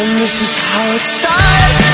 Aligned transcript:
And 0.00 0.20
this 0.20 0.40
is 0.40 0.54
how 0.54 0.94
it 0.94 1.02
starts. 1.02 1.87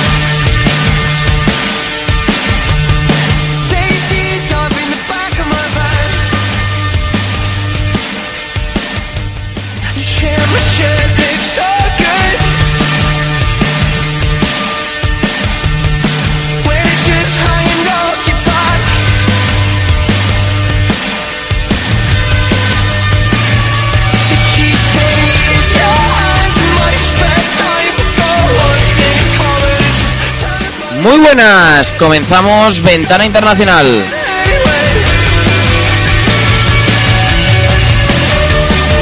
Muy 31.05 31.19
buenas, 31.19 31.95
comenzamos 31.97 32.83
Ventana 32.83 33.27
Internacional. 33.27 33.87
anyway." 33.87 34.05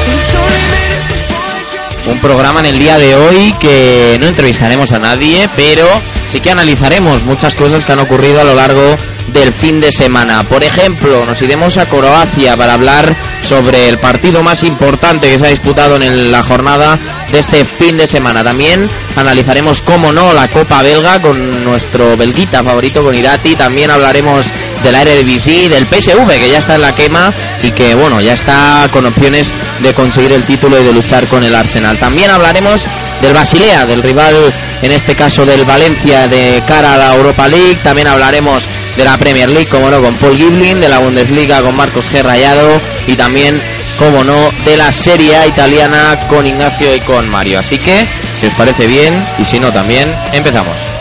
It's 0.09 0.35
only 0.35 0.63
minutes 0.73 1.07
before 1.07 1.39
I 1.39 1.65
jump 1.71 2.13
Un 2.13 2.19
programa 2.19 2.59
en 2.59 2.67
el 2.67 2.79
día 2.81 2.99
de 2.99 3.15
hoy 3.15 3.55
que 3.61 4.17
no 4.19 4.27
entrevistaremos 4.27 4.91
a 4.91 4.99
nadie, 4.99 5.49
pero 5.55 5.87
sí 6.29 6.41
que 6.41 6.51
analizaremos 6.51 7.23
muchas 7.23 7.55
cosas 7.55 7.85
que 7.85 7.93
han 7.93 8.01
ocurrido 8.01 8.41
a 8.41 8.45
lo 8.45 8.57
largo 8.57 8.97
del 9.29 9.53
fin 9.53 9.81
de 9.81 9.93
semana. 9.93 10.43
Por 10.43 10.65
ejemplo, 10.65 11.25
nos 11.25 11.41
iremos 11.41 11.79
a 11.79 11.87
Croacia 11.87 12.57
para 12.57 12.75
hablar 12.75 13.15
sobre 13.43 13.89
el 13.89 13.99
partido 13.99 14.43
más 14.43 14.65
importante 14.65 15.29
que 15.31 15.39
se 15.39 15.47
ha 15.47 15.51
disputado 15.51 15.95
en 16.03 16.33
la 16.33 16.43
jornada 16.43 16.99
de 17.33 17.39
este 17.39 17.65
fin 17.65 17.97
de 17.97 18.07
semana. 18.07 18.45
También 18.45 18.89
analizaremos, 19.17 19.83
como 19.83 20.13
no, 20.13 20.33
la 20.33 20.49
Copa 20.49 20.83
Belga 20.83 21.21
con 21.21 21.65
nuestro 21.65 22.17
belguita 22.17 22.63
favorito, 22.63 23.03
con 23.03 23.15
Irati. 23.15 23.57
También 23.57 23.91
hablaremos 23.91 24.47
de 24.83 24.93
la 24.93 25.03
Eredivisie, 25.03 25.69
del 25.69 25.87
PSV, 25.87 26.29
que 26.29 26.51
ya 26.51 26.59
está 26.59 26.75
en 26.75 26.83
la 26.83 26.95
quema 26.95 27.33
y 27.63 27.71
que, 27.71 27.95
bueno, 27.95 28.21
ya 28.21 28.35
está 28.35 28.89
con 28.93 29.07
opciones 29.07 29.51
de 29.81 29.95
conseguir 29.95 30.33
el 30.33 30.45
título 30.45 30.79
y 30.79 30.85
de 30.85 30.93
luchar 30.93 31.27
con 31.27 31.43
el 31.43 31.55
Arsenal. 31.55 31.99
También 31.99 32.31
hablaremos 32.31 32.87
del 33.23 33.33
Basilea, 33.33 33.87
del 33.87 34.03
rival, 34.03 34.35
en 34.83 34.93
este 34.93 35.15
caso 35.15 35.47
del 35.47 35.65
Valencia, 35.65 36.29
de 36.29 36.63
cara 36.67 36.95
a 36.95 36.99
la 36.99 37.15
Europa 37.15 37.49
League. 37.49 37.79
También 37.83 38.09
hablaremos 38.09 38.65
de 38.97 39.05
la 39.05 39.17
Premier 39.17 39.49
League, 39.49 39.69
como 39.69 39.89
no, 39.89 40.03
con 40.03 40.15
Paul 40.17 40.37
Giblin, 40.37 40.81
de 40.81 40.89
la 40.89 40.99
Bundesliga 40.99 41.63
con 41.63 41.75
Marcos 41.77 42.11
G. 42.11 42.23
Rayado 42.23 42.81
y 43.07 43.15
también, 43.15 43.61
como 44.03 44.25
no, 44.25 44.51
de 44.65 44.77
la 44.77 44.91
Serie 44.91 45.47
italiana 45.47 46.27
con 46.29 46.45
Ignacio 46.45 46.93
y 46.93 47.01
con 47.01 47.29
Mario. 47.29 47.61
Así 47.61 47.79
que, 47.79 48.05
si 48.41 48.47
os 48.47 48.55
parece 48.55 48.89
bien, 48.89 49.15
y 49.39 49.45
si 49.45 49.61
no 49.61 49.73
también, 49.73 50.13
empezamos. 50.33 50.92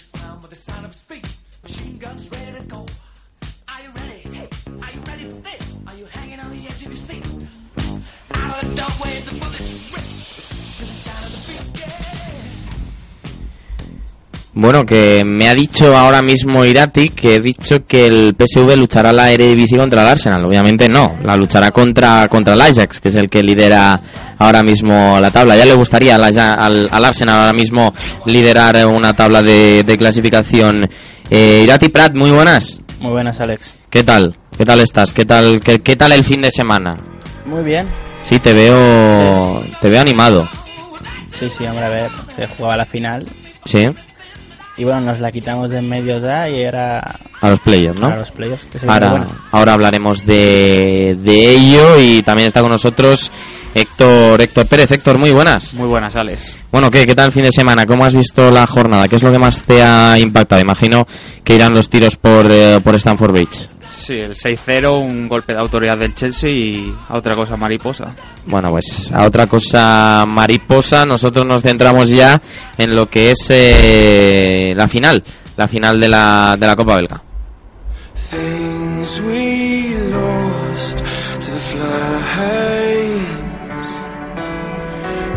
Sound 0.00 0.40
but 0.40 0.50
the 0.50 0.56
sound 0.56 0.84
of 0.86 0.94
speed. 0.94 1.26
Machine 1.62 1.98
guns 1.98 2.30
ready 2.30 2.58
to 2.58 2.64
go. 2.66 2.86
Are 3.68 3.82
you 3.82 3.90
ready? 3.90 4.20
Hey, 4.36 4.48
are 4.82 4.92
you 4.92 5.00
ready 5.00 5.24
for 5.28 5.40
this? 5.42 5.76
Are 5.86 5.94
you 5.94 6.06
hanging 6.06 6.40
on 6.40 6.50
the 6.50 6.66
edge 6.66 6.82
of 6.82 6.88
your 6.88 6.96
seat? 6.96 7.24
Out 8.34 8.64
of 8.64 8.70
the 8.70 8.76
doorway, 8.76 9.20
the 9.20 9.34
bullets 9.38 9.92
rip. 9.94 10.09
Bueno, 14.62 14.84
que 14.84 15.22
me 15.24 15.48
ha 15.48 15.54
dicho 15.54 15.96
ahora 15.96 16.20
mismo 16.20 16.66
Irati 16.66 17.08
que 17.08 17.36
he 17.36 17.40
dicho 17.40 17.76
que 17.88 18.04
el 18.04 18.36
PSV 18.38 18.76
luchará 18.76 19.10
la 19.10 19.32
Eredivisie 19.32 19.78
contra 19.78 20.02
el 20.02 20.08
Arsenal. 20.08 20.44
Obviamente 20.44 20.86
no, 20.86 21.06
la 21.24 21.34
luchará 21.34 21.70
contra, 21.70 22.28
contra 22.28 22.52
el 22.52 22.60
Ajax, 22.60 23.00
que 23.00 23.08
es 23.08 23.14
el 23.14 23.30
que 23.30 23.42
lidera 23.42 23.98
ahora 24.38 24.62
mismo 24.62 25.18
la 25.18 25.30
tabla. 25.30 25.56
Ya 25.56 25.64
le 25.64 25.72
gustaría 25.72 26.16
al, 26.16 26.24
al, 26.38 26.88
al 26.90 27.04
Arsenal 27.06 27.38
ahora 27.40 27.54
mismo 27.54 27.94
liderar 28.26 28.84
una 28.84 29.14
tabla 29.14 29.40
de, 29.40 29.82
de 29.82 29.96
clasificación. 29.96 30.86
Eh, 31.30 31.62
Irati 31.64 31.88
Prat, 31.88 32.14
muy 32.14 32.30
buenas. 32.30 32.82
Muy 33.00 33.12
buenas, 33.12 33.40
Alex. 33.40 33.72
¿Qué 33.88 34.04
tal? 34.04 34.36
¿Qué 34.58 34.66
tal 34.66 34.80
estás? 34.80 35.14
¿Qué 35.14 35.24
tal, 35.24 35.62
qué, 35.62 35.78
qué 35.78 35.96
tal 35.96 36.12
el 36.12 36.22
fin 36.22 36.42
de 36.42 36.50
semana? 36.50 36.98
Muy 37.46 37.62
bien. 37.62 37.88
Sí, 38.24 38.38
te 38.38 38.52
veo, 38.52 39.64
te 39.80 39.88
veo 39.88 40.02
animado. 40.02 40.46
Sí, 41.28 41.48
sí, 41.48 41.64
hombre, 41.64 41.86
a 41.86 41.88
ver, 41.88 42.10
se 42.36 42.46
jugaba 42.46 42.76
la 42.76 42.84
final. 42.84 43.26
Sí, 43.64 43.86
Y 44.76 44.84
bueno, 44.84 45.00
nos 45.02 45.20
la 45.20 45.30
quitamos 45.30 45.70
de 45.70 45.78
en 45.78 45.88
medio 45.88 46.18
ya 46.20 46.48
y 46.48 46.60
era 46.62 47.00
a 47.40 47.50
los 47.50 47.60
players, 47.60 47.96
¿no? 48.00 48.08
para 48.08 48.18
los. 48.18 48.30
Que 48.30 48.38
viene 48.38 48.92
Ahora, 48.92 49.10
bueno. 49.10 49.26
ahora 49.52 49.72
hablaremos 49.74 50.24
de, 50.24 51.16
de 51.20 51.50
ello 51.54 52.00
y 52.00 52.22
también 52.22 52.46
está 52.46 52.60
con 52.62 52.70
nosotros 52.70 53.30
Héctor, 53.74 54.40
Héctor 54.40 54.66
Pérez. 54.66 54.90
Héctor, 54.90 55.18
muy 55.18 55.30
buenas. 55.30 55.74
Muy 55.74 55.86
buenas, 55.86 56.16
Alex. 56.16 56.56
Bueno, 56.72 56.90
¿qué, 56.90 57.04
¿qué 57.06 57.14
tal 57.14 57.26
el 57.26 57.32
fin 57.32 57.44
de 57.44 57.52
semana? 57.52 57.86
¿Cómo 57.86 58.04
has 58.04 58.14
visto 58.14 58.50
la 58.50 58.66
jornada? 58.66 59.06
¿Qué 59.06 59.16
es 59.16 59.22
lo 59.22 59.30
que 59.32 59.38
más 59.38 59.62
te 59.62 59.82
ha 59.82 60.18
impactado? 60.18 60.60
Imagino 60.60 61.06
que 61.44 61.54
irán 61.54 61.72
los 61.74 61.88
tiros 61.88 62.16
por, 62.16 62.50
eh, 62.50 62.80
por 62.82 62.94
Stamford 62.96 63.32
Bridge. 63.32 63.68
Sí, 64.00 64.14
el 64.14 64.34
6-0, 64.34 64.98
un 64.98 65.28
golpe 65.28 65.52
de 65.52 65.60
autoridad 65.60 65.98
del 65.98 66.14
Chelsea 66.14 66.50
y 66.50 66.96
a 67.08 67.18
otra 67.18 67.36
cosa 67.36 67.54
mariposa. 67.56 68.14
Bueno, 68.46 68.70
pues 68.70 69.12
a 69.12 69.26
otra 69.26 69.46
cosa 69.46 70.24
mariposa, 70.26 71.04
nosotros 71.04 71.44
nos 71.44 71.60
centramos 71.60 72.08
ya 72.08 72.40
en 72.78 72.96
lo 72.96 73.10
que 73.10 73.32
es 73.32 73.46
eh, 73.50 74.72
la 74.74 74.88
final, 74.88 75.22
la 75.54 75.68
final 75.68 76.00
de 76.00 76.08
la, 76.08 76.56
de 76.58 76.66
la 76.66 76.76
Copa 76.76 76.96
Belga. 76.96 77.22
Things 78.14 79.20
we 79.20 79.94
lost 80.10 80.98
to 81.40 81.50
the 81.50 81.60
flames. 81.60 82.80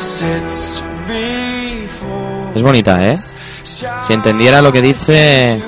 sits 0.00 0.82
before 1.06 2.52
Es 2.54 2.62
bonita, 2.62 3.04
¿eh? 3.06 3.16
Si 3.16 4.12
entendiera 4.12 4.60
lo 4.62 4.72
que 4.72 4.82
dice, 4.82 5.62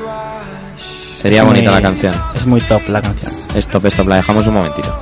sería 0.76 1.44
bonita 1.44 1.70
la 1.70 1.80
canción. 1.80 2.14
Es 2.34 2.46
muy 2.46 2.60
top 2.62 2.88
la 2.88 3.00
canción. 3.00 3.32
Stop, 3.54 3.86
stop, 3.86 4.08
la 4.08 4.16
dejamos 4.16 4.46
un 4.46 4.54
momentito. 4.54 4.98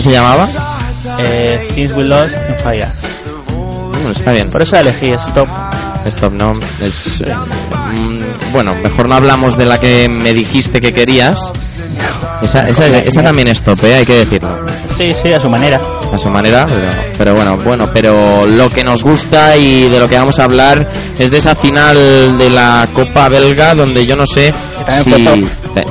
¿Cómo 0.00 0.12
se 0.12 0.16
llamaba? 0.16 0.48
Eh, 1.18 1.68
Things 1.74 1.94
We 1.94 2.04
Lost 2.04 2.34
in 2.48 2.56
Fire. 2.64 2.88
Bueno, 3.92 4.10
está 4.12 4.32
bien. 4.32 4.48
Por 4.48 4.62
eso 4.62 4.76
elegí 4.76 5.10
Stop. 5.10 5.46
Stop, 6.06 6.32
no. 6.32 6.54
Es, 6.80 7.20
eh, 7.20 7.34
mm, 7.34 8.50
bueno, 8.50 8.74
mejor 8.76 9.10
no 9.10 9.16
hablamos 9.16 9.58
de 9.58 9.66
la 9.66 9.78
que 9.78 10.08
me 10.08 10.32
dijiste 10.32 10.80
que 10.80 10.94
querías. 10.94 11.52
Esa, 12.40 12.60
esa, 12.60 12.86
esa 12.86 13.22
también 13.22 13.48
es 13.48 13.60
top, 13.60 13.84
¿eh? 13.84 13.96
hay 13.96 14.06
que 14.06 14.24
decirlo. 14.24 14.64
Sí, 14.96 15.12
sí, 15.12 15.34
a 15.34 15.38
su 15.38 15.50
manera. 15.50 15.78
A 16.10 16.16
su 16.16 16.30
manera, 16.30 16.66
pero, 16.66 16.90
pero 17.18 17.34
bueno, 17.34 17.56
bueno, 17.58 17.90
pero 17.92 18.46
lo 18.46 18.70
que 18.70 18.82
nos 18.82 19.04
gusta 19.04 19.54
y 19.58 19.86
de 19.86 19.98
lo 19.98 20.08
que 20.08 20.16
vamos 20.16 20.38
a 20.38 20.44
hablar 20.44 20.90
es 21.18 21.30
de 21.30 21.36
esa 21.36 21.54
final 21.54 22.38
de 22.38 22.48
la 22.48 22.88
Copa 22.94 23.28
Belga 23.28 23.74
donde 23.74 24.06
yo 24.06 24.16
no 24.16 24.24
sé 24.26 24.52
si 25.04 25.28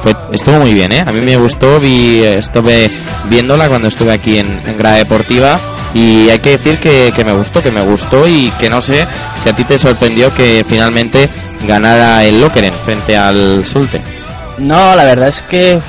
fue 0.02 0.14
estuvo 0.32 0.60
muy 0.60 0.74
bien, 0.74 0.92
¿eh? 0.92 1.04
A 1.06 1.12
mí 1.12 1.22
me 1.22 1.36
gustó, 1.38 1.80
vi, 1.80 2.24
estuve 2.24 2.90
viéndola 3.30 3.70
cuando 3.70 3.88
estuve 3.88 4.12
aquí 4.14 4.38
en, 4.38 4.48
en 4.66 4.78
Grada 4.78 4.98
Deportiva 4.98 5.60
y 5.94 6.30
hay 6.30 6.40
que 6.40 6.52
decir 6.52 6.78
que, 6.78 7.12
que 7.16 7.26
me 7.26 7.34
gustó, 7.34 7.62
que 7.62 7.72
me 7.72 7.82
gustó 7.82 8.28
y 8.28 8.52
que 8.60 8.70
no 8.70 8.82
sé 8.82 9.08
si 9.42 9.50
a 9.50 9.56
ti 9.56 9.64
te 9.64 9.78
sorprendió 9.80 10.34
que 10.34 10.66
finalmente 10.68 11.30
ganara 11.68 12.24
el 12.24 12.40
Lokeren 12.40 12.74
frente 12.74 13.18
al 13.18 13.66
Sulte. 13.66 14.02
No, 14.60 14.96
la 14.96 15.04
verdad 15.06 15.30
es 15.30 15.42
que 15.42 15.80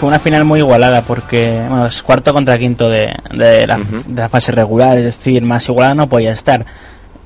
fue 0.00 0.08
una 0.08 0.18
final 0.18 0.44
muy 0.44 0.60
igualada 0.60 1.02
porque 1.02 1.62
bueno, 1.68 1.86
es 1.86 2.02
cuarto 2.02 2.32
contra 2.32 2.58
quinto 2.58 2.88
de, 2.88 3.14
de, 3.30 3.66
la, 3.66 3.76
de 3.78 4.20
la 4.22 4.28
fase 4.28 4.52
regular, 4.52 4.98
es 4.98 5.04
decir, 5.04 5.42
más 5.42 5.68
igualada 5.68 5.94
no 5.94 6.08
podía 6.08 6.32
estar. 6.32 6.64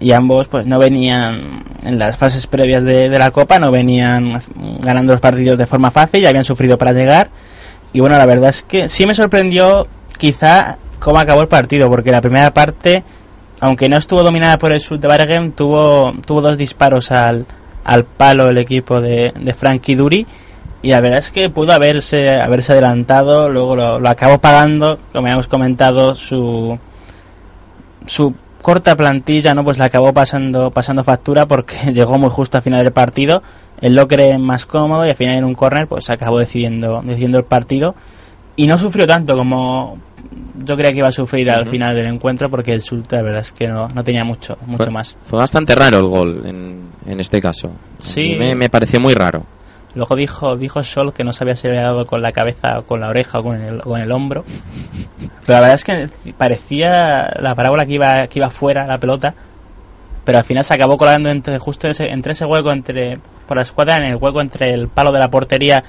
Y 0.00 0.12
ambos 0.12 0.48
pues 0.48 0.66
no 0.66 0.78
venían 0.78 1.62
en 1.84 1.98
las 1.98 2.16
fases 2.16 2.46
previas 2.46 2.84
de, 2.84 3.10
de 3.10 3.18
la 3.18 3.30
Copa, 3.30 3.58
no 3.58 3.70
venían 3.70 4.40
ganando 4.80 5.12
los 5.12 5.20
partidos 5.20 5.58
de 5.58 5.66
forma 5.66 5.90
fácil, 5.90 6.22
ya 6.22 6.30
habían 6.30 6.44
sufrido 6.44 6.78
para 6.78 6.92
llegar. 6.92 7.28
Y 7.92 8.00
bueno, 8.00 8.16
la 8.16 8.26
verdad 8.26 8.50
es 8.50 8.62
que 8.62 8.88
sí 8.88 9.04
me 9.04 9.14
sorprendió 9.14 9.86
quizá 10.16 10.78
cómo 10.98 11.18
acabó 11.18 11.42
el 11.42 11.48
partido, 11.48 11.88
porque 11.88 12.10
la 12.10 12.20
primera 12.20 12.52
parte, 12.54 13.04
aunque 13.60 13.88
no 13.88 13.96
estuvo 13.96 14.22
dominada 14.22 14.58
por 14.58 14.72
el 14.72 14.80
Sud 14.80 15.00
de 15.00 15.08
Bergen, 15.08 15.52
tuvo, 15.52 16.12
tuvo 16.24 16.40
dos 16.40 16.56
disparos 16.56 17.10
al, 17.10 17.46
al 17.84 18.04
palo 18.04 18.48
el 18.48 18.58
equipo 18.58 19.00
de, 19.00 19.32
de 19.38 19.54
Frankie 19.54 19.96
Duri. 19.96 20.26
Y 20.82 20.90
la 20.90 21.02
verdad 21.02 21.18
es 21.18 21.30
que 21.30 21.50
pudo 21.50 21.72
haberse, 21.72 22.40
haberse 22.40 22.72
adelantado, 22.72 23.50
luego 23.50 23.76
lo, 23.76 24.00
lo 24.00 24.08
acabó 24.08 24.38
pagando, 24.38 24.98
como 25.12 25.28
hemos 25.28 25.46
comentado, 25.46 26.14
su, 26.14 26.78
su 28.06 28.34
corta 28.62 28.96
plantilla, 28.96 29.54
¿no? 29.54 29.64
Pues 29.64 29.78
la 29.78 29.86
acabó 29.86 30.12
pasando, 30.12 30.70
pasando 30.70 31.04
factura 31.04 31.46
porque 31.46 31.76
llegó 31.92 32.18
muy 32.18 32.30
justo 32.30 32.56
al 32.58 32.62
final 32.62 32.82
del 32.84 32.92
partido. 32.92 33.42
El 33.80 33.94
Locre 33.96 34.36
más 34.38 34.66
cómodo 34.66 35.06
y 35.06 35.10
al 35.10 35.16
final 35.16 35.38
en 35.38 35.44
un 35.44 35.54
córner 35.54 35.86
pues 35.88 36.10
acabó 36.10 36.38
decidiendo, 36.38 37.00
decidiendo 37.02 37.38
el 37.38 37.44
partido. 37.44 37.94
Y 38.56 38.66
no 38.66 38.76
sufrió 38.76 39.06
tanto 39.06 39.36
como 39.36 39.98
yo 40.64 40.76
creía 40.76 40.92
que 40.92 40.98
iba 40.98 41.08
a 41.08 41.12
sufrir 41.12 41.50
al 41.50 41.66
final 41.66 41.96
del 41.96 42.06
encuentro 42.06 42.50
porque 42.50 42.74
el 42.74 42.82
Sulta 42.82 43.16
la 43.16 43.22
verdad 43.22 43.40
es 43.40 43.52
que 43.52 43.66
no, 43.66 43.88
no 43.88 44.04
tenía 44.04 44.22
mucho, 44.24 44.58
mucho 44.66 44.84
Fue- 44.84 44.92
más. 44.92 45.16
Fue 45.22 45.38
bastante 45.38 45.74
raro 45.74 45.98
el 45.98 46.06
gol 46.08 46.42
en, 46.46 46.80
en 47.06 47.20
este 47.20 47.40
caso. 47.40 47.70
Sí. 47.98 48.36
Me, 48.38 48.54
me 48.54 48.68
pareció 48.68 49.00
muy 49.00 49.14
raro. 49.14 49.44
Luego 49.94 50.14
dijo, 50.14 50.56
dijo 50.56 50.82
Sol 50.84 51.12
que 51.12 51.24
no 51.24 51.32
sabía 51.32 51.56
si 51.56 51.66
había 51.66 51.82
dado 51.82 52.06
con 52.06 52.22
la 52.22 52.32
cabeza 52.32 52.78
o 52.78 52.86
con 52.86 53.00
la 53.00 53.08
oreja 53.08 53.40
o 53.40 53.42
con 53.42 53.60
el, 53.60 53.80
con 53.80 54.00
el 54.00 54.12
hombro. 54.12 54.44
Pero 55.18 55.54
la 55.54 55.60
verdad 55.60 55.74
es 55.74 55.84
que 55.84 56.08
parecía 56.34 57.28
la 57.40 57.54
parábola 57.54 57.86
que 57.86 57.94
iba, 57.94 58.26
que 58.28 58.38
iba 58.38 58.50
fuera 58.50 58.86
la 58.86 58.98
pelota. 58.98 59.34
Pero 60.24 60.38
al 60.38 60.44
final 60.44 60.62
se 60.62 60.74
acabó 60.74 60.96
colando 60.96 61.28
entre 61.28 61.58
justo 61.58 61.88
ese, 61.88 62.10
entre 62.10 62.32
ese 62.32 62.44
hueco 62.44 62.70
entre 62.70 63.18
por 63.48 63.56
la 63.56 63.64
escuadra, 63.64 63.98
en 63.98 64.04
el 64.04 64.16
hueco 64.16 64.40
entre 64.40 64.72
el 64.72 64.88
palo 64.88 65.10
de 65.10 65.18
la 65.18 65.28
portería 65.28 65.82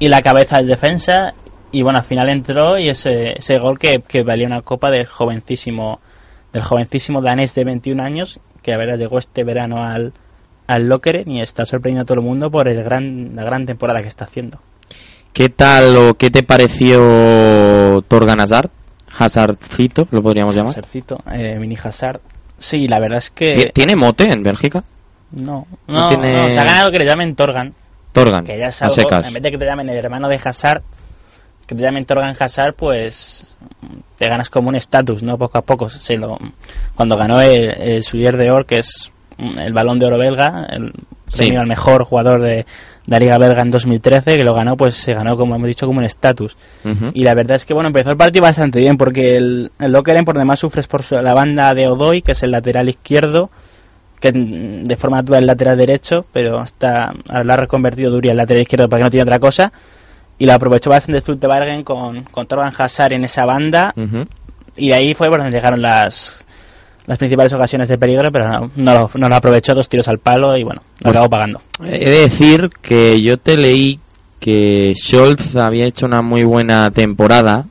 y 0.00 0.08
la 0.08 0.22
cabeza 0.22 0.56
del 0.56 0.66
defensa. 0.66 1.34
Y 1.70 1.82
bueno, 1.82 1.98
al 1.98 2.04
final 2.04 2.28
entró 2.28 2.76
y 2.78 2.88
ese, 2.88 3.38
ese 3.38 3.58
gol 3.58 3.78
que, 3.78 4.00
que 4.00 4.22
una 4.22 4.62
copa 4.62 4.90
del 4.90 5.06
jovencísimo, 5.06 6.00
del 6.52 6.62
jovencísimo 6.62 7.20
danés 7.20 7.54
de 7.54 7.64
21 7.64 8.02
años, 8.02 8.40
que 8.62 8.72
a 8.72 8.76
ver 8.76 8.96
llegó 8.98 9.18
este 9.18 9.44
verano 9.44 9.84
al, 9.84 10.12
al 10.66 10.88
Lokeren 10.88 11.30
y 11.30 11.40
está 11.42 11.64
sorprendiendo 11.64 12.02
a 12.02 12.06
todo 12.06 12.18
el 12.18 12.24
mundo 12.24 12.50
por 12.50 12.68
el 12.68 12.82
gran, 12.82 13.34
la 13.36 13.42
gran 13.44 13.66
temporada 13.66 14.02
que 14.02 14.08
está 14.08 14.24
haciendo. 14.24 14.58
¿Qué 15.32 15.48
tal 15.48 15.96
o 15.96 16.14
qué 16.14 16.30
te 16.30 16.42
pareció 16.44 18.02
Torgan 18.08 18.40
Hazard? 18.40 18.70
Hazardcito, 19.16 20.08
lo 20.10 20.22
podríamos 20.22 20.54
llamar. 20.56 20.72
Sercito, 20.74 21.18
eh, 21.32 21.56
mini 21.58 21.76
Hazard. 21.82 22.20
Sí, 22.58 22.88
la 22.88 22.98
verdad 22.98 23.18
es 23.18 23.30
que 23.30 23.70
¿Tiene 23.74 23.96
mote 23.96 24.24
en 24.30 24.42
Bélgica? 24.42 24.84
no, 25.32 25.66
no 25.88 26.00
no, 26.00 26.08
tiene- 26.08 26.36
no, 26.36 26.48
se 26.54 26.60
ha 26.60 26.64
ganado 26.64 26.90
que 26.92 26.98
le 26.98 27.04
llamen 27.04 27.34
Torgan, 27.34 27.74
Torgan, 28.12 28.44
que 28.44 28.56
ya 28.56 28.68
es 28.68 28.80
a 28.82 28.86
algo, 28.86 28.94
secas. 28.94 29.26
en 29.26 29.34
vez 29.34 29.42
de 29.42 29.50
que 29.50 29.58
te 29.58 29.64
llamen 29.64 29.88
el 29.88 29.96
hermano 29.96 30.28
de 30.28 30.40
Hazard, 30.42 30.82
que 31.66 31.74
te 31.74 31.82
llamen 31.82 32.04
Torgan 32.04 32.36
Hazard, 32.38 32.74
pues 32.74 33.56
te 34.16 34.28
ganas 34.28 34.50
como 34.50 34.68
un 34.68 34.76
estatus, 34.76 35.22
¿no? 35.24 35.36
Poco 35.36 35.58
a 35.58 35.62
poco. 35.62 35.90
Se 35.90 36.16
lo, 36.16 36.38
cuando 36.94 37.16
ganó 37.16 37.40
el, 37.40 37.70
el 37.82 38.04
Suyer 38.04 38.36
de 38.36 38.50
Or, 38.52 38.66
que 38.66 38.78
es 38.78 39.10
el 39.38 39.72
balón 39.72 39.98
de 39.98 40.06
oro 40.06 40.18
belga, 40.18 40.66
el 40.70 40.92
Sí. 41.28 41.38
premio 41.44 41.60
al 41.62 41.66
mejor 41.66 42.04
jugador 42.04 42.42
de, 42.42 42.66
la 43.06 43.18
Liga 43.18 43.36
Belga 43.38 43.60
en 43.62 43.70
2013, 43.70 44.36
que 44.38 44.44
lo 44.44 44.54
ganó, 44.54 44.76
pues 44.76 44.94
se 44.94 45.12
ganó, 45.14 45.36
como 45.36 45.54
hemos 45.56 45.66
dicho, 45.68 45.86
como 45.86 45.98
un 45.98 46.04
estatus. 46.04 46.56
Y 47.12 47.22
la 47.24 47.34
verdad 47.34 47.56
es 47.56 47.66
que 47.66 47.74
bueno, 47.74 47.88
empezó 47.88 48.10
el 48.10 48.16
partido 48.16 48.42
bastante 48.42 48.78
bien 48.78 48.96
porque 48.96 49.36
el, 49.36 49.70
el 49.78 49.92
Lokeren 49.92 50.24
por 50.24 50.38
demás 50.38 50.60
sufres 50.60 50.86
por 50.86 51.02
su- 51.02 51.16
la 51.20 51.34
banda 51.34 51.74
de 51.74 51.86
Odoy, 51.88 52.22
que 52.22 52.32
es 52.32 52.42
el 52.42 52.50
lateral 52.52 52.88
izquierdo, 52.88 53.50
que 54.20 54.32
mm, 54.32 54.84
de 54.84 54.96
forma 54.96 55.20
es 55.20 55.30
el 55.38 55.46
lateral 55.46 55.76
derecho, 55.76 56.24
pero 56.32 56.62
está 56.62 57.12
lo 57.42 57.52
ha 57.52 57.56
reconvertido 57.56 58.10
Duri 58.10 58.30
al 58.30 58.36
lateral 58.38 58.62
izquierdo 58.62 58.88
porque 58.88 59.02
no 59.04 59.10
tiene 59.10 59.22
otra 59.24 59.38
cosa. 59.38 59.72
Y 60.38 60.46
lo 60.46 60.52
aprovechó 60.54 60.88
bastante 60.90 61.20
Stuttebargen 61.20 61.84
con, 61.84 62.22
con 62.24 62.46
Torgan 62.46 62.72
Hazard 62.76 63.12
en 63.12 63.24
esa 63.24 63.44
banda. 63.44 63.92
Y 64.76 64.88
de 64.88 64.94
ahí 64.94 65.14
fue 65.14 65.28
por 65.28 65.38
donde 65.40 65.54
llegaron 65.56 65.80
las, 65.82 66.43
las 67.06 67.18
principales 67.18 67.52
ocasiones 67.52 67.88
de 67.88 67.98
peligro, 67.98 68.30
pero 68.32 68.48
no, 68.48 68.70
no, 68.76 68.94
lo- 68.94 69.10
no 69.14 69.28
lo 69.28 69.36
aprovechó, 69.36 69.74
dos 69.74 69.88
tiros 69.88 70.08
al 70.08 70.18
palo 70.18 70.56
y 70.56 70.64
bueno, 70.64 70.82
lo 71.00 71.10
acabó 71.10 71.28
pagando. 71.28 71.60
He 71.82 72.10
de 72.10 72.20
decir 72.20 72.70
que 72.80 73.20
yo 73.22 73.36
te 73.36 73.56
leí 73.56 74.00
que 74.40 74.92
Scholz 74.94 75.56
había 75.56 75.86
hecho 75.86 76.06
una 76.06 76.22
muy 76.22 76.44
buena 76.44 76.90
temporada, 76.90 77.64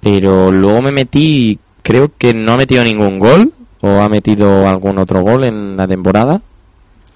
pero 0.00 0.50
luego 0.52 0.82
me 0.82 0.92
metí 0.92 1.52
y 1.52 1.58
creo 1.82 2.10
que 2.16 2.32
no 2.34 2.52
ha 2.52 2.56
metido 2.56 2.82
ningún 2.84 3.18
gol 3.18 3.52
o 3.80 3.88
ha 4.00 4.08
metido 4.08 4.66
algún 4.66 4.98
otro 4.98 5.22
gol 5.22 5.44
en 5.44 5.76
la 5.76 5.86
temporada. 5.86 6.40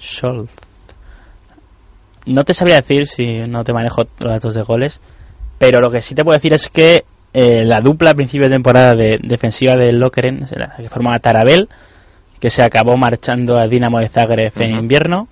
Scholz. 0.00 0.50
No 2.26 2.44
te 2.44 2.52
sabría 2.54 2.76
decir 2.76 3.06
si 3.06 3.38
no 3.48 3.64
te 3.64 3.72
manejo 3.72 4.02
los 4.18 4.30
datos 4.30 4.54
de 4.54 4.62
goles, 4.62 5.00
pero 5.58 5.80
lo 5.80 5.90
que 5.90 6.02
sí 6.02 6.14
te 6.14 6.24
puedo 6.24 6.36
decir 6.36 6.52
es 6.52 6.68
que 6.68 7.04
eh, 7.32 7.64
la 7.64 7.80
dupla 7.80 8.10
a 8.10 8.14
principio 8.14 8.48
de 8.48 8.54
temporada 8.54 8.94
de 8.94 9.18
defensiva 9.22 9.74
del 9.74 9.98
Lokeren, 9.98 10.46
que 10.76 10.88
formaba 10.88 11.18
Tarabel, 11.18 11.68
que 12.40 12.50
se 12.50 12.62
acabó 12.62 12.96
marchando 12.96 13.58
a 13.58 13.66
Dinamo 13.66 13.98
de 13.98 14.08
Zagreb 14.08 14.52
en 14.60 14.76
invierno, 14.76 15.28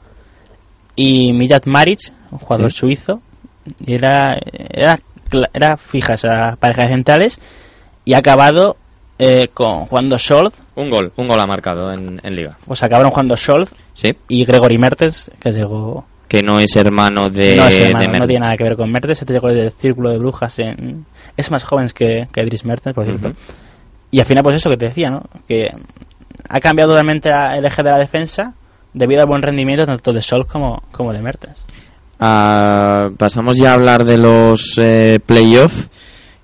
y 0.94 1.32
Mijat 1.32 1.66
Maric, 1.66 2.00
un 2.31 2.38
jugador 2.38 2.72
Sí. 2.72 2.78
suizo, 2.78 3.20
era, 3.87 4.37
era, 4.52 4.98
era 5.52 5.76
fija 5.76 6.14
esa 6.14 6.56
pareja 6.58 6.82
de 6.82 6.88
centrales, 6.88 7.38
y 8.04 8.14
ha 8.14 8.19
acabado 8.19 8.76
eh, 9.19 9.49
con 9.54 9.87
jugando 9.87 10.19
Scholz, 10.19 10.54
Un 10.75 10.90
gol, 10.90 11.12
un 11.16 11.26
gol 11.28 11.40
ha 11.40 11.46
marcado 11.46 11.92
en, 11.92 12.20
en 12.22 12.37
liga. 12.37 12.58
pues 12.66 12.82
acabaron 12.82 13.10
jugando 13.10 13.37
Scholz 13.37 13.70
Sí, 13.94 14.14
y 14.28 14.44
Gregory 14.44 14.76
Mertens, 14.78 15.31
que 15.40 15.52
llegó 15.52 16.04
que 16.28 16.43
no 16.43 16.58
es 16.58 16.75
hermano 16.76 17.28
de... 17.28 17.56
no, 17.56 17.67
es 17.67 17.78
de 17.78 17.87
hermano, 17.87 18.19
no 18.19 18.26
tiene 18.26 18.40
nada 18.40 18.56
que 18.56 18.64
ver 18.64 18.76
con 18.76 18.90
Mertens. 18.90 19.23
Este 19.23 19.32
llegó 19.32 19.49
del 19.49 19.70
Círculo 19.70 20.11
de 20.11 20.19
Brujas. 20.19 20.58
En... 20.58 21.06
Es 21.37 21.50
más 21.50 21.64
joven 21.64 21.88
que, 21.94 22.28
que 22.32 22.44
Dries 22.44 22.64
Mertens, 22.64 22.94
por 22.94 23.05
cierto. 23.05 23.32
Y 24.11 24.20
al 24.20 24.26
final, 24.26 24.43
pues 24.43 24.56
eso 24.56 24.70
que 24.70 24.76
te 24.76 24.87
decía, 24.87 25.11
¿no? 25.11 25.25
Que 25.46 25.70
ha 26.49 26.61
cambiado 26.61 26.93
totalmente 26.93 27.31
el 27.31 27.64
eje 27.64 27.82
de 27.82 27.90
la 27.90 27.99
defensa 27.99 28.55
debido 28.93 29.20
al 29.20 29.26
buen 29.26 29.43
rendimiento 29.43 29.84
tanto 29.84 30.12
de 30.12 30.23
Sol 30.23 30.46
como, 30.46 30.82
como 30.90 31.12
de 31.12 31.20
Mertens. 31.20 31.64
Ah, 32.19 33.11
pasamos 33.17 33.58
ya 33.58 33.73
a 33.73 33.75
hablar 33.75 34.05
de 34.05 34.17
los 34.17 34.78
eh, 34.78 35.20
playoffs 35.25 35.90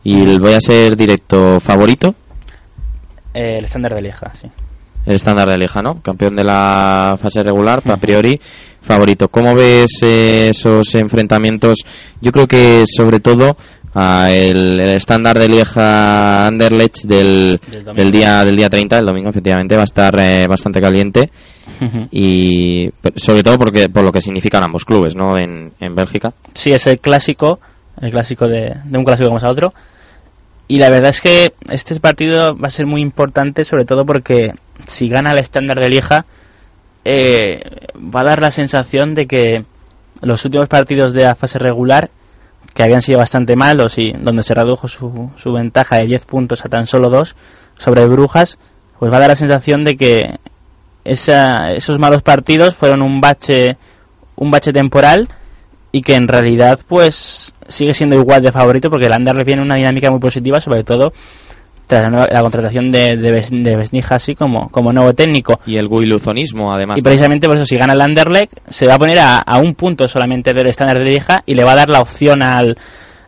y 0.05 0.39
voy 0.39 0.53
a 0.53 0.61
ser 0.61 0.97
directo 0.97 1.61
favorito. 1.61 2.15
Eh, 3.33 3.57
el 3.59 3.65
estándar 3.65 3.95
de 3.95 4.03
Lieja, 4.03 4.33
sí. 4.35 4.49
El 5.05 5.15
estándar 5.15 5.49
de 5.49 5.59
Lieja, 5.59 5.83
¿no? 5.83 6.01
Campeón 6.01 6.37
de 6.37 6.45
la 6.45 7.17
fase 7.21 7.43
regular, 7.43 7.83
a 7.85 7.97
priori 7.97 8.39
favorito. 8.81 9.29
¿Cómo 9.29 9.55
ves 9.55 10.01
eh, 10.03 10.49
esos 10.51 10.95
enfrentamientos? 10.95 11.79
Yo 12.21 12.31
creo 12.31 12.47
que 12.47 12.85
sobre 12.87 13.21
todo 13.21 13.57
ah, 13.95 14.31
el, 14.31 14.81
el 14.81 14.91
estándar 14.91 15.39
de 15.39 15.49
Lieja 15.49 16.47
Anderlecht 16.47 17.05
del, 17.05 17.61
Del 17.71 17.85
del 17.97 18.13
día 18.13 18.45
del 18.45 18.57
día 18.57 18.69
30, 18.69 18.99
el 18.99 19.07
domingo 19.07 19.31
efectivamente 19.31 19.75
va 19.75 19.83
a 19.83 19.85
estar 19.85 20.15
eh, 20.21 20.47
bastante 20.47 20.81
caliente 20.81 21.31
y 22.11 22.91
sobre 23.17 23.43
todo 23.43 23.59
porque 23.59 23.89
por 23.89 24.05
lo 24.05 24.13
que 24.13 24.21
significan 24.21 24.63
ambos 24.65 24.85
clubes, 24.85 25.17
¿no? 25.17 25.37
En, 25.39 25.73
en 25.81 25.95
Bélgica. 25.95 26.33
Sí, 26.55 26.73
es 26.73 26.87
el 26.87 27.01
clásico, 27.01 27.61
el 28.01 28.11
clásico 28.11 28.47
de, 28.47 28.73
de 28.85 28.99
un 28.99 29.05
clásico 29.05 29.29
como 29.29 29.39
es 29.39 29.45
a 29.45 29.51
otro. 29.51 29.73
Y 30.73 30.79
la 30.79 30.89
verdad 30.89 31.11
es 31.11 31.21
que 31.21 31.53
este 31.69 32.01
partido 32.01 32.57
va 32.57 32.69
a 32.69 32.71
ser 32.71 32.87
muy 32.87 33.03
importante, 33.03 33.67
sobre 33.67 33.85
todo 33.85 34.07
porque 34.07 34.55
si 34.87 35.07
gana 35.07 35.33
el 35.33 35.39
estándar 35.39 35.79
de 35.79 35.91
Lieja, 35.91 36.25
eh, 37.05 37.61
va 37.95 38.23
a 38.23 38.25
dar 38.25 38.41
la 38.41 38.51
sensación 38.51 39.15
de 39.15 39.27
que 39.27 39.67
los 40.23 40.43
últimos 40.47 40.69
partidos 40.69 41.13
de 41.13 41.25
la 41.25 41.35
fase 41.35 41.59
regular, 41.59 42.09
que 42.73 42.83
habían 42.83 43.03
sido 43.03 43.19
bastante 43.19 43.55
malos 43.55 43.99
y 43.99 44.13
donde 44.13 44.43
se 44.43 44.55
redujo 44.55 44.89
su, 44.89 45.31
su 45.37 45.53
ventaja 45.53 45.97
de 45.97 46.07
10 46.07 46.25
puntos 46.25 46.65
a 46.65 46.71
tan 46.71 46.87
solo 46.87 47.11
2 47.11 47.37
sobre 47.77 48.07
Brujas, 48.07 48.59
pues 48.99 49.13
va 49.13 49.19
a 49.19 49.21
dar 49.21 49.29
la 49.29 49.37
sensación 49.37 49.85
de 49.85 49.99
que 49.99 50.39
esa, 51.05 51.73
esos 51.73 51.99
malos 51.99 52.23
partidos 52.23 52.75
fueron 52.77 53.03
un 53.03 53.21
bache, 53.21 53.77
un 54.37 54.51
bache 54.51 54.73
temporal 54.73 55.29
y 55.93 56.01
que 56.03 56.15
en 56.15 56.27
realidad 56.27 56.81
pues 56.89 57.55
sigue 57.69 57.95
siendo 57.95 58.17
igual 58.17 58.43
de 58.43 58.51
favorito 58.53 58.91
porque 58.91 59.07
el 59.07 59.13
Anderlecht 59.13 59.47
viene 59.47 59.61
en 59.63 59.67
una 59.67 59.77
dinámica 59.77 60.11
muy 60.11 60.21
positiva, 60.21 60.61
sobre 60.61 60.85
todo 60.85 61.13
tras 61.87 62.03
la, 62.05 62.11
nueva- 62.11 62.29
la 62.33 62.41
contratación 62.41 62.91
de, 62.91 63.17
de, 63.17 63.33
Bes- 63.33 63.51
de 63.63 63.77
Besnija 63.77 64.15
así 64.15 64.35
como, 64.35 64.71
como 64.71 64.93
nuevo 64.93 65.13
técnico. 65.15 65.61
Y 65.67 65.77
el 65.77 65.89
guiluzonismo, 65.89 66.73
además. 66.73 66.99
Y 66.99 67.03
precisamente 67.03 67.47
por 67.47 67.57
eso, 67.57 67.67
si 67.67 67.77
gana 67.77 67.93
el 67.93 68.01
Anderlecht, 68.01 68.53
se 68.71 68.87
va 68.87 68.95
a 68.95 68.99
poner 68.99 69.19
a, 69.19 69.37
a 69.39 69.59
un 69.59 69.75
punto 69.75 70.09
solamente 70.09 70.55
del 70.55 70.67
estándar 70.69 70.99
de 70.99 71.05
Lieja 71.05 71.43
y 71.45 71.55
le 71.55 71.65
va 71.65 71.73
a 71.73 71.77
dar 71.77 71.91
la 71.91 72.01
opción 72.01 72.41
al, 72.43 72.79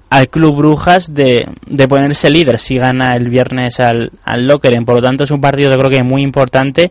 al 0.08 0.28
Club 0.28 0.56
Brujas 0.56 1.12
de, 1.12 1.46
de 1.66 1.88
ponerse 1.88 2.30
líder 2.30 2.58
si 2.58 2.78
gana 2.78 3.14
el 3.16 3.28
viernes 3.28 3.80
al, 3.80 4.12
al 4.24 4.46
Lokeren. 4.46 4.86
Por 4.86 4.94
lo 4.94 5.02
tanto, 5.02 5.24
es 5.24 5.30
un 5.30 5.40
partido 5.42 5.70
yo 5.70 5.78
creo 5.78 5.90
que 5.90 6.02
muy 6.02 6.22
importante 6.22 6.90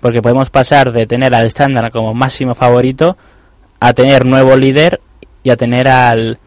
porque 0.00 0.22
podemos 0.22 0.48
pasar 0.48 0.92
de 0.92 1.06
tener 1.06 1.34
al 1.34 1.44
estándar 1.46 1.90
como 1.90 2.14
máximo 2.14 2.54
favorito 2.54 3.18
a 3.80 3.92
tener 3.92 4.24
nuevo 4.24 4.56
líder 4.56 5.00
y 5.42 5.50
a 5.50 5.56
tener 5.56 5.88
al 5.88 6.38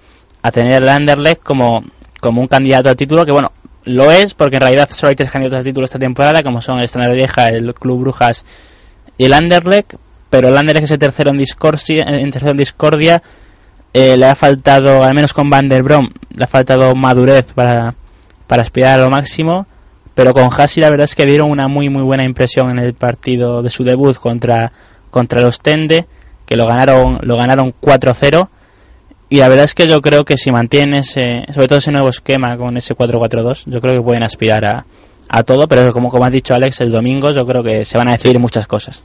a 0.41 0.51
tener 0.51 0.83
al 0.83 0.89
Anderlecht 0.89 1.41
como, 1.41 1.83
como 2.19 2.41
un 2.41 2.47
candidato 2.47 2.89
al 2.89 2.97
título 2.97 3.25
que 3.25 3.31
bueno 3.31 3.51
lo 3.85 4.11
es 4.11 4.33
porque 4.33 4.57
en 4.57 4.61
realidad 4.61 4.89
solo 4.91 5.09
hay 5.09 5.15
tres 5.15 5.31
candidatos 5.31 5.59
al 5.59 5.63
título 5.65 5.85
esta 5.85 5.99
temporada, 5.99 6.43
como 6.43 6.61
son 6.61 6.79
el 6.79 6.85
Standard 6.85 7.13
Vieja, 7.13 7.49
el 7.49 7.73
Club 7.73 8.01
Brujas 8.01 8.45
y 9.17 9.25
el 9.25 9.33
Anderlecht, 9.33 9.95
pero 10.29 10.47
el 10.47 10.57
Anderlecht 10.57 10.85
es 10.85 10.91
el 10.91 10.99
tercero 10.99 11.31
en 11.31 11.37
discordia, 11.37 12.05
en 12.07 12.31
tercero 12.31 12.51
en 12.51 12.57
discordia. 12.57 13.21
Eh, 13.93 14.17
le 14.17 14.25
ha 14.25 14.35
faltado, 14.35 15.03
al 15.03 15.13
menos 15.13 15.33
con 15.33 15.49
Van 15.49 15.69
der 15.69 15.83
Brom, 15.83 16.09
le 16.35 16.43
ha 16.45 16.47
faltado 16.47 16.95
madurez 16.95 17.53
para, 17.53 17.93
para 18.47 18.63
aspirar 18.63 18.99
a 18.99 19.03
lo 19.03 19.11
máximo, 19.11 19.67
pero 20.15 20.33
con 20.33 20.49
Hasi 20.51 20.81
la 20.81 20.89
verdad 20.89 21.03
es 21.03 21.13
que 21.13 21.25
dieron 21.25 21.51
una 21.51 21.67
muy 21.67 21.89
muy 21.89 22.01
buena 22.01 22.23
impresión 22.23 22.71
en 22.71 22.79
el 22.79 22.95
partido 22.95 23.61
de 23.61 23.69
su 23.69 23.83
debut 23.83 24.15
contra, 24.15 24.71
contra 25.11 25.41
los 25.41 25.59
Tende, 25.59 26.07
que 26.45 26.55
lo 26.55 26.65
ganaron, 26.65 27.19
lo 27.21 27.37
ganaron 27.37 27.73
4-0 27.79 28.49
y 29.33 29.37
la 29.37 29.49
verdad 29.49 29.65
es 29.65 29.73
que 29.73 29.87
yo 29.87 29.99
creo 29.99 30.25
que 30.25 30.37
si 30.37 30.51
mantienen 30.51 30.99
ese, 30.99 31.43
sobre 31.51 31.67
todo 31.67 31.79
ese 31.79 31.91
nuevo 31.91 32.09
esquema 32.09 32.55
con 32.55 32.77
ese 32.77 32.93
4-4-2, 32.93 33.63
yo 33.65 33.81
creo 33.81 33.95
que 33.95 34.01
pueden 34.03 34.21
aspirar 34.21 34.63
a, 34.63 34.85
a 35.27 35.41
todo, 35.41 35.67
pero 35.67 35.91
como, 35.91 36.11
como 36.11 36.23
ha 36.23 36.29
dicho 36.29 36.53
Alex, 36.53 36.81
el 36.81 36.91
domingo 36.91 37.31
yo 37.31 37.43
creo 37.43 37.63
que 37.63 37.83
se 37.83 37.97
van 37.97 38.09
a 38.09 38.11
decidir 38.11 38.37
muchas 38.37 38.67
cosas. 38.67 39.03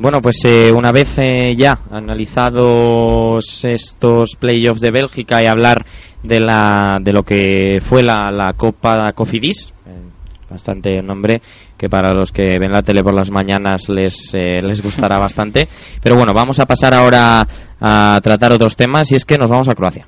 Bueno, 0.00 0.20
pues 0.20 0.44
eh, 0.46 0.72
una 0.72 0.90
vez 0.90 1.16
eh, 1.18 1.54
ya 1.56 1.78
analizados 1.92 3.64
estos 3.64 4.34
playoffs 4.34 4.80
de 4.80 4.90
Bélgica 4.90 5.40
y 5.40 5.46
hablar 5.46 5.86
de, 6.24 6.40
la, 6.40 6.98
de 7.00 7.12
lo 7.12 7.22
que 7.22 7.78
fue 7.80 8.02
la, 8.02 8.32
la 8.32 8.52
Copa 8.54 9.12
Cofidis, 9.12 9.72
eh, 9.86 10.10
bastante 10.50 11.00
nombre 11.02 11.40
que 11.76 11.88
para 11.88 12.14
los 12.14 12.32
que 12.32 12.58
ven 12.58 12.72
la 12.72 12.82
tele 12.82 13.02
por 13.02 13.14
las 13.14 13.30
mañanas 13.30 13.88
les, 13.88 14.32
eh, 14.34 14.60
les 14.62 14.82
gustará 14.82 15.18
bastante. 15.20 15.68
Pero 16.02 16.16
bueno, 16.16 16.32
vamos 16.34 16.58
a 16.58 16.66
pasar 16.66 16.94
ahora 16.94 17.46
a 17.80 18.20
tratar 18.22 18.52
otros 18.52 18.76
temas 18.76 19.10
y 19.12 19.16
es 19.16 19.24
que 19.24 19.38
nos 19.38 19.50
vamos 19.50 19.68
a 19.68 19.74
Croacia. 19.74 20.06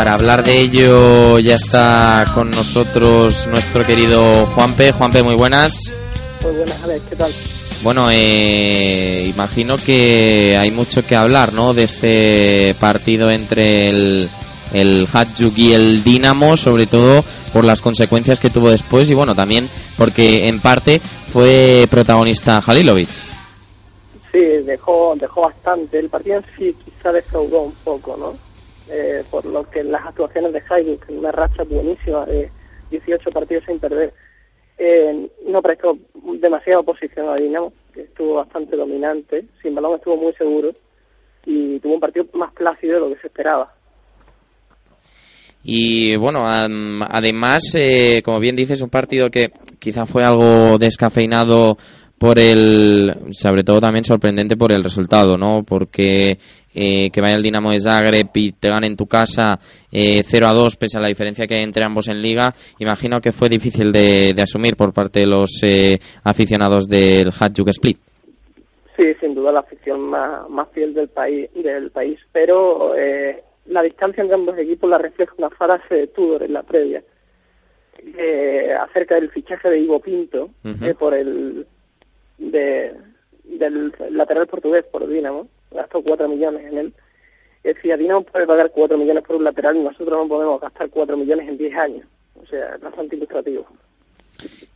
Para 0.00 0.14
hablar 0.14 0.42
de 0.42 0.58
ello 0.58 1.38
ya 1.40 1.56
está 1.56 2.24
con 2.32 2.50
nosotros 2.50 3.46
nuestro 3.48 3.84
querido 3.84 4.46
Juanpe. 4.46 4.92
Juanpe, 4.92 5.22
muy 5.22 5.34
buenas. 5.34 5.92
Muy 6.40 6.52
buenas, 6.52 6.82
Alex, 6.84 7.02
¿qué 7.10 7.16
tal? 7.16 7.30
Bueno, 7.82 8.08
eh, 8.10 9.26
imagino 9.26 9.76
que 9.76 10.56
hay 10.58 10.70
mucho 10.70 11.06
que 11.06 11.16
hablar, 11.16 11.52
¿no? 11.52 11.74
De 11.74 11.82
este 11.82 12.74
partido 12.80 13.30
entre 13.30 13.88
el, 13.88 14.30
el 14.72 15.06
Hajduk 15.12 15.58
y 15.58 15.74
el 15.74 16.02
Dinamo, 16.02 16.56
sobre 16.56 16.86
todo 16.86 17.22
por 17.52 17.66
las 17.66 17.82
consecuencias 17.82 18.40
que 18.40 18.48
tuvo 18.48 18.70
después 18.70 19.10
y 19.10 19.12
bueno, 19.12 19.34
también 19.34 19.68
porque 19.98 20.48
en 20.48 20.60
parte 20.60 20.98
fue 21.30 21.86
protagonista 21.90 22.62
Halilovic. 22.66 23.10
Sí, 24.32 24.40
dejó, 24.64 25.14
dejó 25.20 25.42
bastante. 25.42 25.98
El 25.98 26.08
partido 26.08 26.38
en 26.38 26.44
sí 26.56 26.74
quizá 26.86 27.12
defraudó 27.12 27.60
un 27.64 27.74
poco, 27.84 28.16
¿no? 28.18 28.49
Eh, 28.92 29.22
por 29.30 29.44
lo 29.44 29.68
que 29.70 29.84
las 29.84 30.04
actuaciones 30.04 30.52
de 30.52 30.62
Hajduk, 30.68 31.08
en 31.08 31.18
una 31.18 31.30
racha 31.30 31.62
buenísima 31.62 32.26
de 32.26 32.50
18 32.90 33.30
partidos 33.30 33.64
sin 33.64 33.78
perder, 33.78 34.12
eh, 34.78 35.28
no 35.46 35.62
prestó 35.62 35.96
demasiada 36.40 36.80
oposición 36.80 37.28
a 37.28 37.36
Dinamo, 37.36 37.72
que 37.92 38.02
estuvo 38.02 38.34
bastante 38.34 38.76
dominante. 38.76 39.44
Sin 39.62 39.74
balón 39.74 39.96
estuvo 39.96 40.16
muy 40.16 40.32
seguro 40.32 40.72
y 41.46 41.78
tuvo 41.78 41.94
un 41.94 42.00
partido 42.00 42.26
más 42.34 42.52
plácido 42.52 42.94
de 42.94 43.00
lo 43.00 43.14
que 43.14 43.20
se 43.20 43.26
esperaba. 43.28 43.72
Y 45.62 46.16
bueno, 46.16 46.44
además, 46.46 47.74
eh, 47.74 48.22
como 48.24 48.40
bien 48.40 48.56
dices, 48.56 48.80
un 48.80 48.88
partido 48.88 49.28
que 49.30 49.52
quizá 49.78 50.06
fue 50.06 50.24
algo 50.24 50.78
descafeinado 50.78 51.76
por 52.18 52.38
el, 52.38 53.14
sobre 53.32 53.62
todo 53.62 53.80
también 53.80 54.04
sorprendente 54.04 54.56
por 54.56 54.72
el 54.72 54.82
resultado, 54.82 55.36
¿no? 55.36 55.62
Porque 55.62 56.38
eh, 56.74 57.10
que 57.10 57.20
vaya 57.20 57.36
el 57.36 57.42
Dinamo 57.42 57.70
de 57.70 57.80
Zagreb 57.80 58.28
y 58.34 58.52
te 58.52 58.68
gane 58.68 58.86
en 58.86 58.96
tu 58.96 59.06
casa 59.06 59.58
eh, 59.90 60.22
0 60.22 60.46
a 60.46 60.52
2 60.52 60.76
pese 60.76 60.98
a 60.98 61.00
la 61.00 61.08
diferencia 61.08 61.46
que 61.46 61.56
hay 61.56 61.62
entre 61.62 61.84
ambos 61.84 62.08
en 62.08 62.22
liga, 62.22 62.54
imagino 62.78 63.20
que 63.20 63.32
fue 63.32 63.48
difícil 63.48 63.92
de, 63.92 64.32
de 64.34 64.42
asumir 64.42 64.76
por 64.76 64.92
parte 64.92 65.20
de 65.20 65.26
los 65.26 65.60
eh, 65.62 65.98
aficionados 66.24 66.88
del 66.88 67.30
Hajduk 67.30 67.68
Split. 67.68 67.98
Sí, 68.96 69.14
sin 69.20 69.34
duda 69.34 69.52
la 69.52 69.60
afición 69.60 70.00
más, 70.00 70.48
más 70.50 70.68
fiel 70.70 70.94
del 70.94 71.08
país, 71.08 71.48
del 71.54 71.90
país 71.90 72.18
pero 72.32 72.94
eh, 72.96 73.42
la 73.66 73.82
distancia 73.82 74.22
entre 74.22 74.34
ambos 74.34 74.58
equipos 74.58 74.90
la 74.90 74.98
refleja 74.98 75.32
una 75.38 75.50
frase 75.50 75.94
de 75.94 76.06
Tudor 76.08 76.42
en 76.42 76.52
la 76.52 76.62
previa 76.62 77.02
acerca 78.80 79.16
del 79.16 79.30
fichaje 79.30 79.68
de 79.68 79.78
Ivo 79.78 80.00
Pinto 80.00 80.50
eh, 80.64 80.94
por 80.98 81.14
el 81.14 81.66
de, 82.38 82.94
del 83.44 83.92
lateral 84.10 84.46
portugués 84.46 84.84
por 84.90 85.06
Dinamo, 85.06 85.48
gastó 85.70 86.02
4 86.02 86.28
millones 86.28 86.66
en 86.66 86.78
él. 86.78 86.92
Decía, 87.62 87.96
Dinamo 87.96 88.22
puede 88.22 88.46
pagar 88.46 88.70
4 88.70 88.96
millones 88.96 89.24
por 89.24 89.36
un 89.36 89.44
lateral 89.44 89.76
y 89.76 89.80
nosotros 89.80 90.10
no 90.10 90.28
podemos 90.28 90.60
gastar 90.60 90.88
4 90.88 91.16
millones 91.16 91.48
en 91.48 91.58
10 91.58 91.76
años. 91.76 92.06
O 92.42 92.46
sea, 92.46 92.74
es 92.74 92.80
bastante 92.80 93.16
ilustrativo. 93.16 93.66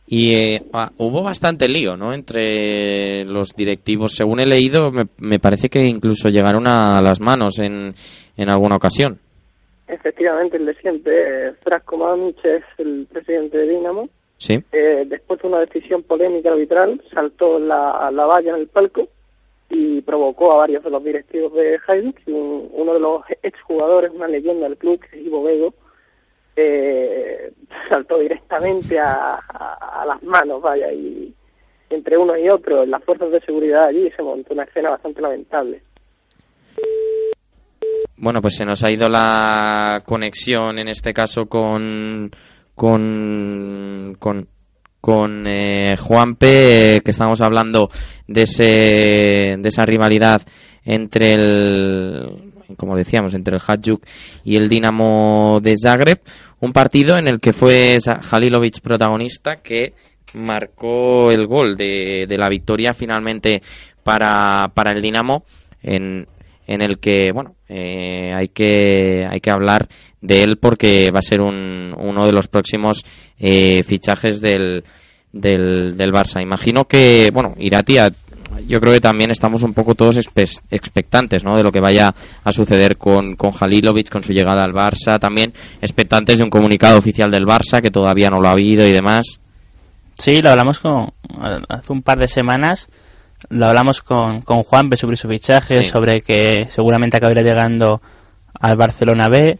Y 0.07 0.33
eh, 0.37 0.61
ah, 0.73 0.91
hubo 0.97 1.23
bastante 1.23 1.67
lío, 1.67 1.97
¿no? 1.97 2.13
Entre 2.13 3.25
los 3.25 3.55
directivos. 3.55 4.13
Según 4.13 4.39
he 4.39 4.45
leído, 4.45 4.91
me, 4.91 5.05
me 5.17 5.39
parece 5.39 5.67
que 5.67 5.79
incluso 5.79 6.29
llegaron 6.29 6.67
a 6.67 7.01
las 7.01 7.19
manos 7.19 7.57
en, 7.57 7.93
en 8.37 8.49
alguna 8.49 8.75
ocasión. 8.75 9.19
Efectivamente, 9.87 10.57
el 10.57 10.65
de 10.65 10.75
siempre, 10.75 11.47
eh, 11.47 11.53
Frasco 11.63 11.97
Mamic 11.97 12.43
es 12.43 12.63
el 12.77 13.07
presidente 13.11 13.57
de 13.57 13.69
Dinamo. 13.69 14.09
Sí. 14.37 14.55
Eh, 14.71 15.05
después 15.07 15.41
de 15.41 15.47
una 15.47 15.59
decisión 15.59 16.03
polémica 16.03 16.51
arbitral, 16.51 17.01
saltó 17.13 17.59
la, 17.59 18.09
la 18.11 18.25
valla 18.25 18.51
en 18.51 18.61
el 18.61 18.67
palco 18.67 19.07
y 19.69 20.01
provocó 20.01 20.51
a 20.53 20.57
varios 20.57 20.83
de 20.83 20.89
los 20.89 21.03
directivos 21.03 21.53
de 21.53 21.79
Hajduk. 21.87 22.17
y 22.27 22.31
un- 22.31 22.69
uno 22.73 22.93
de 22.93 22.99
los 22.99 23.21
exjugadores, 23.43 24.11
una 24.13 24.27
leyenda 24.27 24.67
del 24.67 24.77
club, 24.77 24.99
que 24.99 25.17
es 25.19 25.25
Ivo 25.25 25.43
Vego, 25.43 25.73
eh, 26.55 27.51
saltó 27.89 28.19
directamente 28.19 28.97
a 28.99 29.39
las 30.07 30.23
manos, 30.23 30.61
vaya, 30.61 30.91
y 30.93 31.33
entre 31.89 32.17
uno 32.17 32.37
y 32.37 32.47
otro, 32.49 32.85
las 32.85 33.03
fuerzas 33.03 33.31
de 33.31 33.41
seguridad 33.41 33.85
allí 33.85 34.09
se 34.15 34.21
montó 34.23 34.53
una 34.53 34.63
escena 34.63 34.91
bastante 34.91 35.21
lamentable. 35.21 35.81
Bueno, 38.17 38.41
pues 38.41 38.55
se 38.55 38.65
nos 38.65 38.83
ha 38.83 38.91
ido 38.91 39.07
la 39.09 40.01
conexión 40.05 40.79
en 40.79 40.87
este 40.87 41.13
caso 41.13 41.45
con 41.47 42.31
con 42.73 44.15
con, 44.19 44.47
con 45.05 45.45
eh, 45.45 45.95
Juanpe, 45.97 46.95
eh, 46.95 47.01
que 47.01 47.11
estamos 47.11 47.39
hablando 47.39 47.91
de 48.27 48.41
ese 48.41 48.63
de 48.65 49.67
esa 49.67 49.85
rivalidad 49.85 50.41
entre 50.83 51.29
el 51.29 52.51
como 52.75 52.97
decíamos 52.97 53.35
entre 53.35 53.55
el 53.55 53.61
Hajduk 53.61 54.03
y 54.43 54.55
el 54.55 54.67
Dinamo 54.67 55.59
de 55.61 55.75
Zagreb, 55.77 56.21
un 56.59 56.73
partido 56.73 57.19
en 57.19 57.27
el 57.27 57.39
que 57.39 57.53
fue 57.53 57.93
Halilovic 58.31 58.81
protagonista 58.81 59.57
que 59.57 59.93
marcó 60.33 61.29
el 61.29 61.45
gol 61.45 61.77
de, 61.77 62.25
de 62.27 62.37
la 62.39 62.49
victoria 62.49 62.91
finalmente 62.93 63.61
para, 64.03 64.71
para 64.73 64.95
el 64.95 65.03
Dinamo 65.03 65.43
en, 65.83 66.25
en 66.65 66.81
el 66.81 66.97
que 66.97 67.31
bueno 67.31 67.53
eh, 67.69 68.33
hay 68.33 68.47
que 68.47 69.23
hay 69.29 69.39
que 69.39 69.51
hablar 69.51 69.87
de 70.21 70.41
él 70.41 70.57
porque 70.59 71.11
va 71.13 71.19
a 71.19 71.21
ser 71.21 71.41
un, 71.41 71.93
uno 71.95 72.25
de 72.25 72.33
los 72.33 72.47
próximos 72.47 73.03
eh, 73.37 73.83
fichajes 73.83 74.41
del, 74.41 74.83
del, 75.35 75.95
del 75.97 76.11
Barça 76.11 76.41
imagino 76.41 76.85
que 76.85 77.29
bueno 77.33 77.53
Irati 77.57 77.97
a- 77.99 78.09
yo 78.67 78.79
creo 78.79 78.93
que 78.93 79.01
también 79.01 79.31
estamos 79.31 79.63
un 79.63 79.73
poco 79.73 79.95
todos 79.95 80.17
expectantes 80.17 81.43
¿no? 81.43 81.57
de 81.57 81.63
lo 81.63 81.71
que 81.73 81.81
vaya 81.81 82.13
a 82.43 82.51
suceder 82.53 82.95
con, 82.97 83.35
con 83.35 83.51
Halilovic, 83.59 84.09
con 84.09 84.23
su 84.23 84.31
llegada 84.31 84.63
al 84.63 84.71
Barça, 84.71 85.19
también 85.19 85.51
expectantes 85.81 86.37
de 86.37 86.45
un 86.45 86.49
comunicado 86.49 86.97
oficial 86.97 87.29
del 87.29 87.45
Barça 87.45 87.81
que 87.81 87.91
todavía 87.91 88.29
no 88.29 88.39
lo 88.39 88.47
ha 88.47 88.51
habido 88.51 88.87
y 88.87 88.91
demás. 88.93 89.41
Sí, 90.17 90.41
lo 90.41 90.51
hablamos 90.51 90.79
con, 90.79 91.11
hace 91.67 91.91
un 91.91 92.01
par 92.01 92.17
de 92.17 92.29
semanas. 92.29 92.87
Lo 93.49 93.65
hablamos 93.65 94.01
con, 94.01 94.41
con 94.41 94.63
Juan 94.63 94.89
sobre 94.95 95.17
su 95.17 95.27
fichaje, 95.27 95.83
Sí. 95.83 95.89
sobre 95.89 96.21
que 96.21 96.67
seguramente 96.69 97.17
acabará 97.17 97.41
llegando 97.41 98.01
al 98.61 98.77
Barcelona 98.77 99.27
B. 99.27 99.59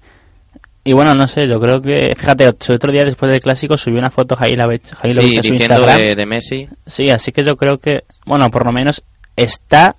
Y 0.88 0.94
bueno, 0.94 1.16
no 1.16 1.26
sé, 1.26 1.48
yo 1.48 1.60
creo 1.60 1.82
que, 1.82 2.14
fíjate, 2.16 2.48
otro 2.48 2.92
día 2.92 3.04
después 3.04 3.32
del 3.32 3.42
clásico 3.42 3.76
subió 3.76 3.98
una 3.98 4.12
foto 4.12 4.36
Jailovic, 4.36 4.94
Jailovic 4.96 5.34
Sí, 5.34 5.40
a 5.40 5.42
su 5.42 5.52
diciendo 5.52 5.76
Instagram. 5.76 5.98
de, 5.98 6.16
de 6.16 6.26
Messi. 6.28 6.68
Sí, 6.86 7.10
así 7.10 7.32
que 7.32 7.44
yo 7.44 7.58
creo 7.58 7.80
que, 7.80 8.04
bueno, 8.28 8.52
por 8.52 8.66
lo 8.66 8.72
menos 8.72 9.04
está, 9.36 9.96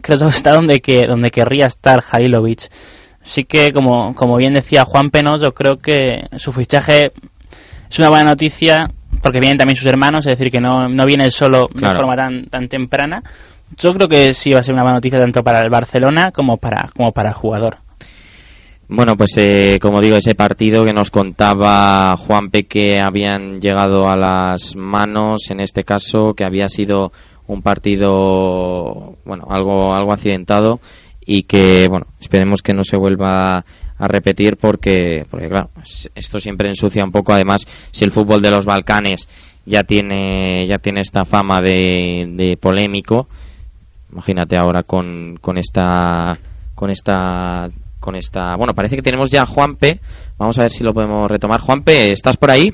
creo 0.00 0.18
que 0.18 0.24
está 0.28 0.54
donde 0.54 0.80
que 0.80 1.06
donde 1.06 1.30
querría 1.30 1.66
estar 1.66 2.00
Jailovic. 2.00 2.70
Sí 3.22 3.44
que, 3.44 3.74
como, 3.74 4.14
como 4.14 4.36
bien 4.38 4.54
decía 4.54 4.86
Juan 4.86 5.10
Peno, 5.10 5.36
yo 5.36 5.52
creo 5.52 5.76
que 5.78 6.26
su 6.38 6.50
fichaje 6.52 7.12
es 7.90 7.98
una 7.98 8.08
buena 8.08 8.24
noticia 8.24 8.90
porque 9.22 9.38
vienen 9.40 9.58
también 9.58 9.76
sus 9.76 9.84
hermanos, 9.86 10.24
es 10.24 10.38
decir, 10.38 10.50
que 10.50 10.62
no, 10.62 10.88
no 10.88 11.04
viene 11.04 11.30
solo 11.30 11.68
Claro. 11.68 11.92
de 11.92 11.98
forma 12.00 12.16
tan, 12.16 12.46
tan 12.46 12.68
temprana. 12.68 13.22
Yo 13.76 13.92
creo 13.92 14.08
que 14.08 14.32
sí 14.32 14.52
va 14.54 14.60
a 14.60 14.62
ser 14.62 14.72
una 14.72 14.82
buena 14.82 14.94
noticia 14.96 15.18
tanto 15.20 15.44
para 15.44 15.60
el 15.60 15.68
Barcelona 15.68 16.32
como 16.32 16.56
para, 16.56 16.90
como 16.96 17.12
para 17.12 17.28
el 17.28 17.34
jugador. 17.34 17.76
Bueno, 18.92 19.16
pues 19.16 19.36
eh, 19.36 19.78
como 19.80 20.00
digo, 20.00 20.16
ese 20.16 20.34
partido 20.34 20.84
que 20.84 20.92
nos 20.92 21.12
contaba 21.12 22.16
Juanpe 22.16 22.64
que 22.64 22.98
habían 23.00 23.60
llegado 23.60 24.08
a 24.08 24.16
las 24.16 24.74
manos, 24.74 25.48
en 25.50 25.60
este 25.60 25.84
caso, 25.84 26.34
que 26.34 26.44
había 26.44 26.66
sido 26.68 27.12
un 27.46 27.62
partido, 27.62 29.16
bueno, 29.24 29.44
algo, 29.48 29.94
algo 29.94 30.12
accidentado 30.12 30.80
y 31.24 31.44
que, 31.44 31.86
bueno, 31.88 32.06
esperemos 32.20 32.62
que 32.62 32.74
no 32.74 32.82
se 32.82 32.96
vuelva 32.96 33.58
a 33.98 34.08
repetir 34.08 34.56
porque, 34.56 35.24
porque 35.30 35.48
claro, 35.48 35.70
es- 35.82 36.10
esto 36.16 36.40
siempre 36.40 36.66
ensucia 36.68 37.04
un 37.04 37.12
poco. 37.12 37.32
Además, 37.32 37.66
si 37.92 38.04
el 38.04 38.10
fútbol 38.10 38.42
de 38.42 38.50
los 38.50 38.64
Balcanes 38.64 39.28
ya 39.66 39.84
tiene, 39.84 40.66
ya 40.66 40.78
tiene 40.78 41.00
esta 41.00 41.24
fama 41.24 41.60
de, 41.60 42.26
de 42.28 42.56
polémico, 42.56 43.28
imagínate 44.12 44.56
ahora 44.58 44.82
con, 44.82 45.36
con 45.40 45.58
esta 45.58 46.36
con 46.74 46.90
esta 46.90 47.68
con 48.00 48.16
esta 48.16 48.56
bueno 48.56 48.72
parece 48.74 48.96
que 48.96 49.02
tenemos 49.02 49.30
ya 49.30 49.42
a 49.42 49.46
Juanpe 49.46 50.00
vamos 50.38 50.58
a 50.58 50.62
ver 50.62 50.70
si 50.70 50.82
lo 50.82 50.92
podemos 50.92 51.30
retomar 51.30 51.60
Juanpe 51.60 52.10
estás 52.10 52.36
por 52.36 52.50
ahí 52.50 52.72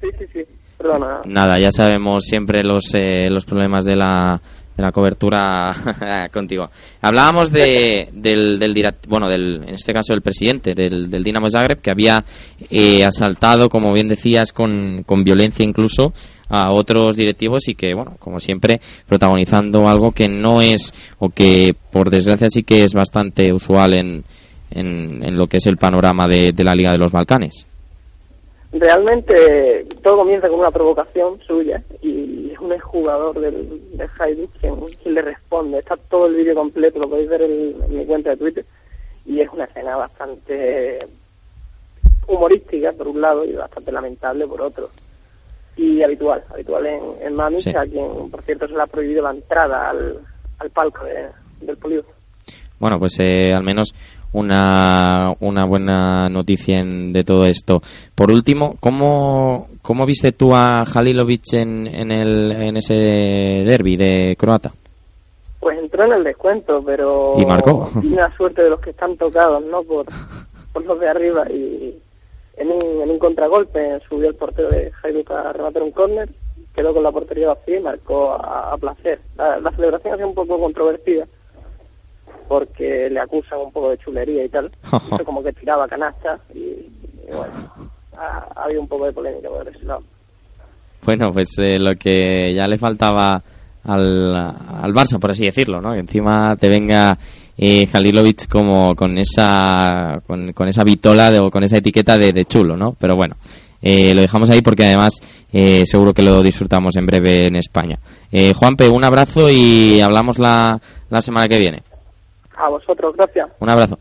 Sí, 0.00 0.08
sí, 0.18 0.24
sí. 0.32 0.40
Perdona. 0.78 1.20
nada 1.24 1.58
ya 1.60 1.70
sabemos 1.70 2.24
siempre 2.24 2.62
los 2.62 2.90
eh, 2.94 3.28
los 3.30 3.44
problemas 3.44 3.84
de 3.84 3.96
la 3.96 4.40
de 4.76 4.82
la 4.82 4.92
cobertura 4.92 5.72
contigo 6.32 6.68
hablábamos 7.00 7.50
de 7.50 8.10
del, 8.12 8.58
del 8.58 8.74
direct- 8.74 9.08
bueno 9.08 9.26
del 9.28 9.62
en 9.66 9.74
este 9.74 9.94
caso 9.94 10.12
del 10.12 10.20
presidente 10.20 10.74
del, 10.74 11.08
del 11.10 11.24
Dinamo 11.24 11.48
Zagreb 11.48 11.80
que 11.80 11.90
había 11.90 12.22
eh, 12.70 13.02
asaltado 13.04 13.70
como 13.70 13.92
bien 13.94 14.06
decías 14.06 14.52
con, 14.52 15.02
con 15.06 15.24
violencia 15.24 15.64
incluso 15.64 16.12
a 16.50 16.70
otros 16.72 17.16
directivos 17.16 17.66
y 17.68 17.74
que 17.74 17.94
bueno 17.94 18.16
como 18.18 18.38
siempre 18.38 18.78
protagonizando 19.08 19.88
algo 19.88 20.12
que 20.12 20.28
no 20.28 20.60
es 20.60 20.92
o 21.18 21.30
que 21.30 21.74
por 21.90 22.10
desgracia 22.10 22.50
sí 22.50 22.62
que 22.62 22.84
es 22.84 22.92
bastante 22.92 23.50
usual 23.52 23.96
en 23.96 24.24
en, 24.70 25.22
en 25.24 25.36
lo 25.36 25.46
que 25.46 25.56
es 25.58 25.66
el 25.66 25.76
panorama 25.76 26.26
de, 26.28 26.52
de 26.52 26.64
la 26.64 26.74
Liga 26.74 26.90
de 26.92 26.98
los 26.98 27.12
Balcanes 27.12 27.66
Realmente 28.72 29.86
todo 30.02 30.18
comienza 30.18 30.48
con 30.48 30.58
una 30.60 30.70
provocación 30.70 31.38
suya 31.46 31.82
y 32.02 32.50
es 32.52 32.58
un 32.58 32.72
exjugador 32.72 33.38
del, 33.40 33.80
del 33.96 34.08
Hajduk 34.18 34.50
quien, 34.60 34.74
quien 35.02 35.14
le 35.14 35.22
responde. 35.22 35.78
Está 35.78 35.96
todo 35.96 36.26
el 36.26 36.34
vídeo 36.34 36.54
completo, 36.54 36.98
lo 36.98 37.08
podéis 37.08 37.28
ver 37.30 37.42
en, 37.42 37.74
en 37.88 37.98
mi 37.98 38.04
cuenta 38.04 38.30
de 38.30 38.36
Twitter 38.36 38.64
y 39.24 39.40
es 39.40 39.48
una 39.52 39.64
escena 39.64 39.96
bastante 39.96 40.98
humorística 42.26 42.92
por 42.92 43.08
un 43.08 43.20
lado 43.20 43.44
y 43.44 43.52
bastante 43.52 43.92
lamentable 43.92 44.46
por 44.46 44.60
otro. 44.60 44.90
Y 45.76 46.02
habitual, 46.02 46.42
habitual 46.52 46.86
en, 46.86 47.00
en 47.22 47.60
Sí. 47.60 47.70
a 47.70 47.84
quien 47.84 48.30
por 48.30 48.42
cierto 48.42 48.66
se 48.66 48.74
le 48.74 48.82
ha 48.82 48.86
prohibido 48.86 49.22
la 49.22 49.30
entrada 49.30 49.90
al, 49.90 50.18
al 50.58 50.70
palco 50.70 51.04
de- 51.04 51.28
del 51.64 51.76
polígono. 51.76 52.08
Bueno, 52.78 52.98
pues 52.98 53.16
eh, 53.20 53.54
al 53.54 53.62
menos 53.62 53.94
una, 54.36 55.34
una 55.40 55.64
buena 55.64 56.28
noticia 56.28 56.78
en- 56.78 57.12
de 57.12 57.24
todo 57.24 57.44
esto. 57.44 57.80
Por 58.14 58.30
último, 58.30 58.76
¿cómo, 58.80 59.68
cómo 59.82 60.06
viste 60.06 60.32
tú 60.32 60.54
a 60.54 60.82
Halilovic 60.82 61.52
en, 61.54 61.86
en, 61.86 62.12
el, 62.12 62.52
en 62.52 62.76
ese 62.76 62.94
derby 62.94 63.96
de 63.96 64.36
croata? 64.38 64.72
Pues 65.60 65.78
entró 65.78 66.04
en 66.04 66.12
el 66.12 66.24
descuento, 66.24 66.82
pero 66.84 67.34
Y 67.38 67.46
marcó. 67.46 67.88
tiene 68.00 68.16
la 68.16 68.36
suerte 68.36 68.62
de 68.62 68.70
los 68.70 68.80
que 68.80 68.90
están 68.90 69.16
tocados, 69.16 69.64
¿no? 69.64 69.82
Por, 69.82 70.06
por 70.72 70.84
los 70.84 71.00
de 71.00 71.08
arriba 71.08 71.44
y 71.50 71.94
en 72.58 72.68
un, 72.70 73.02
en 73.02 73.10
un 73.10 73.18
contragolpe 73.18 73.98
subió 74.08 74.28
el 74.28 74.34
portero 74.34 74.68
de 74.70 74.92
Hajduk 75.02 75.30
a 75.30 75.52
rematar 75.52 75.82
un 75.82 75.90
córner, 75.90 76.28
quedó 76.74 76.92
con 76.94 77.02
la 77.02 77.10
portería 77.12 77.48
vacía 77.48 77.78
y 77.78 77.82
marcó 77.82 78.32
a, 78.32 78.72
a 78.72 78.76
placer. 78.76 79.18
La, 79.36 79.58
la 79.60 79.70
celebración 79.72 80.14
ha 80.14 80.16
sido 80.16 80.28
un 80.28 80.34
poco 80.34 80.58
controvertida 80.60 81.26
porque 82.48 83.08
le 83.10 83.20
acusan 83.20 83.58
un 83.60 83.72
poco 83.72 83.90
de 83.90 83.98
chulería 83.98 84.44
y 84.44 84.48
tal. 84.48 84.70
Como 85.24 85.42
que 85.42 85.52
tiraba 85.52 85.86
canastas 85.88 86.40
y, 86.54 86.58
y 86.58 87.32
bueno, 87.32 87.52
ha, 88.16 88.46
ha 88.54 88.64
habido 88.64 88.80
un 88.82 88.88
poco 88.88 89.06
de 89.06 89.12
polémica 89.12 89.48
por 89.48 89.68
ese 89.68 89.84
lado. 89.84 90.02
Bueno, 91.04 91.30
pues 91.32 91.56
eh, 91.58 91.78
lo 91.78 91.94
que 91.94 92.52
ya 92.54 92.66
le 92.66 92.78
faltaba 92.78 93.40
al, 93.84 94.34
al 94.36 94.92
Barça, 94.92 95.18
por 95.20 95.30
así 95.30 95.44
decirlo, 95.44 95.80
¿no? 95.80 95.92
Que 95.92 96.00
encima 96.00 96.56
te 96.56 96.68
venga 96.68 97.16
eh, 97.56 97.86
Halilovic 97.92 98.48
como 98.48 98.94
con 98.96 99.16
esa 99.18 100.20
con, 100.26 100.52
con 100.52 100.66
esa 100.68 100.82
vitola 100.82 101.30
de- 101.30 101.38
o 101.38 101.50
con 101.50 101.62
esa 101.62 101.76
etiqueta 101.76 102.16
de, 102.16 102.32
de 102.32 102.44
chulo, 102.44 102.76
¿no? 102.76 102.96
Pero 102.98 103.14
bueno, 103.14 103.36
eh, 103.80 104.14
lo 104.14 104.20
dejamos 104.22 104.50
ahí 104.50 104.62
porque 104.62 104.84
además 104.84 105.12
eh, 105.52 105.86
seguro 105.86 106.12
que 106.12 106.22
lo 106.22 106.42
disfrutamos 106.42 106.96
en 106.96 107.06
breve 107.06 107.46
en 107.46 107.54
España. 107.56 107.98
Eh, 108.32 108.52
Juanpe, 108.52 108.88
un 108.88 109.04
abrazo 109.04 109.48
y 109.48 110.00
hablamos 110.00 110.40
la, 110.40 110.80
la 111.08 111.20
semana 111.20 111.46
que 111.46 111.58
viene. 111.58 111.82
A 112.56 112.68
vosotros, 112.68 113.14
gracias. 113.16 113.48
Un 113.60 113.68
abrazo. 113.68 113.98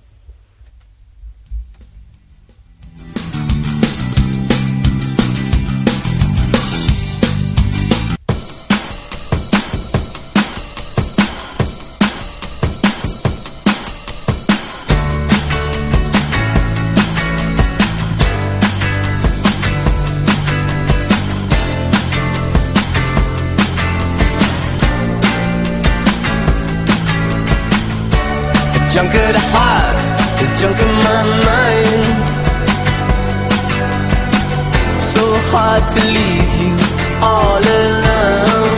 To 35.93 36.01
leave 36.17 36.53
you 36.61 36.73
all 37.21 37.61
alone. 37.61 38.77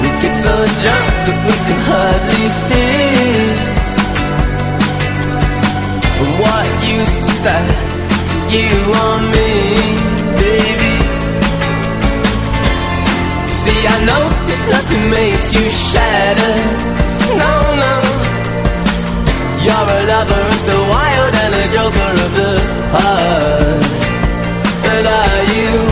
We 0.00 0.08
get 0.22 0.32
so 0.32 0.54
drunk 0.82 1.14
that 1.26 1.38
we 1.46 1.54
can 1.66 1.80
hardly 1.88 2.48
see. 2.64 3.72
And 6.20 6.30
what 6.40 6.68
use 6.98 7.14
is 7.20 7.38
that 7.46 7.66
to 8.28 8.36
you 8.54 8.72
or 9.02 9.14
me, 9.34 9.50
baby? 10.40 10.94
See, 13.60 13.80
I 13.94 13.96
know 14.08 14.22
this 14.46 14.62
nothing 14.72 15.04
makes 15.10 15.52
you 15.52 15.64
shatter. 15.68 16.54
No, 17.42 17.54
no. 17.84 17.94
You're 19.64 19.88
a 19.96 20.00
lover 20.10 20.44
of 20.54 20.60
the 20.70 20.78
wild 20.92 21.34
and 21.42 21.52
a 21.54 21.64
joker 21.74 22.12
of 22.24 22.30
the 22.40 22.52
heart 22.94 23.81
you. 25.48 25.91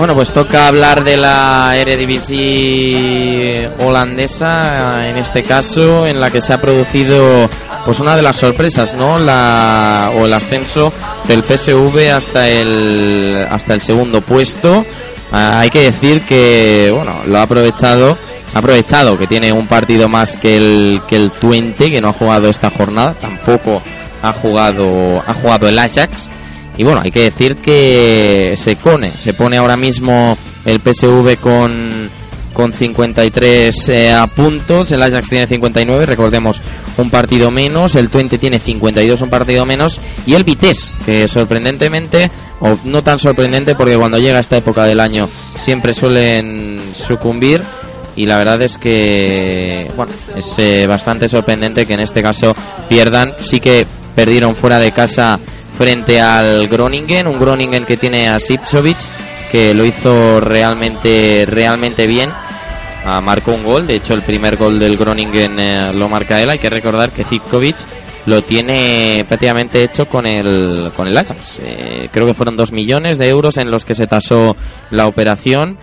Bueno, 0.00 0.14
pues 0.14 0.32
toca 0.32 0.66
hablar 0.66 1.04
de 1.04 1.18
la 1.18 1.76
Eredivisie 1.76 3.68
holandesa, 3.80 5.06
en 5.06 5.18
este 5.18 5.42
caso, 5.42 6.06
en 6.06 6.18
la 6.18 6.30
que 6.30 6.40
se 6.40 6.54
ha 6.54 6.58
producido 6.58 7.50
pues 7.84 8.00
una 8.00 8.16
de 8.16 8.22
las 8.22 8.36
sorpresas, 8.36 8.94
¿no? 8.94 9.18
La, 9.18 10.10
o 10.14 10.24
el 10.24 10.32
ascenso 10.32 10.90
del 11.28 11.42
PSV 11.42 12.12
hasta 12.14 12.48
el, 12.48 13.46
hasta 13.50 13.74
el 13.74 13.82
segundo 13.82 14.22
puesto. 14.22 14.86
Ah, 15.32 15.60
hay 15.60 15.68
que 15.68 15.82
decir 15.82 16.22
que, 16.22 16.88
bueno, 16.90 17.20
lo 17.26 17.36
ha 17.36 17.42
aprovechado, 17.42 18.16
ha 18.54 18.58
aprovechado 18.58 19.18
que 19.18 19.26
tiene 19.26 19.52
un 19.52 19.66
partido 19.66 20.08
más 20.08 20.38
que 20.38 20.56
el, 20.56 21.02
que 21.06 21.16
el 21.16 21.30
Twente, 21.30 21.90
que 21.90 22.00
no 22.00 22.08
ha 22.08 22.14
jugado 22.14 22.48
esta 22.48 22.70
jornada, 22.70 23.12
tampoco 23.20 23.82
ha 24.22 24.32
jugado, 24.32 25.22
ha 25.26 25.34
jugado 25.34 25.68
el 25.68 25.78
Ajax. 25.78 26.30
Y 26.80 26.82
bueno, 26.82 27.02
hay 27.04 27.10
que 27.10 27.24
decir 27.24 27.56
que 27.56 28.54
se 28.56 28.74
pone, 28.74 29.10
se 29.10 29.34
pone 29.34 29.58
ahora 29.58 29.76
mismo 29.76 30.34
el 30.64 30.80
PSV 30.80 31.36
con, 31.36 32.08
con 32.54 32.72
53 32.72 33.88
eh, 33.90 34.16
puntos, 34.34 34.90
el 34.90 35.02
Ajax 35.02 35.28
tiene 35.28 35.46
59, 35.46 36.06
recordemos 36.06 36.58
un 36.96 37.10
partido 37.10 37.50
menos, 37.50 37.96
el 37.96 38.08
Twente 38.08 38.38
tiene 38.38 38.58
52, 38.58 39.20
un 39.20 39.28
partido 39.28 39.66
menos, 39.66 40.00
y 40.26 40.32
el 40.32 40.44
Vitesse, 40.44 40.90
que 41.04 41.28
sorprendentemente, 41.28 42.30
o 42.60 42.78
no 42.84 43.02
tan 43.02 43.18
sorprendente 43.18 43.74
porque 43.74 43.98
cuando 43.98 44.16
llega 44.16 44.38
esta 44.38 44.56
época 44.56 44.84
del 44.84 45.00
año 45.00 45.28
siempre 45.58 45.92
suelen 45.92 46.80
sucumbir, 46.94 47.62
y 48.16 48.24
la 48.24 48.38
verdad 48.38 48.62
es 48.62 48.78
que, 48.78 49.90
bueno, 49.96 50.12
es 50.34 50.58
eh, 50.58 50.86
bastante 50.86 51.28
sorprendente 51.28 51.84
que 51.84 51.92
en 51.92 52.00
este 52.00 52.22
caso 52.22 52.56
pierdan, 52.88 53.34
sí 53.44 53.60
que 53.60 53.86
perdieron 54.14 54.56
fuera 54.56 54.78
de 54.78 54.92
casa 54.92 55.38
frente 55.80 56.20
al 56.20 56.68
Groningen, 56.68 57.26
un 57.26 57.40
Groningen 57.40 57.86
que 57.86 57.96
tiene 57.96 58.28
a 58.28 58.38
Sipsovic, 58.38 58.98
que 59.50 59.72
lo 59.72 59.86
hizo 59.86 60.38
realmente, 60.38 61.46
realmente 61.46 62.06
bien. 62.06 62.28
Ah, 63.06 63.22
marcó 63.22 63.52
un 63.52 63.64
gol, 63.64 63.86
de 63.86 63.94
hecho 63.94 64.12
el 64.12 64.20
primer 64.20 64.58
gol 64.58 64.78
del 64.78 64.98
Groningen 64.98 65.58
eh, 65.58 65.92
lo 65.94 66.06
marca 66.10 66.38
él. 66.38 66.50
Hay 66.50 66.58
que 66.58 66.68
recordar 66.68 67.12
que 67.12 67.24
Zipkovic 67.24 67.76
lo 68.26 68.42
tiene 68.42 69.24
prácticamente 69.26 69.82
hecho 69.82 70.04
con 70.04 70.26
el, 70.26 70.92
con 70.94 71.08
el 71.08 71.16
Ajax. 71.16 71.58
Eh, 71.62 72.10
creo 72.12 72.26
que 72.26 72.34
fueron 72.34 72.58
dos 72.58 72.72
millones 72.72 73.16
de 73.16 73.30
euros 73.30 73.56
en 73.56 73.70
los 73.70 73.86
que 73.86 73.94
se 73.94 74.06
tasó 74.06 74.58
la 74.90 75.06
operación 75.06 75.78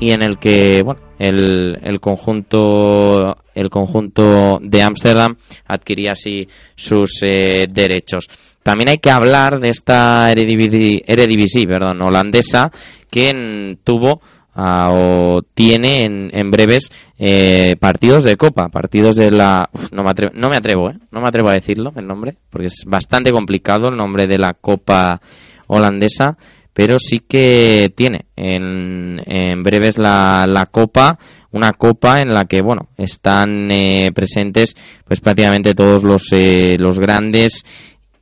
y 0.00 0.14
en 0.14 0.22
el 0.22 0.38
que 0.38 0.80
bueno 0.82 1.02
el, 1.18 1.78
el 1.82 2.00
conjunto 2.00 3.36
el 3.54 3.68
conjunto 3.68 4.58
de 4.62 4.82
Ámsterdam 4.82 5.36
adquiría 5.66 6.12
así 6.12 6.48
sus 6.74 7.22
eh, 7.22 7.66
derechos. 7.68 8.30
También 8.62 8.90
hay 8.90 8.98
que 8.98 9.10
hablar 9.10 9.60
de 9.60 9.68
esta 9.68 10.30
Eredivisie, 10.30 11.66
perdón, 11.66 12.00
holandesa 12.00 12.70
que 13.10 13.76
tuvo 13.84 14.20
ah, 14.54 14.90
o 14.92 15.42
tiene 15.54 16.06
en, 16.06 16.30
en 16.32 16.50
breves 16.50 16.90
eh, 17.18 17.76
partidos 17.78 18.24
de 18.24 18.36
copa, 18.36 18.68
partidos 18.68 19.16
de 19.16 19.30
la 19.30 19.68
no 19.90 20.02
me 20.02 20.10
atrevo, 20.10 20.32
no 20.34 20.48
me 20.48 20.56
atrevo, 20.56 20.90
¿eh? 20.90 20.98
no 21.10 21.20
me 21.20 21.28
atrevo 21.28 21.50
a 21.50 21.54
decirlo 21.54 21.92
el 21.96 22.06
nombre 22.06 22.36
porque 22.50 22.68
es 22.68 22.84
bastante 22.86 23.32
complicado 23.32 23.88
el 23.88 23.96
nombre 23.96 24.26
de 24.26 24.38
la 24.38 24.54
copa 24.54 25.20
holandesa, 25.66 26.36
pero 26.72 26.98
sí 26.98 27.18
que 27.28 27.92
tiene 27.94 28.26
en, 28.36 29.20
en 29.26 29.62
breves 29.62 29.98
la, 29.98 30.44
la 30.46 30.66
copa 30.66 31.18
una 31.52 31.72
copa 31.72 32.16
en 32.20 32.32
la 32.32 32.44
que 32.44 32.62
bueno 32.62 32.88
están 32.96 33.70
eh, 33.70 34.10
presentes 34.14 34.74
pues 35.06 35.20
prácticamente 35.20 35.74
todos 35.74 36.02
los 36.02 36.32
eh, 36.32 36.76
los 36.78 36.98
grandes 36.98 37.64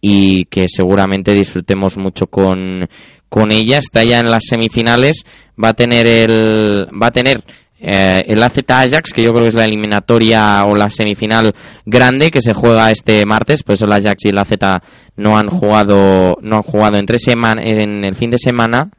y 0.00 0.44
que 0.46 0.66
seguramente 0.68 1.32
disfrutemos 1.32 1.96
mucho 1.98 2.26
con, 2.26 2.88
con 3.28 3.52
ella. 3.52 3.78
Está 3.78 4.04
ya 4.04 4.18
en 4.18 4.30
las 4.30 4.44
semifinales, 4.48 5.24
va 5.62 5.70
a 5.70 5.74
tener 5.74 6.06
el 6.06 6.86
va 7.00 7.08
a 7.08 7.12
tener 7.12 7.44
eh, 7.82 8.22
el 8.26 8.42
AZ 8.42 8.58
Ajax, 8.68 9.12
que 9.12 9.22
yo 9.22 9.30
creo 9.30 9.44
que 9.44 9.48
es 9.48 9.54
la 9.54 9.64
eliminatoria 9.64 10.64
o 10.66 10.74
la 10.74 10.90
semifinal 10.90 11.54
grande 11.86 12.30
que 12.30 12.42
se 12.42 12.52
juega 12.52 12.90
este 12.90 13.24
martes, 13.24 13.62
por 13.62 13.74
eso 13.74 13.86
el 13.86 13.92
Ajax 13.92 14.26
y 14.26 14.28
el 14.28 14.38
AZ 14.38 14.52
no 15.16 15.38
han 15.38 15.48
jugado 15.48 16.36
no 16.42 16.56
han 16.56 16.62
jugado 16.62 16.98
entre 16.98 17.16
en 17.26 18.04
el 18.04 18.14
fin 18.14 18.30
de 18.30 18.38
semana. 18.38 18.90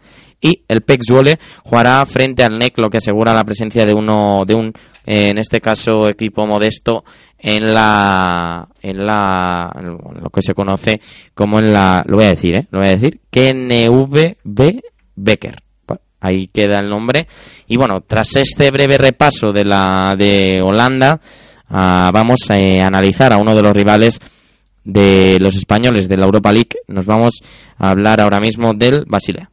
Y 0.43 0.63
el 0.67 0.81
PEC 0.81 1.01
Zwolle 1.07 1.37
jugará 1.63 2.03
frente 2.07 2.43
al 2.43 2.57
NEC, 2.57 2.79
lo 2.79 2.89
que 2.89 2.97
asegura 2.97 3.31
la 3.31 3.43
presencia 3.43 3.85
de 3.85 3.93
uno 3.93 4.41
de 4.47 4.55
un 4.55 4.73
en 5.05 5.37
este 5.37 5.61
caso 5.61 6.07
equipo 6.07 6.45
modesto 6.45 7.03
en 7.37 7.73
la 7.73 8.67
en 8.81 9.05
la 9.05 9.71
lo 9.81 10.29
que 10.29 10.41
se 10.41 10.53
conoce 10.53 11.01
como 11.33 11.59
en 11.59 11.73
la 11.73 12.03
lo 12.05 12.17
voy 12.17 12.25
a 12.25 12.29
decir 12.29 12.55
eh 12.55 12.67
lo 12.69 12.79
voy 12.79 12.89
a 12.89 12.91
decir 12.91 13.19
KNVB 13.29 14.81
Becker. 15.15 15.55
Ahí 16.23 16.49
queda 16.49 16.79
el 16.79 16.89
nombre. 16.89 17.25
Y 17.67 17.77
bueno 17.77 18.01
tras 18.05 18.35
este 18.35 18.69
breve 18.69 18.97
repaso 18.97 19.51
de 19.51 19.65
la 19.65 20.15
de 20.17 20.61
Holanda 20.61 21.19
ah, 21.67 22.11
vamos 22.13 22.49
a 22.49 22.59
eh, 22.59 22.79
analizar 22.79 23.33
a 23.33 23.37
uno 23.37 23.55
de 23.55 23.63
los 23.63 23.73
rivales 23.73 24.19
de 24.83 25.39
los 25.39 25.55
españoles 25.55 26.07
de 26.07 26.17
la 26.17 26.25
Europa 26.25 26.51
League. 26.51 26.77
Nos 26.87 27.05
vamos 27.05 27.39
a 27.77 27.89
hablar 27.89 28.21
ahora 28.21 28.39
mismo 28.39 28.73
del 28.73 29.05
Basilea 29.07 29.49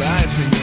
life 0.00 0.59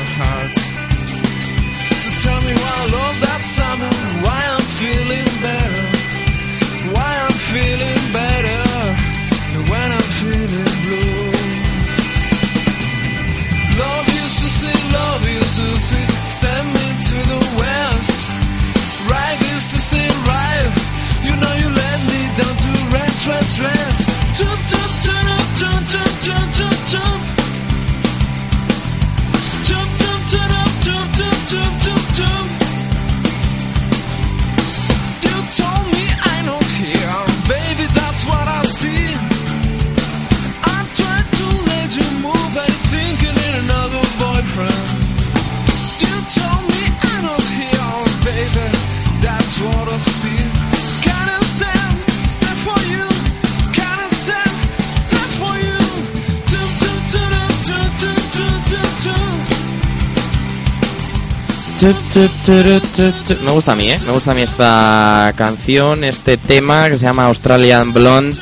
Me 61.87 63.51
gusta 63.51 63.71
a 63.71 63.75
mí, 63.75 63.89
¿eh? 63.89 63.97
Me 64.05 64.11
gusta 64.11 64.31
a 64.31 64.33
mí 64.33 64.41
esta 64.41 65.31
canción, 65.35 66.03
este 66.03 66.35
tema 66.35 66.89
que 66.89 66.97
se 66.97 67.05
llama 67.05 67.27
Australian 67.27 67.93
Blonde, 67.93 68.35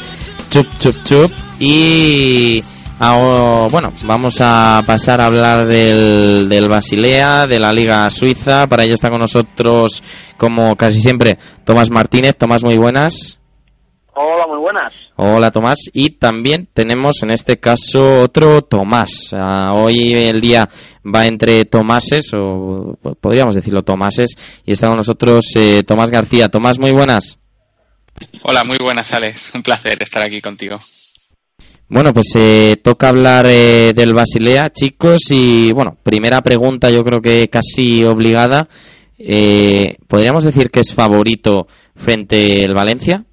chup, 0.50 0.66
chup, 0.80 1.04
chup. 1.04 1.32
Y 1.60 2.64
bueno, 3.70 3.94
vamos 4.06 4.38
a 4.40 4.82
pasar 4.88 5.22
a 5.22 5.26
hablar 5.26 5.68
del, 5.68 6.50
del 6.50 6.68
Basilea, 6.68 7.46
de 7.46 7.60
la 7.60 7.72
Liga 7.72 8.10
Suiza. 8.10 8.66
Para 8.66 8.84
ello 8.84 8.96
está 8.96 9.12
con 9.12 9.22
nosotros, 9.22 10.02
como 10.38 10.76
casi 10.76 11.00
siempre, 11.00 11.38
Tomás 11.64 11.92
Martínez. 11.92 12.36
Tomás, 12.38 12.64
muy 12.64 12.78
buenas. 12.78 13.40
Hola, 14.66 14.82
buenas. 14.82 14.94
Hola 15.16 15.52
Tomás. 15.52 15.78
Y 15.94 16.18
también 16.18 16.68
tenemos 16.74 17.22
en 17.22 17.30
este 17.30 17.60
caso 17.60 18.16
otro 18.24 18.62
Tomás. 18.64 19.30
Ah, 19.32 19.70
hoy 19.76 20.14
el 20.14 20.42
día 20.42 20.68
va 21.06 21.28
entre 21.28 21.66
Tomases, 21.66 22.32
o 22.34 22.98
podríamos 23.22 23.54
decirlo 23.54 23.84
Tomases, 23.84 24.32
y 24.66 24.72
está 24.72 24.88
con 24.88 24.98
nosotros 24.98 25.46
eh, 25.56 25.84
Tomás 25.86 26.10
García. 26.10 26.48
Tomás, 26.48 26.80
muy 26.80 26.92
buenas. 26.92 27.38
Hola, 28.42 28.64
muy 28.66 28.78
buenas, 28.82 29.14
Alex. 29.14 29.54
Un 29.54 29.62
placer 29.62 30.02
estar 30.02 30.26
aquí 30.26 30.42
contigo. 30.42 30.80
Bueno, 31.88 32.12
pues 32.12 32.32
eh, 32.36 32.78
toca 32.84 33.10
hablar 33.10 33.46
eh, 33.48 33.94
del 33.96 34.16
Basilea, 34.16 34.72
chicos, 34.74 35.30
y 35.30 35.72
bueno, 35.74 35.96
primera 36.02 36.42
pregunta 36.42 36.90
yo 36.90 37.04
creo 37.04 37.22
que 37.22 37.50
casi 37.50 38.04
obligada. 38.04 38.68
Eh, 39.20 39.98
¿Podríamos 40.08 40.44
decir 40.44 40.72
que 40.72 40.80
es 40.80 40.92
favorito 40.92 41.68
frente 41.96 42.66
al 42.66 42.74
Valencia? 42.74 43.26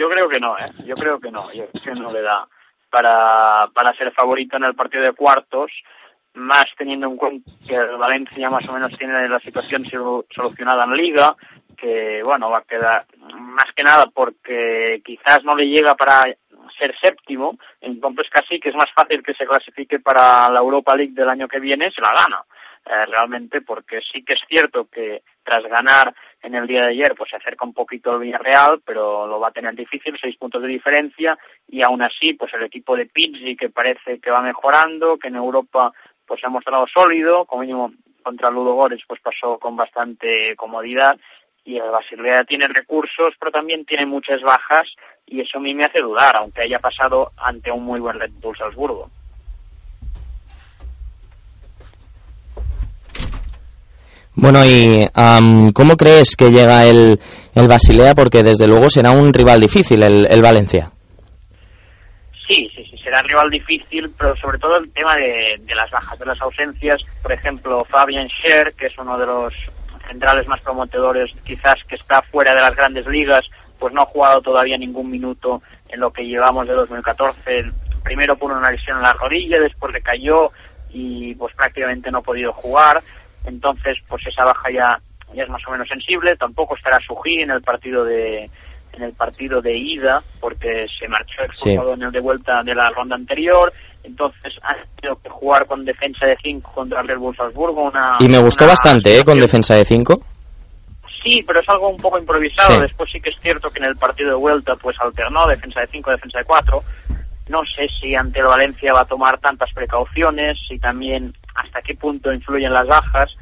Yo 0.00 0.08
creo 0.08 0.30
que 0.30 0.40
no, 0.40 0.56
¿eh? 0.56 0.72
Yo 0.86 0.94
creo 0.94 1.20
que 1.20 1.30
no. 1.30 1.52
Yo 1.52 1.66
creo 1.68 1.82
que 1.94 2.00
no 2.00 2.10
le 2.10 2.22
da 2.22 2.48
para, 2.88 3.68
para 3.74 3.92
ser 3.92 4.10
favorito 4.12 4.56
en 4.56 4.64
el 4.64 4.74
partido 4.74 5.02
de 5.04 5.12
cuartos, 5.12 5.70
más 6.32 6.64
teniendo 6.78 7.06
en 7.06 7.18
cuenta 7.18 7.50
que 7.68 7.76
Valencia 7.78 8.48
más 8.48 8.66
o 8.66 8.72
menos 8.72 8.96
tiene 8.96 9.28
la 9.28 9.38
situación 9.40 9.84
solucionada 10.30 10.84
en 10.84 10.96
Liga, 10.96 11.36
que 11.76 12.22
bueno, 12.22 12.48
va 12.48 12.58
a 12.58 12.62
quedar 12.62 13.04
más 13.34 13.70
que 13.76 13.82
nada 13.82 14.06
porque 14.06 15.02
quizás 15.04 15.44
no 15.44 15.54
le 15.54 15.68
llega 15.68 15.94
para 15.96 16.34
ser 16.78 16.98
séptimo, 16.98 17.58
entonces 17.82 18.30
casi 18.30 18.58
que 18.58 18.70
es 18.70 18.74
más 18.74 18.90
fácil 18.94 19.22
que 19.22 19.34
se 19.34 19.44
clasifique 19.44 20.00
para 20.00 20.48
la 20.48 20.60
Europa 20.60 20.96
League 20.96 21.12
del 21.12 21.28
año 21.28 21.46
que 21.46 21.60
viene, 21.60 21.90
se 21.90 22.00
la 22.00 22.14
gana. 22.14 22.42
Eh, 22.86 23.06
realmente 23.06 23.60
porque 23.60 24.00
sí 24.00 24.24
que 24.24 24.32
es 24.32 24.40
cierto 24.48 24.88
que 24.88 25.22
tras 25.44 25.62
ganar 25.64 26.14
en 26.42 26.54
el 26.54 26.66
día 26.66 26.84
de 26.84 26.88
ayer 26.88 27.14
pues 27.14 27.28
se 27.28 27.36
acerca 27.36 27.66
un 27.66 27.74
poquito 27.74 28.14
el 28.14 28.20
Villarreal 28.20 28.80
pero 28.82 29.26
lo 29.26 29.38
va 29.38 29.48
a 29.48 29.52
tener 29.52 29.74
difícil, 29.74 30.16
seis 30.18 30.36
puntos 30.36 30.62
de 30.62 30.68
diferencia 30.68 31.38
y 31.68 31.82
aún 31.82 32.00
así 32.00 32.32
pues 32.32 32.54
el 32.54 32.62
equipo 32.62 32.96
de 32.96 33.04
Pizzi 33.04 33.54
que 33.54 33.68
parece 33.68 34.18
que 34.18 34.30
va 34.30 34.40
mejorando, 34.40 35.18
que 35.18 35.28
en 35.28 35.36
Europa 35.36 35.92
pues 36.26 36.40
se 36.40 36.46
ha 36.46 36.50
mostrado 36.50 36.86
sólido, 36.86 37.44
como 37.44 37.60
mínimo 37.60 37.92
contra 38.22 38.50
Ludo 38.50 38.72
Górez 38.72 39.02
pues 39.06 39.20
pasó 39.20 39.58
con 39.58 39.76
bastante 39.76 40.56
comodidad 40.56 41.20
y 41.64 41.76
el 41.76 41.90
Basilea 41.90 42.44
tiene 42.44 42.66
recursos, 42.66 43.34
pero 43.38 43.52
también 43.52 43.84
tiene 43.84 44.06
muchas 44.06 44.40
bajas 44.40 44.88
y 45.26 45.42
eso 45.42 45.58
a 45.58 45.60
mí 45.60 45.74
me 45.74 45.84
hace 45.84 46.00
dudar, 46.00 46.34
aunque 46.34 46.62
haya 46.62 46.78
pasado 46.78 47.32
ante 47.36 47.70
un 47.70 47.84
muy 47.84 48.00
buen 48.00 48.18
Red 48.18 48.32
Bull 48.40 48.56
Salzburgo. 48.56 49.10
Bueno, 54.40 54.64
¿y 54.64 55.06
cómo 55.74 55.98
crees 55.98 56.34
que 56.34 56.50
llega 56.50 56.86
el, 56.86 57.20
el 57.54 57.68
Basilea? 57.68 58.14
Porque 58.14 58.42
desde 58.42 58.66
luego 58.66 58.88
será 58.88 59.10
un 59.10 59.34
rival 59.34 59.60
difícil 59.60 60.02
el, 60.02 60.26
el 60.30 60.40
Valencia. 60.40 60.90
Sí, 62.48 62.70
sí, 62.74 62.82
sí, 62.90 62.96
será 62.96 63.20
rival 63.20 63.50
difícil, 63.50 64.10
pero 64.16 64.34
sobre 64.36 64.58
todo 64.58 64.78
el 64.78 64.90
tema 64.92 65.14
de, 65.16 65.60
de 65.60 65.74
las 65.74 65.90
bajas, 65.90 66.18
de 66.18 66.24
las 66.24 66.40
ausencias. 66.40 67.02
Por 67.22 67.32
ejemplo, 67.32 67.84
Fabian 67.84 68.30
Scher, 68.30 68.72
que 68.72 68.86
es 68.86 68.96
uno 68.96 69.18
de 69.18 69.26
los 69.26 69.52
centrales 70.08 70.48
más 70.48 70.62
promotores, 70.62 71.30
quizás 71.44 71.76
que 71.86 71.96
está 71.96 72.22
fuera 72.22 72.54
de 72.54 72.62
las 72.62 72.74
grandes 72.74 73.06
ligas, 73.06 73.44
pues 73.78 73.92
no 73.92 74.00
ha 74.00 74.06
jugado 74.06 74.40
todavía 74.40 74.78
ningún 74.78 75.10
minuto 75.10 75.60
en 75.90 76.00
lo 76.00 76.10
que 76.10 76.24
llevamos 76.24 76.66
de 76.66 76.72
2014. 76.72 77.72
Primero 78.02 78.38
por 78.38 78.52
una 78.52 78.70
lesión 78.70 78.96
en 78.96 79.02
la 79.02 79.12
rodilla, 79.12 79.60
después 79.60 79.92
le 79.92 80.00
cayó 80.00 80.50
y 80.88 81.34
pues 81.34 81.54
prácticamente 81.54 82.10
no 82.10 82.18
ha 82.18 82.22
podido 82.22 82.54
jugar. 82.54 83.02
Entonces, 83.44 83.98
pues 84.08 84.26
esa 84.26 84.44
baja 84.44 84.70
ya, 84.70 85.00
ya 85.34 85.42
es 85.44 85.48
más 85.48 85.66
o 85.66 85.70
menos 85.70 85.88
sensible. 85.88 86.36
Tampoco 86.36 86.76
estará 86.76 87.00
Suji 87.00 87.42
en 87.42 87.50
el 87.50 87.62
partido 87.62 88.04
de 88.04 88.50
en 88.92 89.04
el 89.04 89.12
partido 89.12 89.62
de 89.62 89.76
ida, 89.76 90.20
porque 90.40 90.86
se 90.98 91.06
marchó 91.06 91.42
expulsado 91.42 91.94
en 91.94 92.02
el 92.02 92.10
de 92.10 92.18
vuelta 92.18 92.64
de 92.64 92.74
la 92.74 92.90
ronda 92.90 93.14
anterior 93.14 93.72
entonces 94.02 94.58
ha 94.62 94.76
tenido 94.96 95.20
que 95.22 95.28
jugar 95.28 95.66
con 95.66 95.84
defensa 95.84 96.26
de 96.26 96.36
5 96.42 96.72
contra 96.72 97.00
el 97.00 97.08
Red 97.08 97.18
Bull 97.18 97.36
Salzburgo. 97.36 97.82
Una, 97.84 98.16
y 98.18 98.28
me 98.28 98.38
gustó 98.38 98.66
bastante, 98.66 99.18
¿eh? 99.18 99.24
Con 99.24 99.38
defensa 99.38 99.74
de 99.74 99.84
5. 99.84 100.22
Sí, 101.22 101.44
pero 101.46 101.60
es 101.60 101.68
algo 101.68 101.88
un 101.88 101.98
poco 101.98 102.18
improvisado. 102.18 102.80
Después 102.80 103.10
sí 103.10 103.20
que 103.20 103.30
es 103.30 103.38
cierto 103.40 103.70
que 103.70 103.78
en 103.78 103.84
el 103.84 103.96
partido 103.96 104.30
de 104.30 104.36
vuelta 104.36 104.74
pues 104.76 104.96
alternó 105.00 105.46
defensa 105.46 105.80
de 105.80 105.88
5, 105.88 106.10
defensa 106.10 106.38
de 106.38 106.44
4. 106.44 106.82
No 107.48 107.62
sé 107.64 107.88
si 108.00 108.14
ante 108.14 108.38
el 108.38 108.46
Valencia 108.46 108.92
va 108.92 109.02
a 109.02 109.06
tomar 109.06 109.38
tantas 109.38 109.72
precauciones, 109.72 110.58
y 110.70 110.78
también 110.78 111.34
hasta 111.54 111.82
qué 111.82 111.94
punto 111.94 112.32
influyen 112.32 112.72
las 112.72 112.86
bajas. 112.86 113.36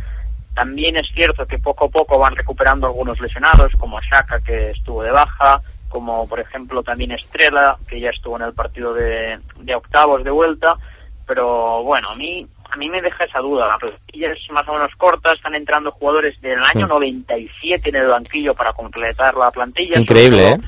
También 0.55 0.97
es 0.97 1.07
cierto 1.14 1.47
que 1.47 1.59
poco 1.59 1.87
a 1.87 1.88
poco 1.88 2.18
van 2.18 2.35
recuperando 2.35 2.87
algunos 2.87 3.21
lesionados, 3.21 3.73
como 3.79 4.01
Shaka, 4.01 4.40
que 4.40 4.71
estuvo 4.71 5.03
de 5.03 5.12
baja, 5.12 5.61
como 5.88 6.29
por 6.29 6.40
ejemplo 6.40 6.83
también 6.83 7.12
Estrella, 7.12 7.77
que 7.88 8.01
ya 8.01 8.11
estuvo 8.11 8.37
en 8.37 8.42
el 8.42 8.53
partido 8.53 8.92
de, 8.92 9.38
octavos 9.75 10.25
de 10.25 10.31
vuelta, 10.31 10.77
pero 11.27 11.83
bueno, 11.83 12.11
a 12.11 12.16
mí 12.16 12.47
a 12.71 12.77
mí 12.77 12.90
me 12.90 13.01
deja 13.01 13.25
esa 13.25 13.38
duda. 13.38 13.66
La 13.66 13.79
plantilla 13.79 14.33
es 14.33 14.51
más 14.51 14.68
o 14.68 14.75
menos 14.75 14.94
corta, 14.97 15.33
están 15.33 15.55
entrando 15.55 15.90
jugadores 15.92 16.38
del 16.42 16.59
año 16.62 16.87
97 16.87 17.88
en 17.88 17.97
el 17.97 18.09
banquillo 18.09 18.55
para 18.55 18.75
completar 18.75 19.35
la 19.35 19.51
plantilla. 19.51 19.99
Increíble, 19.99 20.49
¿eh? 20.49 20.59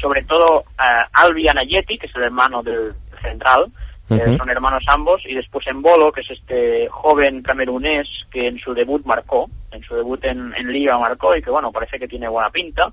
Sobre 0.00 0.22
todo 0.22 0.60
uh, 0.60 1.06
Albi 1.12 1.48
Anayetti, 1.48 1.98
que 1.98 2.06
es 2.06 2.14
el 2.14 2.24
hermano 2.24 2.62
del 2.62 2.94
central, 3.20 3.66
son 4.08 4.50
hermanos 4.50 4.84
ambos, 4.86 5.22
y 5.26 5.34
después 5.34 5.66
en 5.66 5.80
Bolo, 5.80 6.12
que 6.12 6.20
es 6.20 6.30
este 6.30 6.88
joven 6.88 7.42
camerunés 7.42 8.08
que 8.30 8.48
en 8.48 8.58
su 8.58 8.74
debut 8.74 9.04
marcó, 9.04 9.48
en 9.70 9.82
su 9.82 9.94
debut 9.94 10.22
en, 10.24 10.52
en 10.56 10.72
Liga 10.72 10.98
marcó 10.98 11.34
y 11.34 11.42
que 11.42 11.50
bueno, 11.50 11.72
parece 11.72 11.98
que 11.98 12.08
tiene 12.08 12.28
buena 12.28 12.50
pinta. 12.50 12.92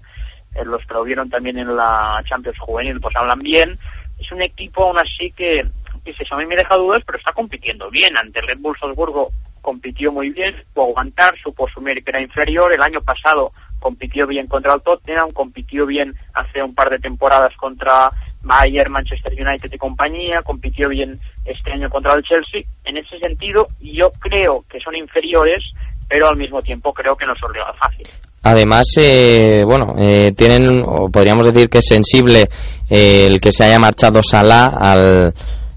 Eh, 0.56 0.66
los 0.66 0.86
que 0.86 0.94
lo 0.94 1.04
vieron 1.04 1.30
también 1.30 1.58
en 1.58 1.76
la 1.76 2.22
Champions 2.26 2.60
Juvenil 2.60 3.00
pues 3.00 3.16
hablan 3.16 3.40
bien. 3.40 3.78
Es 4.20 4.32
un 4.32 4.42
equipo 4.42 4.84
aún 4.84 5.00
así 5.00 5.32
que, 5.32 5.66
que 6.06 6.14
a 6.30 6.38
mí 6.38 6.46
me 6.46 6.56
deja 6.56 6.76
dudas, 6.76 7.04
pero 7.06 7.18
está 7.18 7.34
compitiendo 7.34 7.90
bien. 7.90 8.16
Ante 8.18 8.40
el 8.40 8.48
Red 8.48 8.60
Bull 8.60 8.78
Salzburgo 8.80 9.32
compitió 9.62 10.12
muy 10.12 10.30
bien, 10.32 10.56
supo 10.68 10.86
aguantar, 10.86 11.36
supo 11.42 11.68
asumir 11.68 12.04
que 12.04 12.12
era 12.12 12.22
inferior. 12.22 12.72
El 12.72 12.82
año 12.82 13.02
pasado 13.02 13.52
compitió 13.80 14.28
bien 14.28 14.48
contra 14.48 14.74
el 14.74 14.82
Tottenham, 14.82 15.32
compitió 15.32 15.86
bien 15.86 16.16
hace 16.34 16.62
un 16.62 16.76
par 16.76 16.90
de 16.90 17.00
temporadas 17.00 17.56
contra 17.58 18.12
Bayern, 18.44 18.92
Manchester 18.92 19.34
United 19.34 19.70
y 19.72 19.78
compañía, 19.78 20.42
compitió 20.42 20.90
bien 20.90 21.20
este 21.46 21.72
año 21.72 21.90
contra 21.90 22.14
el 22.14 22.24
Chelsea. 22.24 22.64
En 22.84 22.98
ese 22.98 23.20
sentido, 23.20 23.68
yo 23.80 24.12
creo 24.20 24.66
que 24.70 24.80
son 24.80 24.96
inferiores, 24.96 25.64
pero 26.08 26.30
al 26.30 26.38
mismo 26.38 26.62
tiempo 26.62 26.94
creo 26.94 27.16
que 27.16 27.26
no 27.26 27.36
son 27.36 27.54
rival 27.54 27.74
fácil. 27.78 28.08
Además, 28.44 28.88
eh, 28.98 29.64
bueno, 29.66 29.94
eh, 30.00 30.34
tienen, 30.36 30.82
o 30.84 31.10
podríamos 31.10 31.46
decir 31.46 31.70
que 31.70 31.78
es 31.78 31.86
sensible 31.86 32.50
eh, 32.90 33.28
el 33.28 33.40
que 33.40 33.52
se 33.52 33.66
haya 33.66 33.78
marchado 33.78 34.22
Salah 34.24 34.66
al, 34.82 35.34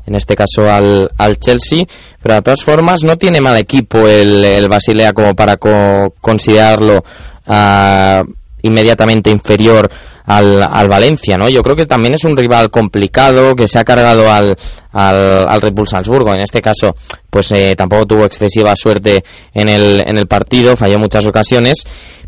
en 0.06 0.14
este 0.14 0.34
caso 0.34 0.70
al, 0.70 1.10
al 1.18 1.38
Chelsea, 1.38 1.84
pero 2.22 2.36
de 2.36 2.42
todas 2.42 2.62
formas 2.62 3.04
no 3.04 3.18
tiene 3.18 3.42
mal 3.42 3.58
equipo 3.58 4.08
el, 4.08 4.42
el 4.44 4.68
Basilea 4.68 5.12
como 5.12 5.34
para 5.34 5.58
considerarlo 5.58 7.04
ah, 7.46 8.22
inmediatamente 8.62 9.30
inferior 9.30 9.90
al, 10.24 10.62
al, 10.62 10.88
Valencia, 10.88 11.36
¿no? 11.36 11.48
Yo 11.48 11.62
creo 11.62 11.76
que 11.76 11.86
también 11.86 12.14
es 12.14 12.24
un 12.24 12.36
rival 12.36 12.70
complicado 12.70 13.54
que 13.54 13.68
se 13.68 13.78
ha 13.78 13.84
cargado 13.84 14.30
al, 14.30 14.56
al, 14.94 15.46
al 15.46 15.60
Red 15.60 15.74
Salzburgo. 15.84 16.32
En 16.32 16.40
este 16.40 16.62
caso, 16.62 16.94
pues 17.28 17.52
tampoco 17.76 18.06
tuvo 18.06 18.24
excesiva 18.24 18.74
suerte 18.74 19.22
en 19.52 19.68
el, 19.68 20.02
en 20.06 20.16
el 20.16 20.26
partido, 20.26 20.76
falló 20.76 20.98
muchas 20.98 21.26
ocasiones 21.26 21.84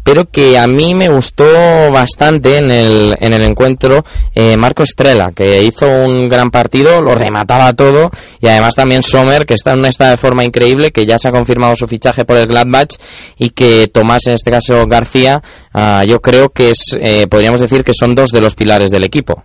pero 0.06 0.30
que 0.30 0.56
a 0.56 0.68
mí 0.68 0.94
me 0.94 1.08
gustó 1.08 1.44
bastante 1.90 2.58
en 2.58 2.70
el, 2.70 3.16
en 3.18 3.32
el 3.32 3.42
encuentro 3.42 4.04
eh, 4.36 4.56
Marco 4.56 4.84
Estrella, 4.84 5.32
que 5.34 5.64
hizo 5.64 5.90
un 5.90 6.28
gran 6.28 6.52
partido, 6.52 7.02
lo 7.02 7.16
remataba 7.16 7.72
todo, 7.72 8.12
y 8.40 8.46
además 8.46 8.76
también 8.76 9.02
Sommer, 9.02 9.44
que 9.44 9.54
está 9.54 9.72
en 9.72 9.80
un 9.80 9.86
estado 9.86 10.12
de 10.12 10.16
forma 10.16 10.44
increíble, 10.44 10.92
que 10.92 11.06
ya 11.06 11.18
se 11.18 11.26
ha 11.26 11.32
confirmado 11.32 11.74
su 11.74 11.88
fichaje 11.88 12.24
por 12.24 12.36
el 12.36 12.46
Gladbach, 12.46 12.94
y 13.36 13.50
que 13.50 13.90
Tomás, 13.92 14.28
en 14.28 14.34
este 14.34 14.52
caso 14.52 14.84
García, 14.86 15.42
ah, 15.74 16.04
yo 16.06 16.20
creo 16.20 16.50
que 16.50 16.70
es, 16.70 16.94
eh, 17.00 17.26
podríamos 17.26 17.60
decir 17.60 17.82
que 17.82 17.92
son 17.92 18.14
dos 18.14 18.30
de 18.30 18.40
los 18.40 18.54
pilares 18.54 18.92
del 18.92 19.02
equipo. 19.02 19.42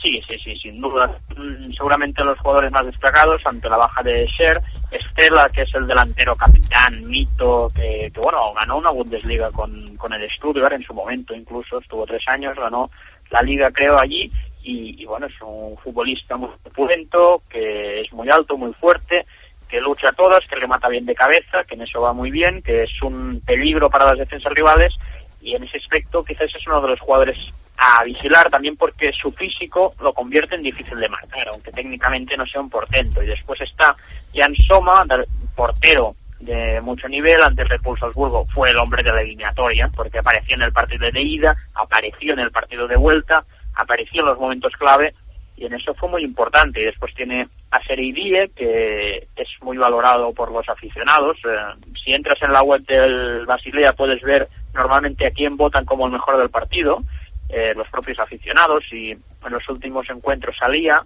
Sí, 0.00 0.22
sí, 0.28 0.38
sí, 0.38 0.56
sin 0.56 0.80
duda. 0.80 1.18
Mm, 1.36 1.72
seguramente 1.72 2.22
los 2.22 2.38
jugadores 2.38 2.70
más 2.70 2.86
destacados 2.86 3.42
ante 3.44 3.68
la 3.68 3.76
baja 3.76 4.02
de 4.02 4.26
Sher, 4.26 4.60
Estela, 4.90 5.48
que 5.48 5.62
es 5.62 5.74
el 5.74 5.86
delantero 5.86 6.36
capitán, 6.36 7.04
mito, 7.04 7.68
que, 7.74 8.12
bueno, 8.14 8.52
ganó 8.54 8.78
una 8.78 8.90
Bundesliga 8.90 9.50
con, 9.50 9.96
con 9.96 10.12
el 10.12 10.30
Stuttgart 10.30 10.74
en 10.74 10.84
su 10.84 10.94
momento, 10.94 11.34
incluso 11.34 11.78
estuvo 11.78 12.06
tres 12.06 12.26
años, 12.28 12.56
ganó 12.56 12.90
la 13.30 13.42
liga 13.42 13.70
creo 13.70 13.98
allí 13.98 14.30
y, 14.62 15.04
bueno, 15.06 15.26
es 15.26 15.40
un 15.40 15.78
futbolista 15.78 16.36
muy 16.36 16.50
opulento, 16.64 17.42
que 17.48 18.02
es 18.02 18.12
muy 18.12 18.28
alto, 18.28 18.58
muy 18.58 18.72
fuerte, 18.74 19.24
que 19.66 19.80
lucha 19.80 20.10
a 20.10 20.12
todas, 20.12 20.46
que 20.46 20.56
remata 20.56 20.88
bien 20.88 21.06
de 21.06 21.14
cabeza, 21.14 21.64
que 21.64 21.74
en 21.74 21.82
eso 21.82 22.02
va 22.02 22.12
muy 22.12 22.30
bien, 22.30 22.60
que 22.62 22.82
es 22.82 23.02
un 23.02 23.40
peligro 23.46 23.88
para 23.88 24.06
las 24.06 24.18
defensas 24.18 24.52
rivales 24.52 24.94
y 25.40 25.54
en 25.54 25.64
ese 25.64 25.78
aspecto 25.78 26.24
quizás 26.24 26.54
es 26.54 26.66
uno 26.66 26.82
de 26.82 26.88
los 26.88 27.00
jugadores 27.00 27.38
a 27.78 28.02
vigilar 28.02 28.50
también 28.50 28.76
porque 28.76 29.12
su 29.12 29.30
físico 29.32 29.94
lo 30.00 30.12
convierte 30.12 30.56
en 30.56 30.64
difícil 30.64 30.98
de 30.98 31.08
marcar, 31.08 31.48
aunque 31.48 31.70
técnicamente 31.70 32.36
no 32.36 32.44
sea 32.44 32.60
un 32.60 32.68
portento. 32.68 33.22
Y 33.22 33.26
después 33.26 33.60
está 33.60 33.96
Jan 34.34 34.54
Soma, 34.56 35.06
portero 35.54 36.16
de 36.40 36.80
mucho 36.80 37.08
nivel. 37.08 37.40
Ante 37.40 37.62
el 37.62 37.68
Red 37.68 37.80
Bull 37.82 37.98
Salzburgo 37.98 38.44
fue 38.52 38.70
el 38.70 38.78
hombre 38.78 39.04
de 39.04 39.12
la 39.12 39.20
eliminatoria, 39.20 39.90
porque 39.94 40.18
apareció 40.18 40.56
en 40.56 40.62
el 40.62 40.72
partido 40.72 41.08
de 41.08 41.22
ida, 41.22 41.56
apareció 41.74 42.32
en 42.32 42.40
el 42.40 42.50
partido 42.50 42.88
de 42.88 42.96
vuelta, 42.96 43.44
apareció 43.74 44.22
en 44.22 44.26
los 44.26 44.40
momentos 44.40 44.72
clave 44.76 45.14
y 45.56 45.66
en 45.66 45.74
eso 45.74 45.94
fue 45.94 46.08
muy 46.08 46.24
importante. 46.24 46.82
Y 46.82 46.84
después 46.84 47.14
tiene 47.14 47.48
a 47.70 47.80
Sereidie, 47.84 48.50
que 48.56 49.28
es 49.36 49.48
muy 49.62 49.76
valorado 49.76 50.32
por 50.32 50.50
los 50.50 50.68
aficionados. 50.68 51.36
Eh, 51.44 51.90
si 52.04 52.12
entras 52.12 52.42
en 52.42 52.52
la 52.52 52.62
web 52.62 52.84
del 52.86 53.46
Basilea 53.46 53.92
puedes 53.92 54.20
ver 54.22 54.48
normalmente 54.74 55.26
a 55.26 55.30
quién 55.30 55.56
votan 55.56 55.84
como 55.84 56.06
el 56.06 56.12
mejor 56.12 56.38
del 56.38 56.50
partido, 56.50 57.04
eh, 57.48 57.74
los 57.76 57.88
propios 57.88 58.18
aficionados, 58.18 58.84
y 58.92 59.12
en 59.12 59.22
los 59.50 59.68
últimos 59.68 60.08
encuentros 60.10 60.56
salía, 60.56 61.04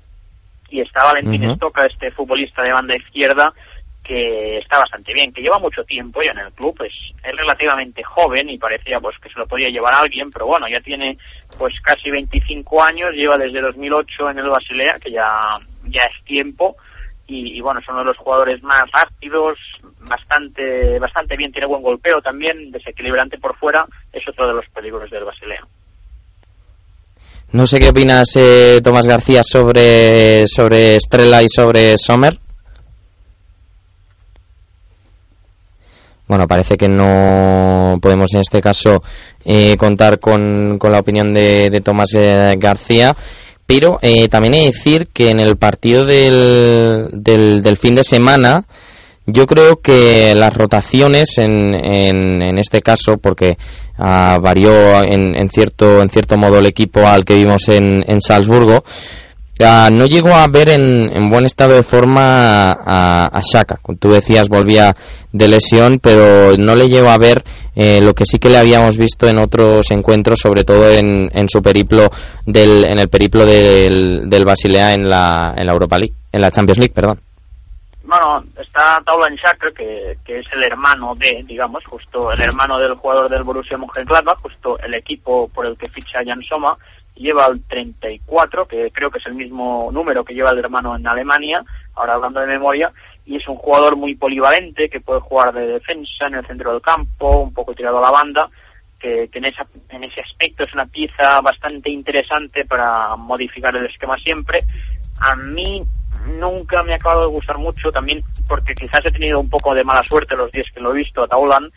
y 0.71 0.81
está 0.81 1.05
Valentín 1.05 1.45
Ujú. 1.45 1.53
Estoca, 1.53 1.87
este 1.87 2.11
futbolista 2.11 2.63
de 2.63 2.73
banda 2.73 2.97
izquierda, 2.97 3.53
que 4.03 4.59
está 4.59 4.79
bastante 4.79 5.15
bien, 5.15 5.33
que 5.33 5.43
lleva 5.43 5.59
mucho 5.59 5.85
tiempo 5.85 6.23
ya 6.23 6.33
en 6.33 6.39
el 6.39 6.53
club, 6.53 6.77
es, 6.83 6.93
es 7.23 7.37
relativamente 7.37 8.03
joven 8.03 8.49
y 8.51 8.59
parecía 8.59 8.99
pues 9.01 9.17
que 9.19 9.29
se 9.29 9.39
lo 9.39 9.47
podía 9.47 9.71
llevar 9.71 9.95
a 9.95 10.01
alguien, 10.01 10.31
pero 10.33 10.47
bueno, 10.47 10.67
ya 10.69 10.81
tiene 10.81 11.19
pues 11.57 11.81
casi 11.81 12.11
25 12.11 12.83
años, 12.83 13.13
lleva 13.15 13.39
desde 13.39 13.61
2008 13.61 14.31
en 14.31 14.39
el 14.39 14.49
Basilea, 14.49 14.99
que 14.99 15.13
ya, 15.13 15.59
ya 15.85 16.03
es 16.03 16.25
tiempo, 16.25 16.77
y, 17.29 17.57
y 17.57 17.61
bueno, 17.61 17.81
son 17.83 17.95
uno 17.95 18.03
de 18.03 18.09
los 18.09 18.19
jugadores 18.19 18.63
más 18.63 18.91
rápidos, 18.91 19.59
bastante, 20.01 20.99
bastante 20.99 21.37
bien, 21.37 21.53
tiene 21.53 21.67
buen 21.67 21.83
golpeo 21.83 22.21
también, 22.21 22.73
desequilibrante 22.73 23.39
por 23.39 23.57
fuera, 23.57 23.87
es 24.13 24.27
otro 24.27 24.49
de 24.49 24.55
los 24.55 24.69
peligros 24.71 25.11
del 25.11 25.25
Basilea. 25.25 25.65
No 27.53 27.67
sé 27.67 27.81
qué 27.81 27.91
opinas, 27.91 28.29
eh, 28.37 28.81
Tomás 28.83 29.07
García, 29.07 29.43
sobre, 29.45 30.47
sobre 30.47 30.97
Estrella 30.97 31.43
y 31.43 31.49
sobre 31.55 31.99
Sommer. 31.99 32.39
Bueno, 36.27 36.49
parece 36.49 36.79
que 36.79 36.89
no 36.89 37.99
podemos 38.01 38.33
en 38.33 38.41
este 38.41 38.63
caso 38.63 39.03
eh, 39.45 39.77
contar 39.77 40.19
con, 40.19 40.79
con 40.79 40.93
la 40.93 41.01
opinión 41.01 41.35
de, 41.35 41.69
de 41.69 41.81
Tomás 41.83 42.15
eh, 42.15 42.55
García. 42.57 43.15
Pero 43.67 43.99
eh, 44.01 44.29
también 44.29 44.55
he 44.55 44.61
de 44.61 44.67
decir 44.67 45.09
que 45.13 45.29
en 45.29 45.39
el 45.39 45.59
partido 45.59 46.07
del, 46.07 47.09
del, 47.13 47.63
del 47.63 47.77
fin 47.77 47.95
de 47.95 48.03
semana, 48.03 48.65
yo 49.27 49.47
creo 49.47 49.81
que 49.81 50.35
las 50.35 50.53
rotaciones 50.53 51.39
en, 51.39 51.75
en, 51.75 52.43
en 52.43 52.59
este 52.59 52.83
caso, 52.83 53.19
porque 53.19 53.57
ah, 53.99 54.39
varió 54.43 55.03
en, 55.03 55.37
en 55.37 55.49
cierto 55.49 56.03
en 56.03 56.11
cierto 56.11 56.37
modo 56.37 56.59
el 56.59 56.67
equipo 56.67 57.07
al 57.07 57.25
que 57.25 57.35
vimos 57.35 57.69
en, 57.69 58.03
en 58.07 58.21
Salzburgo, 58.21 58.83
ah, 59.65 59.91
no 59.93 60.07
llegó 60.07 60.35
a 60.35 60.49
ver 60.49 60.71
en, 60.71 61.09
en 61.15 61.31
buen 61.31 61.47
estado 61.47 61.75
de 61.75 61.85
forma 61.85 62.73
a, 62.73 63.27
a 63.27 63.41
Shaka. 63.41 63.79
Como 63.81 63.99
Tú 63.99 64.11
decías, 64.11 64.49
volvía 64.49 64.95
de 65.33 65.49
lesión, 65.49 66.01
pero 66.03 66.57
no 66.59 66.75
le 66.75 66.89
llegó 66.89 67.09
a 67.11 67.19
ver 67.19 67.45
eh, 67.75 68.01
lo 68.03 68.15
que 68.15 68.25
sí 68.25 68.39
que 68.39 68.51
le 68.51 68.59
habíamos 68.59 68.99
visto 68.99 69.29
en 69.29 69.39
otros 69.39 69.91
encuentros, 69.93 70.41
sobre 70.41 70.65
todo 70.65 70.91
en, 70.91 71.31
en 71.33 71.49
su 71.49 71.63
periplo 71.63 72.11
del, 72.45 72.85
en 72.85 72.99
el 72.99 73.09
periplo 73.09 73.47
del, 73.47 74.29
del 74.29 74.45
Basilea 74.45 74.95
en 74.95 75.09
la, 75.09 75.55
en 75.57 75.65
la 75.65 75.73
Europa 75.73 75.97
League, 75.97 76.15
en 76.33 76.41
la 76.41 76.51
Champions 76.51 76.79
League, 76.79 76.93
perdón. 76.93 77.21
Bueno, 78.13 78.45
está 78.61 79.01
Taulan 79.07 79.39
Chakra, 79.39 79.71
que, 79.71 80.19
que 80.23 80.41
es 80.41 80.47
el 80.53 80.63
hermano 80.65 81.15
de, 81.15 81.43
digamos, 81.47 81.83
justo 81.87 82.31
el 82.31 82.43
hermano 82.43 82.79
del 82.79 82.93
jugador 82.93 83.31
del 83.31 83.43
Borussia 83.43 83.79
Mönchengladbach, 83.79 84.39
justo 84.43 84.79
el 84.81 84.93
equipo 84.93 85.49
por 85.49 85.65
el 85.65 85.79
que 85.79 85.89
ficha 85.89 86.23
Jan 86.23 86.43
Soma, 86.43 86.77
lleva 87.15 87.47
el 87.47 87.63
34, 87.65 88.69
que 88.69 88.91
creo 88.93 89.11
que 89.11 89.19
es 89.19 89.25
el 89.25 89.33
mismo 89.33 89.89
número 89.91 90.27
que 90.27 90.35
lleva 90.35 90.51
el 90.51 90.59
hermano 90.59 90.95
en 90.95 91.07
Alemania, 91.07 91.65
ahora 91.95 92.13
hablando 92.13 92.41
de 92.41 92.49
memoria, 92.49 92.93
y 93.25 93.37
es 93.37 93.49
un 93.49 93.57
jugador 93.57 93.97
muy 93.97 94.15
polivalente, 94.15 94.91
que 94.91 95.01
puede 95.01 95.21
jugar 95.21 95.55
de 95.55 95.69
defensa, 95.69 96.27
en 96.27 96.35
el 96.35 96.47
centro 96.47 96.71
del 96.71 96.83
campo, 96.83 97.39
un 97.39 97.55
poco 97.55 97.75
tirado 97.75 97.97
a 97.97 98.03
la 98.03 98.11
banda, 98.11 98.51
que, 98.99 99.31
que 99.33 99.39
en, 99.39 99.47
esa, 99.47 99.67
en 99.89 100.05
ese 100.05 100.21
aspecto 100.21 100.65
es 100.65 100.75
una 100.75 100.85
pieza 100.85 101.41
bastante 101.41 101.89
interesante 101.89 102.67
para 102.67 103.17
modificar 103.17 103.75
el 103.75 103.87
esquema 103.87 104.19
siempre. 104.19 104.59
A 105.19 105.35
mí 105.35 105.83
nunca 106.39 106.83
me 106.83 106.93
ha 106.93 106.97
acabado 106.97 107.23
de 107.23 107.35
gustar 107.35 107.59
mucho, 107.59 107.91
también 107.91 108.23
porque 108.49 108.75
quizás 108.75 109.05
he 109.05 109.13
tenido 109.13 109.41
un 109.41 109.49
poco 109.49 109.75
de 109.75 109.85
mala 109.85 110.03
suerte 110.09 110.37
los 110.37 110.51
días 110.53 110.67
que 110.75 110.81
lo 110.81 110.93
he 110.93 110.99
visto 110.99 111.23
a 111.23 111.29
Taulan, 111.29 111.71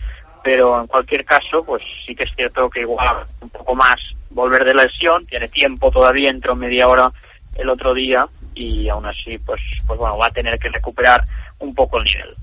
pero 0.43 0.79
en 0.79 0.87
cualquier 0.87 1.25
caso, 1.25 1.63
pues 1.63 1.81
sí 2.05 2.15
que 2.15 2.23
es 2.23 2.31
cierto 2.35 2.69
que 2.69 2.81
igual 2.81 3.25
un 3.41 3.49
poco 3.49 3.75
más 3.75 3.95
volver 4.29 4.63
de 4.65 4.73
la 4.73 4.83
lesión, 4.83 5.25
tiene 5.25 5.47
tiempo 5.47 5.89
todavía, 5.89 6.29
entró 6.29 6.55
media 6.55 6.87
hora 6.87 7.11
el 7.55 7.69
otro 7.69 7.93
día 7.93 8.27
y 8.53 8.87
aún 8.89 9.05
así, 9.05 9.37
pues, 9.39 9.61
pues 9.87 9.99
bueno, 9.99 10.17
va 10.17 10.27
a 10.27 10.31
tener 10.31 10.59
que 10.59 10.69
recuperar 10.69 11.23
un 11.59 11.73
poco 11.73 11.97
el 11.97 12.03
nivel. 12.03 12.35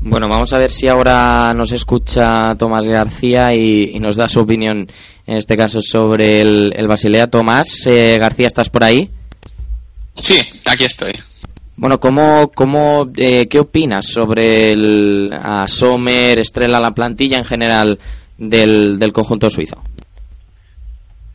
Bueno, 0.00 0.28
vamos 0.28 0.52
a 0.52 0.58
ver 0.58 0.70
si 0.70 0.86
ahora 0.86 1.52
nos 1.54 1.72
escucha 1.72 2.54
Tomás 2.58 2.86
García 2.86 3.54
y, 3.54 3.98
nos 4.00 4.16
da 4.16 4.28
su 4.28 4.40
opinión, 4.40 4.86
en 5.26 5.36
este 5.36 5.56
caso, 5.56 5.80
sobre 5.80 6.42
el, 6.42 6.72
el 6.76 6.86
Basilea. 6.86 7.28
Tomás 7.28 7.86
eh, 7.86 8.18
García, 8.18 8.46
¿estás 8.46 8.68
por 8.68 8.84
ahí? 8.84 9.08
Sí, 10.20 10.40
aquí 10.66 10.84
estoy. 10.84 11.12
Bueno, 11.76 11.98
¿cómo, 11.98 12.52
cómo, 12.54 13.10
eh, 13.16 13.46
¿qué 13.48 13.58
opinas 13.58 14.06
sobre 14.06 14.70
el 14.70 15.30
a 15.32 15.66
Sommer, 15.66 16.38
Estrella, 16.38 16.78
la 16.80 16.92
plantilla 16.92 17.36
en 17.36 17.44
general 17.44 17.98
del, 18.38 18.98
del 18.98 19.12
conjunto 19.12 19.50
suizo? 19.50 19.82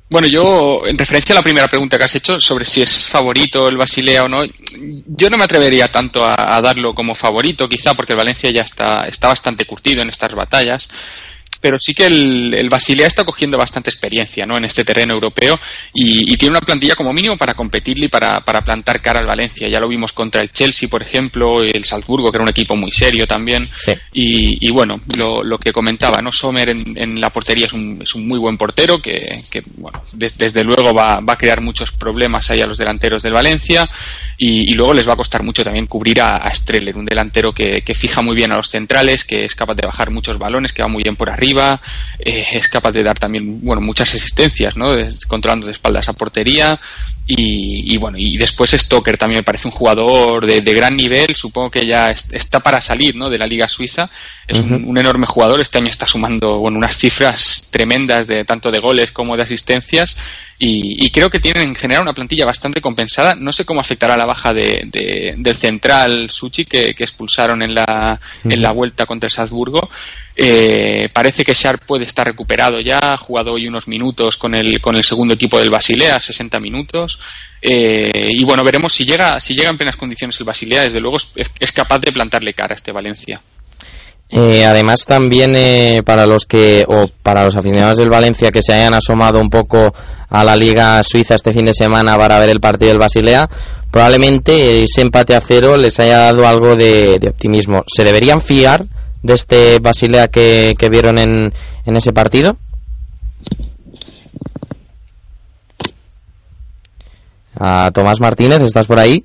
Bueno, 0.09 0.27
yo, 0.27 0.81
en 0.87 0.97
referencia 0.97 1.35
a 1.35 1.39
la 1.39 1.43
primera 1.43 1.67
pregunta 1.67 1.97
que 1.97 2.05
has 2.05 2.15
hecho 2.15 2.39
sobre 2.41 2.65
si 2.65 2.81
es 2.81 3.07
favorito 3.07 3.67
el 3.67 3.77
Basilea 3.77 4.23
o 4.23 4.27
no, 4.27 4.39
yo 5.05 5.29
no 5.29 5.37
me 5.37 5.43
atrevería 5.43 5.89
tanto 5.89 6.23
a, 6.23 6.35
a 6.55 6.61
darlo 6.61 6.95
como 6.95 7.13
favorito, 7.13 7.69
quizá 7.69 7.93
porque 7.93 8.13
el 8.13 8.17
Valencia 8.17 8.49
ya 8.49 8.61
está, 8.61 9.03
está 9.03 9.27
bastante 9.27 9.65
curtido 9.65 10.01
en 10.01 10.09
estas 10.09 10.33
batallas. 10.33 10.89
Pero 11.61 11.77
sí 11.79 11.93
que 11.93 12.05
el, 12.05 12.53
el 12.53 12.69
Basilea 12.69 13.07
está 13.07 13.23
cogiendo 13.25 13.57
bastante 13.57 13.89
experiencia 13.89 14.45
¿no? 14.45 14.57
en 14.57 14.65
este 14.65 14.85
terreno 14.85 15.13
europeo 15.13 15.59
y, 15.93 16.31
y 16.33 16.37
tiene 16.37 16.51
una 16.51 16.61
plantilla 16.61 16.95
como 16.95 17.11
mínimo 17.11 17.35
para 17.37 17.53
competirle 17.53 18.05
y 18.05 18.09
para, 18.09 18.39
para 18.41 18.61
plantar 18.61 19.01
cara 19.01 19.19
al 19.19 19.27
Valencia. 19.27 19.67
Ya 19.67 19.79
lo 19.79 19.87
vimos 19.89 20.13
contra 20.13 20.41
el 20.41 20.51
Chelsea, 20.51 20.87
por 20.87 21.03
ejemplo, 21.03 21.61
el 21.61 21.83
Salzburgo, 21.83 22.31
que 22.31 22.37
era 22.37 22.43
un 22.43 22.49
equipo 22.49 22.75
muy 22.75 22.91
serio 22.91 23.27
también. 23.27 23.69
Sí. 23.75 23.91
Y, 24.13 24.67
y 24.67 24.71
bueno, 24.71 25.01
lo, 25.17 25.43
lo 25.43 25.57
que 25.57 25.73
comentaba, 25.73 26.21
¿no? 26.21 26.31
Sommer 26.31 26.69
en, 26.69 26.97
en 26.97 27.19
la 27.19 27.29
portería 27.29 27.65
es 27.67 27.73
un, 27.73 27.99
es 28.03 28.15
un 28.15 28.27
muy 28.27 28.39
buen 28.39 28.57
portero 28.57 28.99
que, 29.01 29.41
que 29.51 29.61
bueno, 29.77 30.03
des- 30.13 30.37
desde 30.37 30.63
luego 30.63 30.93
va, 30.93 31.19
va 31.19 31.33
a 31.33 31.37
crear 31.37 31.61
muchos 31.61 31.91
problemas 31.91 32.49
ahí 32.51 32.61
a 32.61 32.67
los 32.67 32.77
delanteros 32.77 33.21
del 33.21 33.33
Valencia 33.33 33.89
y, 34.41 34.71
y 34.71 34.73
luego 34.73 34.93
les 34.93 35.07
va 35.07 35.13
a 35.13 35.17
costar 35.17 35.43
mucho 35.43 35.65
también 35.65 35.85
cubrir 35.85 36.21
a, 36.21 36.37
a 36.37 36.53
Streller, 36.53 36.97
un 36.97 37.05
delantero 37.05 37.51
que, 37.51 37.81
que 37.81 37.93
fija 37.93 38.21
muy 38.21 38.35
bien 38.35 38.53
a 38.53 38.55
los 38.55 38.69
centrales, 38.69 39.25
que 39.25 39.43
es 39.43 39.53
capaz 39.53 39.75
de 39.75 39.85
bajar 39.85 40.11
muchos 40.11 40.39
balones, 40.39 40.71
que 40.71 40.81
va 40.81 40.87
muy 40.87 41.03
bien 41.03 41.17
por 41.17 41.29
arriba, 41.29 41.81
eh, 42.17 42.45
es 42.53 42.69
capaz 42.69 42.93
de 42.93 43.03
dar 43.03 43.19
también, 43.19 43.59
bueno, 43.61 43.81
muchas 43.81 44.15
asistencias, 44.15 44.77
¿no? 44.77 44.91
Controlando 45.27 45.65
de 45.65 45.73
espaldas 45.73 46.07
a 46.07 46.13
portería 46.13 46.79
y, 47.31 47.93
y 47.93 47.97
bueno, 47.97 48.17
y 48.19 48.37
después 48.37 48.71
Stoker 48.71 49.15
también 49.17 49.39
me 49.39 49.43
parece 49.43 49.67
un 49.67 49.71
jugador 49.73 50.47
de, 50.47 50.61
de 50.61 50.71
gran 50.73 50.95
nivel, 50.97 51.35
supongo 51.35 51.69
que 51.69 51.85
ya 51.87 52.05
es- 52.05 52.33
está 52.33 52.59
para 52.59 52.81
salir, 52.81 53.15
¿no? 53.15 53.29
De 53.29 53.37
la 53.37 53.45
Liga 53.45 53.69
Suiza, 53.69 54.09
es 54.47 54.57
un, 54.59 54.97
enorme 54.97 55.27
jugador, 55.27 55.61
este 55.61 55.77
año 55.77 55.89
está 55.89 56.07
sumando, 56.07 56.57
bueno, 56.57 56.77
unas 56.79 56.97
cifras 56.97 57.69
tremendas 57.71 58.25
de 58.25 58.45
tanto 58.45 58.71
de 58.71 58.79
goles 58.79 59.11
como 59.11 59.37
de 59.37 59.43
asistencias 59.43 60.17
y, 60.57 61.05
y 61.05 61.11
creo 61.11 61.29
que 61.29 61.39
tienen 61.39 61.63
en 61.67 61.75
general 61.75 62.01
una 62.01 62.13
plantilla 62.13 62.45
bastante 62.45 62.81
compensada. 62.81 63.35
No 63.35 63.53
sé 63.53 63.63
cómo 63.63 63.79
afectará 63.79 64.17
la 64.17 64.25
baja 64.25 64.51
de, 64.53 64.85
de- 64.91 65.35
del 65.37 65.55
central 65.55 66.31
Suchi 66.31 66.65
que, 66.65 66.95
que 66.95 67.03
expulsaron 67.03 67.61
en 67.61 67.75
la, 67.75 68.19
en 68.43 68.61
la 68.63 68.71
vuelta 68.71 69.05
contra 69.05 69.27
el 69.27 69.31
Salzburgo. 69.31 69.87
Eh, 70.41 71.09
parece 71.11 71.43
que 71.43 71.53
Sharp 71.53 71.83
puede 71.85 72.05
estar 72.05 72.25
recuperado 72.25 72.79
ya, 72.79 72.97
ha 72.97 73.17
jugado 73.17 73.51
hoy 73.51 73.67
unos 73.67 73.89
minutos 73.89 74.37
con 74.37 74.55
el, 74.55 74.79
con 74.79 74.95
el 74.95 75.03
segundo 75.03 75.33
equipo 75.33 75.59
del 75.59 75.69
Basilea, 75.69 76.17
60 76.17 76.61
minutos. 76.61 77.19
Eh, 77.61 78.29
y 78.29 78.41
bueno, 78.45 78.63
veremos 78.63 78.93
si 78.93 79.03
llega, 79.03 79.37
si 79.41 79.53
llega 79.53 79.69
en 79.69 79.77
plenas 79.77 79.97
condiciones 79.97 80.39
el 80.39 80.45
Basilea, 80.45 80.83
desde 80.83 81.01
luego 81.01 81.17
es, 81.17 81.71
capaz 81.73 81.99
de 81.99 82.13
plantarle 82.13 82.53
cara 82.53 82.71
a 82.71 82.75
este 82.75 82.93
Valencia. 82.93 83.41
Eh, 84.29 84.63
además 84.63 85.03
también 85.05 85.57
eh, 85.57 86.03
para 86.05 86.25
los 86.25 86.45
que 86.45 86.85
o 86.87 87.07
para 87.21 87.43
los 87.43 87.57
aficionados 87.57 87.97
del 87.97 88.09
Valencia 88.09 88.51
que 88.51 88.61
se 88.61 88.73
hayan 88.73 88.93
asomado 88.93 89.41
un 89.41 89.49
poco 89.49 89.93
a 90.29 90.43
la 90.45 90.55
Liga 90.55 91.03
Suiza 91.03 91.35
este 91.35 91.51
fin 91.51 91.65
de 91.65 91.73
semana 91.73 92.15
para 92.15 92.39
ver 92.39 92.49
el 92.49 92.61
partido 92.61 92.91
del 92.91 92.99
Basilea, 92.99 93.49
probablemente 93.91 94.83
ese 94.83 95.01
empate 95.01 95.35
a 95.35 95.41
cero 95.41 95.75
les 95.75 95.99
haya 95.99 96.19
dado 96.19 96.47
algo 96.47 96.77
de 96.77 97.19
optimismo. 97.27 97.83
¿Se 97.93 98.05
deberían 98.05 98.39
fiar 98.39 98.85
de 99.23 99.33
este 99.33 99.79
Basilea 99.79 100.27
que, 100.27 100.73
que 100.77 100.89
vieron 100.89 101.17
en, 101.17 101.53
en 101.85 101.95
ese 101.95 102.13
partido? 102.13 102.57
A 107.59 107.91
Tomás 107.91 108.21
Martínez, 108.21 108.61
¿estás 108.61 108.87
por 108.87 108.99
ahí? 108.99 109.23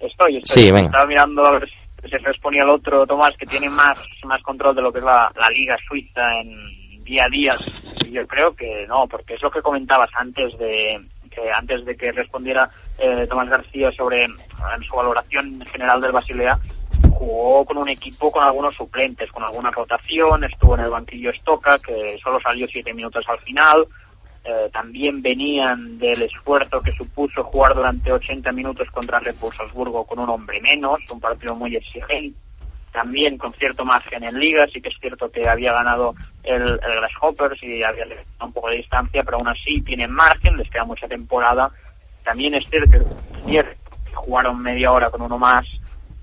Estoy, 0.00 0.38
estoy. 0.38 0.62
Sí, 0.62 0.70
venga. 0.70 0.86
Estaba 0.86 1.06
mirando 1.06 1.44
a 1.44 1.50
ver 1.52 1.68
si 2.02 2.08
se 2.08 2.18
responía 2.18 2.62
el 2.62 2.70
otro 2.70 3.06
Tomás, 3.06 3.36
que 3.36 3.46
tiene 3.46 3.68
más, 3.68 3.98
más 4.24 4.42
control 4.42 4.74
de 4.74 4.82
lo 4.82 4.92
que 4.92 5.00
es 5.00 5.04
la, 5.04 5.30
la 5.36 5.50
Liga 5.50 5.76
Suiza 5.86 6.40
en 6.40 7.04
día 7.04 7.24
a 7.24 7.28
día. 7.28 7.56
Y 8.06 8.12
yo 8.12 8.26
creo 8.26 8.54
que 8.54 8.86
no, 8.88 9.06
porque 9.06 9.34
es 9.34 9.42
lo 9.42 9.50
que 9.50 9.60
comentabas 9.60 10.08
antes 10.14 10.56
de 10.58 11.00
que 11.30 11.52
antes 11.52 11.84
de 11.84 11.94
que 11.96 12.12
respondiera 12.12 12.70
eh, 12.98 13.26
Tomás 13.28 13.50
García 13.50 13.92
sobre 13.92 14.24
eh, 14.24 14.28
su 14.88 14.96
valoración 14.96 15.62
general 15.70 16.00
del 16.00 16.12
Basilea. 16.12 16.58
Jugó 17.18 17.64
con 17.64 17.78
un 17.78 17.88
equipo 17.88 18.30
con 18.30 18.44
algunos 18.44 18.74
suplentes, 18.74 19.32
con 19.32 19.42
alguna 19.42 19.70
rotación, 19.70 20.44
estuvo 20.44 20.74
en 20.74 20.82
el 20.82 20.90
banquillo 20.90 21.32
Stoka, 21.32 21.78
que 21.78 22.18
solo 22.22 22.38
salió 22.40 22.66
siete 22.66 22.92
minutos 22.92 23.24
al 23.26 23.38
final. 23.40 23.86
Eh, 24.44 24.68
también 24.70 25.22
venían 25.22 25.98
del 25.98 26.22
esfuerzo 26.22 26.82
que 26.82 26.92
supuso 26.92 27.42
jugar 27.44 27.74
durante 27.74 28.12
80 28.12 28.52
minutos 28.52 28.90
contra 28.90 29.18
Red 29.18 29.34
con 30.06 30.18
un 30.18 30.28
hombre 30.28 30.60
menos, 30.60 31.00
un 31.10 31.18
partido 31.18 31.54
muy 31.54 31.74
exigente, 31.74 32.38
también 32.92 33.38
con 33.38 33.54
cierto 33.54 33.86
margen 33.86 34.22
en 34.22 34.38
liga, 34.38 34.66
sí 34.66 34.82
que 34.82 34.90
es 34.90 34.96
cierto 35.00 35.30
que 35.30 35.48
había 35.48 35.72
ganado 35.72 36.14
el, 36.42 36.62
el 36.62 36.78
Grasshoppers 36.78 37.62
y 37.62 37.82
había 37.82 38.06
un 38.42 38.52
poco 38.52 38.68
de 38.68 38.76
distancia, 38.76 39.24
pero 39.24 39.38
aún 39.38 39.48
así 39.48 39.80
tienen 39.80 40.10
margen, 40.10 40.58
les 40.58 40.68
queda 40.68 40.84
mucha 40.84 41.08
temporada. 41.08 41.70
También 42.22 42.54
es 42.54 42.68
cierto 42.68 43.06
que 43.46 43.64
jugaron 44.14 44.62
media 44.62 44.92
hora 44.92 45.10
con 45.10 45.22
uno 45.22 45.38
más, 45.38 45.66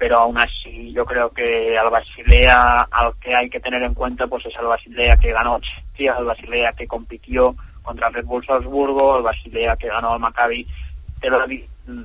pero 0.03 0.19
aún 0.19 0.37
así 0.37 0.91
yo 0.91 1.05
creo 1.05 1.29
que 1.29 1.77
al 1.77 1.89
Basilea, 1.89 2.81
al 2.91 3.13
que 3.21 3.33
hay 3.33 3.49
que 3.49 3.61
tener 3.61 3.81
en 3.83 3.93
cuenta, 3.93 4.27
pues 4.27 4.45
es 4.45 4.53
al 4.57 4.65
Basilea 4.65 5.15
que 5.15 5.31
ganó 5.31 5.61
Chelsea, 5.61 6.13
al 6.13 6.25
Basilea 6.25 6.73
que 6.73 6.85
compitió 6.85 7.55
contra 7.81 8.09
Red 8.09 8.25
Bull 8.25 8.45
Salzburgo, 8.45 9.15
al 9.15 9.23
Basilea 9.23 9.77
que 9.77 9.87
ganó 9.87 10.11
al 10.11 10.19
Maccabi 10.19 10.67
mm, 11.87 12.01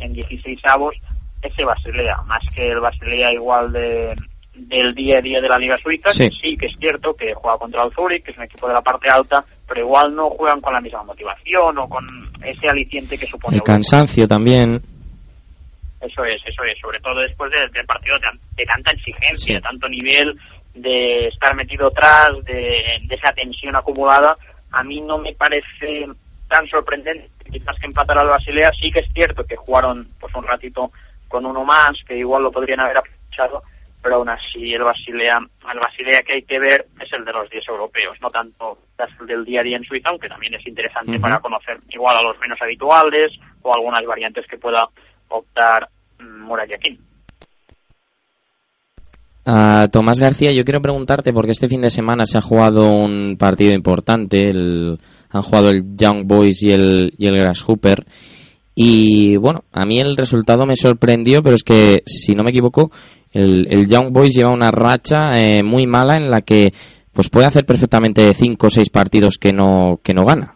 en 0.00 0.12
16 0.12 0.58
avos, 0.64 0.96
ese 1.40 1.64
Basilea, 1.64 2.16
más 2.26 2.44
que 2.52 2.72
el 2.72 2.80
Basilea 2.80 3.32
igual 3.32 3.70
de 3.70 4.16
del 4.56 4.92
día 4.92 5.18
a 5.18 5.22
día 5.22 5.40
de 5.40 5.48
la 5.48 5.56
Liga 5.56 5.78
Suiza, 5.78 6.12
Sí. 6.12 6.30
que 6.30 6.36
sí 6.36 6.56
que 6.56 6.66
es 6.66 6.76
cierto 6.80 7.14
que 7.14 7.32
juega 7.32 7.58
contra 7.58 7.84
el 7.84 7.92
Zurich, 7.92 8.24
que 8.24 8.32
es 8.32 8.38
un 8.38 8.42
equipo 8.42 8.66
de 8.66 8.74
la 8.74 8.82
parte 8.82 9.08
alta, 9.08 9.44
pero 9.68 9.82
igual 9.82 10.16
no 10.16 10.30
juegan 10.30 10.60
con 10.60 10.72
la 10.72 10.80
misma 10.80 11.04
motivación 11.04 11.78
o 11.78 11.88
con 11.88 12.04
ese 12.42 12.68
aliciente 12.68 13.16
que 13.16 13.26
supone 13.26 13.56
El 13.56 13.62
cansancio 13.62 14.26
también. 14.26 14.82
Eso 16.00 16.24
es, 16.24 16.40
eso 16.46 16.62
es, 16.64 16.78
sobre 16.78 17.00
todo 17.00 17.20
después 17.20 17.50
de, 17.50 17.68
del 17.68 17.86
partido 17.86 18.14
de, 18.16 18.20
tan- 18.22 18.40
de 18.56 18.64
tanta 18.66 18.90
exigencia, 18.92 19.36
Sí. 19.46 19.54
de 19.54 19.60
tanto 19.60 19.88
nivel, 19.88 20.38
de 20.74 21.28
estar 21.28 21.54
metido 21.54 21.88
atrás, 21.88 22.32
de, 22.44 23.00
de 23.02 23.14
esa 23.14 23.32
tensión 23.32 23.76
acumulada, 23.76 24.36
a 24.72 24.82
mí 24.84 25.00
no 25.00 25.18
me 25.18 25.34
parece 25.34 26.06
tan 26.48 26.66
sorprendente 26.68 27.28
quizás 27.50 27.76
que 27.78 27.86
empatar 27.86 28.18
al 28.18 28.28
Basilea. 28.28 28.72
Sí 28.80 28.90
que 28.90 29.00
es 29.00 29.12
cierto 29.12 29.44
que 29.44 29.56
jugaron 29.56 30.08
pues 30.18 30.34
un 30.34 30.44
ratito 30.46 30.90
con 31.28 31.44
uno 31.44 31.64
más, 31.64 31.92
que 32.06 32.16
igual 32.16 32.42
lo 32.44 32.50
podrían 32.52 32.80
haber 32.80 32.98
aprovechado, 32.98 33.62
pero 34.02 34.16
aún 34.16 34.28
así 34.30 34.72
el 34.74 34.82
Basilea, 34.82 35.38
el 35.72 35.78
Basilea 35.78 36.22
que 36.22 36.32
hay 36.34 36.42
que 36.42 36.58
ver 36.58 36.86
es 37.00 37.12
el 37.12 37.24
de 37.24 37.32
los 37.32 37.50
10 37.50 37.68
europeos, 37.68 38.16
no 38.20 38.30
tanto 38.30 38.78
el 39.20 39.26
del 39.26 39.44
día 39.44 39.60
a 39.60 39.64
día 39.64 39.76
en 39.76 39.84
Suiza, 39.84 40.08
aunque 40.08 40.28
también 40.28 40.54
es 40.54 40.66
interesante 40.66 41.18
para 41.20 41.40
conocer 41.40 41.78
igual 41.90 42.16
a 42.16 42.22
los 42.22 42.38
menos 42.38 42.60
habituales 42.62 43.32
o 43.62 43.74
algunas 43.74 44.04
variantes 44.04 44.46
que 44.46 44.56
pueda 44.58 44.88
optar 45.30 45.88
mm, 46.20 46.44
Murayakin. 46.46 46.98
A 49.46 49.88
Tomás 49.88 50.20
García, 50.20 50.52
yo 50.52 50.64
quiero 50.64 50.82
preguntarte, 50.82 51.32
porque 51.32 51.52
este 51.52 51.68
fin 51.68 51.80
de 51.80 51.90
semana 51.90 52.24
se 52.26 52.38
ha 52.38 52.42
jugado 52.42 52.84
un 52.84 53.36
partido 53.38 53.72
importante, 53.72 54.48
el- 54.48 54.98
han 55.30 55.42
jugado 55.42 55.70
el 55.70 55.96
Young 55.96 56.26
Boys 56.26 56.62
y 56.62 56.70
el, 56.70 57.12
y 57.16 57.26
el 57.26 57.38
Grasshopper, 57.38 58.04
y 58.74 59.36
bueno, 59.36 59.64
a 59.72 59.84
mí 59.84 59.98
el 59.98 60.16
resultado 60.16 60.66
me 60.66 60.76
sorprendió, 60.76 61.42
pero 61.42 61.54
es 61.56 61.62
que, 61.62 62.02
si 62.06 62.34
no 62.34 62.44
me 62.44 62.50
equivoco, 62.50 62.90
el, 63.32 63.86
Young 63.88 64.12
Boys 64.12 64.34
lleva 64.34 64.50
una 64.52 64.70
racha 64.70 65.28
eh, 65.36 65.62
muy 65.62 65.86
mala 65.86 66.16
en 66.16 66.30
la 66.30 66.42
que 66.42 66.72
pues 67.12 67.28
puede 67.28 67.46
hacer 67.46 67.64
perfectamente 67.64 68.32
cinco 68.34 68.68
o 68.68 68.70
seis 68.70 68.88
partidos 68.90 69.36
que 69.38 69.52
no, 69.52 70.00
que 70.02 70.14
no 70.14 70.24
gana. 70.24 70.54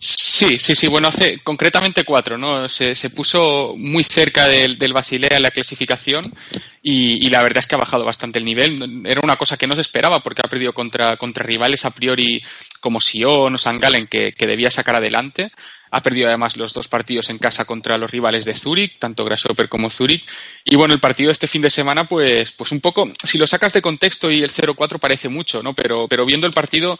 Sí, 0.00 0.60
sí, 0.60 0.76
sí. 0.76 0.86
Bueno, 0.86 1.08
hace 1.08 1.38
concretamente 1.42 2.04
cuatro, 2.04 2.38
¿no? 2.38 2.68
Se, 2.68 2.94
se 2.94 3.10
puso 3.10 3.74
muy 3.76 4.04
cerca 4.04 4.46
del, 4.46 4.78
del 4.78 4.92
Basilea 4.92 5.36
en 5.36 5.42
la 5.42 5.50
clasificación 5.50 6.32
y, 6.80 7.26
y 7.26 7.30
la 7.30 7.42
verdad 7.42 7.58
es 7.58 7.66
que 7.66 7.74
ha 7.74 7.78
bajado 7.78 8.04
bastante 8.04 8.38
el 8.38 8.44
nivel. 8.44 9.02
Era 9.04 9.20
una 9.24 9.34
cosa 9.34 9.56
que 9.56 9.66
no 9.66 9.74
se 9.74 9.80
esperaba 9.80 10.20
porque 10.22 10.42
ha 10.44 10.48
perdido 10.48 10.72
contra, 10.72 11.16
contra 11.16 11.44
rivales 11.44 11.84
a 11.84 11.90
priori 11.90 12.40
como 12.80 13.00
Sion 13.00 13.54
o 13.54 13.58
San 13.58 13.80
Galen 13.80 14.06
que, 14.06 14.32
que 14.34 14.46
debía 14.46 14.70
sacar 14.70 14.94
adelante. 14.94 15.50
Ha 15.90 16.02
perdido 16.02 16.28
además 16.28 16.56
los 16.56 16.74
dos 16.74 16.86
partidos 16.86 17.30
en 17.30 17.38
casa 17.38 17.64
contra 17.64 17.96
los 17.96 18.10
rivales 18.10 18.44
de 18.44 18.54
Zurich, 18.54 18.98
tanto 19.00 19.24
Grasshopper 19.24 19.68
como 19.68 19.90
Zurich. 19.90 20.22
Y 20.64 20.76
bueno, 20.76 20.94
el 20.94 21.00
partido 21.00 21.28
de 21.28 21.32
este 21.32 21.48
fin 21.48 21.62
de 21.62 21.70
semana, 21.70 22.06
pues, 22.06 22.52
pues 22.52 22.70
un 22.72 22.80
poco, 22.80 23.10
si 23.24 23.38
lo 23.38 23.46
sacas 23.46 23.72
de 23.72 23.82
contexto 23.82 24.30
y 24.30 24.42
el 24.42 24.50
0-4 24.50 25.00
parece 25.00 25.28
mucho, 25.30 25.62
¿no? 25.62 25.74
Pero, 25.74 26.06
pero 26.06 26.26
viendo 26.26 26.46
el 26.46 26.52
partido, 26.52 26.98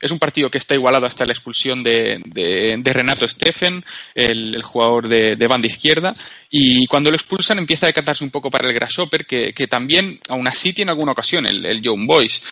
es 0.00 0.10
un 0.10 0.18
partido 0.18 0.50
que 0.50 0.58
está 0.58 0.74
igualado 0.74 1.06
hasta 1.06 1.24
la 1.24 1.32
expulsión 1.32 1.82
de, 1.82 2.20
de- 2.24 2.92
Renato 2.92 3.26
Steffen, 3.26 3.84
el, 4.14 4.62
jugador 4.62 5.08
de, 5.08 5.46
banda 5.46 5.66
izquierda, 5.66 6.16
y 6.50 6.86
cuando 6.86 7.10
lo 7.10 7.16
expulsan 7.16 7.58
empieza 7.58 7.86
a 7.86 7.88
decatarse 7.88 8.24
un 8.24 8.30
poco 8.30 8.50
para 8.50 8.68
el 8.68 8.74
Grasshopper, 8.74 9.26
que, 9.26 9.52
que 9.52 9.66
también, 9.66 10.18
aún 10.28 10.48
así, 10.48 10.72
tiene 10.72 10.90
alguna 10.90 11.12
ocasión, 11.12 11.46
el, 11.46 11.64
el 11.66 11.82
Young 11.82 12.06
Boys. 12.06 12.42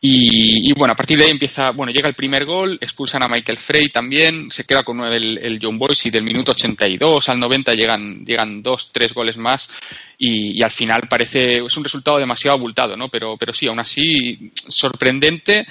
Y, 0.00 0.70
y, 0.70 0.72
bueno, 0.74 0.92
a 0.92 0.96
partir 0.96 1.18
de 1.18 1.24
ahí 1.24 1.30
empieza, 1.32 1.72
bueno, 1.72 1.92
llega 1.92 2.08
el 2.08 2.14
primer 2.14 2.44
gol, 2.44 2.78
expulsan 2.80 3.24
a 3.24 3.28
Michael 3.28 3.58
Frey 3.58 3.88
también, 3.88 4.48
se 4.48 4.64
queda 4.64 4.84
con 4.84 4.96
nueve 4.96 5.16
el, 5.16 5.38
el 5.38 5.58
John 5.60 5.76
Boys 5.76 6.06
y 6.06 6.10
del 6.10 6.22
minuto 6.22 6.52
82 6.52 7.28
al 7.28 7.40
90 7.40 7.74
llegan, 7.74 8.24
llegan 8.24 8.62
dos, 8.62 8.92
tres 8.92 9.12
goles 9.12 9.36
más 9.36 9.68
y, 10.16 10.56
y 10.56 10.62
al 10.62 10.70
final 10.70 11.08
parece, 11.10 11.56
es 11.56 11.76
un 11.76 11.82
resultado 11.82 12.18
demasiado 12.18 12.56
abultado, 12.56 12.96
¿no? 12.96 13.08
Pero, 13.08 13.36
pero 13.36 13.52
sí, 13.52 13.66
aún 13.66 13.80
así, 13.80 14.52
sorprendente 14.54 15.66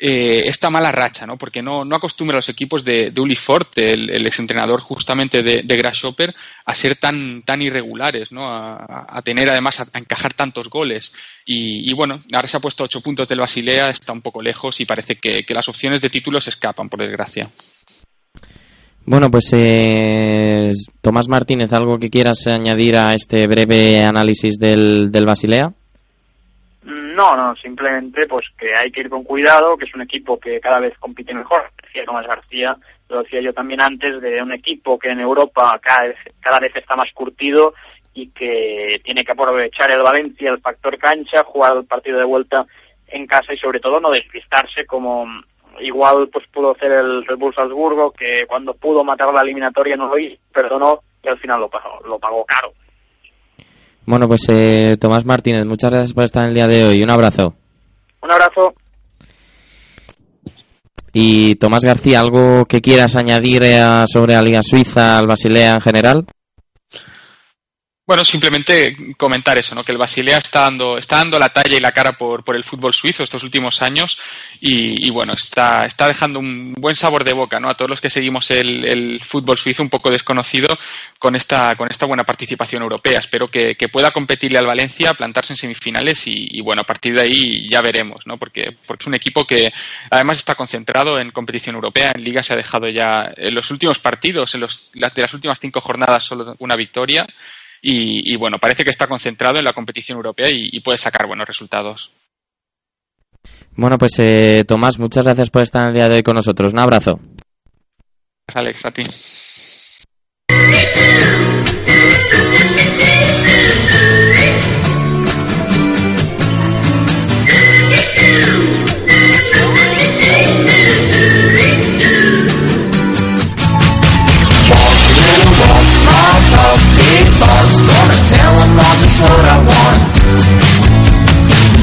eh, 0.00 0.42
esta 0.46 0.70
mala 0.70 0.92
racha, 0.92 1.26
¿no? 1.26 1.36
Porque 1.36 1.60
no, 1.60 1.84
no 1.84 1.96
acostumbra 1.96 2.36
a 2.36 2.38
los 2.38 2.48
equipos 2.48 2.84
de, 2.84 3.10
de 3.10 3.20
Uli 3.20 3.34
Forte, 3.34 3.92
el, 3.92 4.10
el 4.10 4.26
exentrenador 4.26 4.80
justamente 4.80 5.42
de, 5.42 5.62
de 5.64 5.76
Grasshopper, 5.76 6.34
a 6.64 6.74
ser 6.74 6.94
tan, 6.94 7.42
tan 7.42 7.60
irregulares, 7.62 8.30
¿no? 8.30 8.46
A, 8.46 9.20
tener 9.24 9.48
además 9.50 9.80
a, 9.80 9.98
encajar 9.98 10.34
tantos 10.34 10.70
goles. 10.70 11.12
Y, 11.44 11.90
y 11.90 11.94
bueno, 11.94 12.22
ahora 12.32 12.46
se 12.46 12.56
ha 12.56 12.60
puesto 12.60 12.84
ocho 12.84 13.00
puntos 13.00 13.28
del 13.28 13.40
Basilea, 13.40 13.88
está 13.90 14.12
un 14.12 14.22
poco 14.22 14.40
lejos 14.40 14.80
y 14.80 14.84
parece 14.84 15.16
que, 15.16 15.42
que 15.44 15.54
las 15.54 15.68
opciones 15.68 16.00
de 16.00 16.10
título 16.10 16.40
se 16.40 16.50
escapan, 16.50 16.88
por 16.88 17.00
desgracia. 17.00 17.50
Bueno, 19.04 19.30
pues 19.30 19.50
eh, 19.52 20.70
Tomás 21.00 21.28
Martínez, 21.28 21.72
¿algo 21.72 21.98
que 21.98 22.10
quieras 22.10 22.46
añadir 22.46 22.96
a 22.96 23.14
este 23.14 23.46
breve 23.46 24.00
análisis 24.04 24.58
del, 24.58 25.10
del 25.10 25.24
Basilea? 25.24 25.72
No, 27.18 27.36
no, 27.36 27.56
simplemente 27.56 28.28
pues 28.28 28.46
que 28.56 28.76
hay 28.76 28.92
que 28.92 29.00
ir 29.00 29.10
con 29.10 29.24
cuidado, 29.24 29.76
que 29.76 29.86
es 29.86 29.94
un 29.96 30.02
equipo 30.02 30.38
que 30.38 30.60
cada 30.60 30.78
vez 30.78 30.96
compite 31.00 31.34
mejor. 31.34 31.68
Decía 31.82 32.04
Tomás 32.04 32.28
García, 32.28 32.76
lo 33.08 33.24
decía 33.24 33.40
yo 33.40 33.52
también 33.52 33.80
antes, 33.80 34.22
de 34.22 34.40
un 34.40 34.52
equipo 34.52 35.00
que 35.00 35.10
en 35.10 35.18
Europa 35.18 35.80
cada 35.82 36.60
vez, 36.60 36.76
está 36.76 36.94
más 36.94 37.10
curtido 37.12 37.74
y 38.14 38.28
que 38.28 39.00
tiene 39.02 39.24
que 39.24 39.32
aprovechar 39.32 39.90
el 39.90 40.02
Valencia, 40.02 40.52
el 40.52 40.60
factor 40.60 40.96
cancha, 40.96 41.42
jugar 41.42 41.78
el 41.78 41.86
partido 41.86 42.18
de 42.20 42.24
vuelta 42.24 42.64
en 43.08 43.26
casa 43.26 43.52
y 43.52 43.58
sobre 43.58 43.80
todo 43.80 43.98
no 43.98 44.12
despistarse 44.12 44.86
como 44.86 45.26
igual 45.80 46.28
pues 46.28 46.46
pudo 46.46 46.70
hacer 46.70 46.92
el 46.92 47.26
Red 47.26 47.36
Bull 47.36 47.52
Salzburgo, 47.52 48.12
que 48.12 48.46
cuando 48.46 48.74
pudo 48.74 49.02
matar 49.02 49.34
la 49.34 49.42
eliminatoria 49.42 49.96
no 49.96 50.06
lo 50.06 50.18
hizo, 50.18 50.40
perdonó 50.52 51.00
y 51.24 51.26
al 51.26 51.38
final 51.40 51.58
lo 51.58 51.68
pagó, 51.68 51.98
lo 52.06 52.20
pagó 52.20 52.44
caro. 52.44 52.72
Bueno, 54.08 54.26
pues 54.26 54.40
eh, 54.48 54.96
Tomás 54.98 55.26
Martínez, 55.26 55.66
muchas 55.66 55.90
gracias 55.90 56.14
por 56.14 56.24
estar 56.24 56.42
en 56.44 56.48
el 56.48 56.54
día 56.54 56.66
de 56.66 56.86
hoy. 56.86 57.02
Un 57.02 57.10
abrazo. 57.10 57.52
Un 58.22 58.32
abrazo. 58.32 58.72
Y 61.12 61.56
Tomás 61.56 61.84
García, 61.84 62.20
¿algo 62.20 62.64
que 62.64 62.80
quieras 62.80 63.16
añadir 63.16 63.62
eh, 63.64 64.04
sobre 64.06 64.32
la 64.32 64.40
Liga 64.40 64.62
Suiza, 64.62 65.18
al 65.18 65.26
Basilea 65.26 65.72
en 65.72 65.80
general? 65.82 66.24
Bueno, 68.08 68.24
simplemente 68.24 68.96
comentar 69.18 69.58
eso, 69.58 69.74
¿no? 69.74 69.84
Que 69.84 69.92
el 69.92 69.98
Basilea 69.98 70.38
está 70.38 70.62
dando, 70.62 70.96
está 70.96 71.16
dando 71.16 71.38
la 71.38 71.50
talla 71.50 71.76
y 71.76 71.80
la 71.80 71.92
cara 71.92 72.16
por, 72.16 72.42
por 72.42 72.56
el 72.56 72.64
fútbol 72.64 72.94
suizo 72.94 73.22
estos 73.22 73.42
últimos 73.42 73.82
años 73.82 74.18
y, 74.62 75.10
bueno, 75.10 75.34
está, 75.34 75.82
está 75.84 76.08
dejando 76.08 76.38
un 76.38 76.72
buen 76.72 76.94
sabor 76.94 77.22
de 77.22 77.34
boca, 77.34 77.60
¿no? 77.60 77.68
A 77.68 77.74
todos 77.74 77.90
los 77.90 78.00
que 78.00 78.08
seguimos 78.08 78.50
el, 78.50 78.86
el 78.86 79.20
fútbol 79.20 79.58
suizo 79.58 79.82
un 79.82 79.90
poco 79.90 80.10
desconocido 80.10 80.68
con 81.18 81.36
esta, 81.36 81.74
con 81.76 81.90
esta 81.90 82.06
buena 82.06 82.24
participación 82.24 82.80
europea. 82.80 83.18
Espero 83.18 83.48
que, 83.48 83.76
pueda 83.92 84.10
competirle 84.10 84.58
al 84.58 84.66
Valencia, 84.66 85.12
plantarse 85.12 85.52
en 85.52 85.58
semifinales 85.58 86.26
y, 86.28 86.48
y, 86.50 86.62
bueno, 86.62 86.80
a 86.80 86.86
partir 86.86 87.14
de 87.14 87.20
ahí 87.20 87.68
ya 87.68 87.82
veremos, 87.82 88.26
¿no? 88.26 88.38
Porque, 88.38 88.74
porque 88.86 89.02
es 89.02 89.06
un 89.06 89.16
equipo 89.16 89.44
que 89.44 89.70
además 90.10 90.38
está 90.38 90.54
concentrado 90.54 91.20
en 91.20 91.30
competición 91.30 91.74
europea, 91.74 92.12
en 92.14 92.24
Liga 92.24 92.42
se 92.42 92.54
ha 92.54 92.56
dejado 92.56 92.88
ya 92.88 93.30
en 93.36 93.54
los 93.54 93.70
últimos 93.70 93.98
partidos, 93.98 94.54
en 94.54 94.62
los, 94.62 94.92
de 94.92 95.20
las 95.20 95.34
últimas 95.34 95.60
cinco 95.60 95.82
jornadas 95.82 96.24
solo 96.24 96.56
una 96.58 96.74
victoria. 96.74 97.26
Y, 97.82 98.32
y, 98.32 98.36
bueno, 98.36 98.58
parece 98.58 98.84
que 98.84 98.90
está 98.90 99.06
concentrado 99.06 99.58
en 99.58 99.64
la 99.64 99.72
competición 99.72 100.16
europea 100.16 100.50
y, 100.50 100.68
y 100.72 100.80
puede 100.80 100.98
sacar 100.98 101.26
buenos 101.26 101.46
resultados. 101.46 102.12
Bueno, 103.76 103.96
pues 103.96 104.18
eh, 104.18 104.64
Tomás, 104.66 104.98
muchas 104.98 105.22
gracias 105.22 105.50
por 105.50 105.62
estar 105.62 105.86
el 105.86 105.94
día 105.94 106.08
de 106.08 106.16
hoy 106.16 106.22
con 106.22 106.34
nosotros. 106.34 106.72
Un 106.72 106.80
abrazo. 106.80 107.20
Gracias, 108.48 108.56
Alex, 108.56 108.86
a 108.86 108.90
ti. 108.90 109.04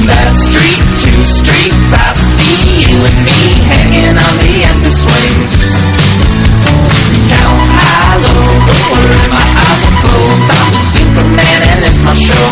That 0.06 0.38
street, 0.38 0.86
two 1.02 1.26
streets, 1.26 1.90
I 1.98 2.14
see 2.14 2.86
you 2.86 3.02
and 3.02 3.20
me 3.26 3.42
hanging 3.66 4.14
on 4.22 4.34
the 4.38 4.54
empty 4.70 4.94
swings. 4.94 5.54
High, 7.26 8.22
low, 8.22 8.70
my 9.34 9.50
eyes 9.66 9.82
are 9.82 9.98
closed. 9.98 10.46
I'm 10.46 10.70
Superman 10.78 11.60
and 11.74 11.90
it's 11.90 12.06
my 12.06 12.14
show. 12.14 12.46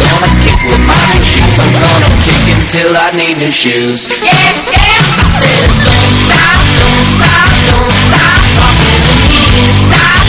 Gonna 0.00 0.30
kick 0.40 0.60
with 0.64 0.80
my 0.88 0.96
shoes. 1.20 1.60
I'm 1.60 1.76
gonna 1.76 2.08
kick 2.24 2.40
until 2.56 2.96
I 2.96 3.12
need 3.12 3.36
new 3.36 3.52
shoes. 3.52 4.08
Yeah, 4.08 4.32
yeah. 4.72 5.20
I 5.20 5.28
said, 5.28 5.68
don't 5.84 6.08
stop, 6.24 6.56
don't 6.72 7.04
stop, 7.04 7.52
don't 7.68 7.92
stop 8.00 8.40
talking 8.56 8.96
to 9.04 9.12
me. 9.28 9.44
Stop. 9.92 10.25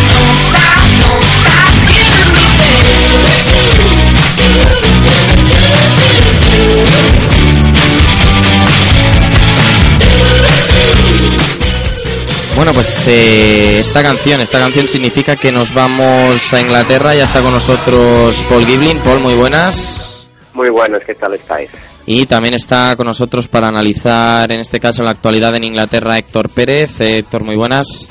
Bueno, 12.57 12.73
pues 12.73 13.07
eh, 13.07 13.79
esta 13.81 14.01
canción, 14.01 14.41
esta 14.41 14.57
canción 14.57 14.87
significa 14.87 15.35
que 15.35 15.51
nos 15.51 15.71
vamos 15.75 16.51
a 16.51 16.59
Inglaterra. 16.59 17.13
Ya 17.13 17.25
está 17.25 17.39
con 17.39 17.51
nosotros 17.51 18.35
Paul 18.49 18.65
Giblin. 18.65 18.97
Paul, 18.97 19.19
muy 19.21 19.35
buenas. 19.35 20.27
Muy 20.55 20.69
buenos, 20.69 21.03
¿qué 21.05 21.13
tal 21.13 21.35
estáis? 21.35 21.69
Y 22.07 22.25
también 22.25 22.55
está 22.55 22.95
con 22.95 23.05
nosotros 23.05 23.47
para 23.47 23.67
analizar, 23.67 24.51
en 24.51 24.59
este 24.59 24.79
caso, 24.79 25.03
la 25.03 25.11
actualidad 25.11 25.53
en 25.55 25.65
Inglaterra, 25.65 26.17
Héctor 26.17 26.49
Pérez. 26.49 26.99
Eh, 26.99 27.17
Héctor, 27.19 27.43
muy 27.43 27.55
buenas. 27.55 28.09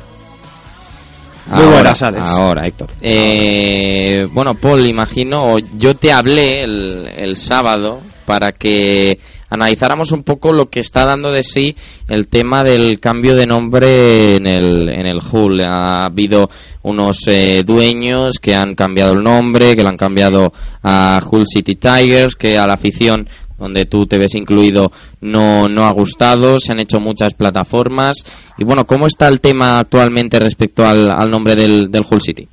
Muy 1.48 1.62
Ahora, 1.62 1.74
buenas, 1.74 2.02
Alex. 2.02 2.28
Ahora, 2.30 2.66
Héctor. 2.66 2.88
Eh, 3.00 4.26
bueno, 4.32 4.54
Paul, 4.54 4.86
imagino, 4.86 5.56
yo 5.76 5.94
te 5.94 6.12
hablé 6.12 6.62
el, 6.62 7.08
el 7.16 7.36
sábado 7.36 8.00
para 8.24 8.52
que 8.52 9.18
analizáramos 9.48 10.12
un 10.12 10.22
poco 10.22 10.52
lo 10.52 10.66
que 10.66 10.80
está 10.80 11.04
dando 11.04 11.30
de 11.30 11.42
sí 11.42 11.76
el 12.08 12.28
tema 12.28 12.62
del 12.62 12.98
cambio 13.00 13.36
de 13.36 13.46
nombre 13.46 14.34
en 14.36 14.46
el, 14.46 14.88
en 14.88 15.06
el 15.06 15.20
Hull. 15.20 15.60
Ha 15.60 16.06
habido 16.06 16.48
unos 16.82 17.26
eh, 17.26 17.62
dueños 17.64 18.38
que 18.40 18.54
han 18.54 18.74
cambiado 18.74 19.12
el 19.12 19.22
nombre, 19.22 19.76
que 19.76 19.82
lo 19.82 19.88
han 19.88 19.96
cambiado 19.96 20.52
a 20.82 21.18
Hull 21.30 21.46
City 21.46 21.76
Tigers, 21.76 22.34
que 22.36 22.56
a 22.56 22.66
la 22.66 22.74
afición 22.74 23.28
donde 23.58 23.84
tú 23.86 24.06
te 24.06 24.18
ves 24.18 24.34
incluido 24.34 24.90
no, 25.20 25.68
no 25.68 25.84
ha 25.86 25.92
gustado, 25.92 26.58
se 26.58 26.72
han 26.72 26.80
hecho 26.80 27.00
muchas 27.00 27.34
plataformas. 27.34 28.16
Y 28.58 28.64
bueno, 28.64 28.84
¿cómo 28.86 29.06
está 29.06 29.28
el 29.28 29.40
tema 29.40 29.78
actualmente 29.78 30.38
respecto 30.38 30.84
al, 30.86 31.10
al 31.10 31.30
nombre 31.30 31.54
del, 31.54 31.90
del 31.90 32.04
Hull 32.10 32.20
City? 32.20 32.46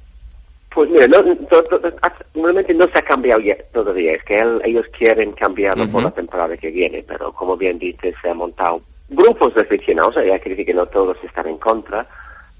Pues 0.73 0.89
mira, 0.89 1.05
no, 1.07 1.21
no 1.23 2.87
se 2.91 2.97
ha 2.97 3.01
cambiado 3.03 3.39
ya 3.41 3.55
todavía, 3.71 4.13
es 4.13 4.23
que 4.23 4.39
él- 4.39 4.61
ellos 4.65 4.85
quieren 4.97 5.31
cambiarlo 5.33 5.87
por 5.87 6.01
la 6.03 6.11
temporada 6.11 6.57
que 6.57 6.71
viene, 6.71 7.03
pero 7.07 7.31
como 7.31 7.55
bien 7.55 7.77
dices, 7.77 8.15
se 8.21 8.29
han 8.29 8.37
montado 8.37 8.81
grupos 9.09 9.53
de 9.53 9.61
aficionados, 9.61 10.17
hay 10.17 10.39
que 10.39 10.49
decir 10.49 10.65
que 10.65 10.73
no 10.73 10.87
todos 10.87 11.15
están 11.23 11.47
en 11.47 11.57
contra, 11.59 12.07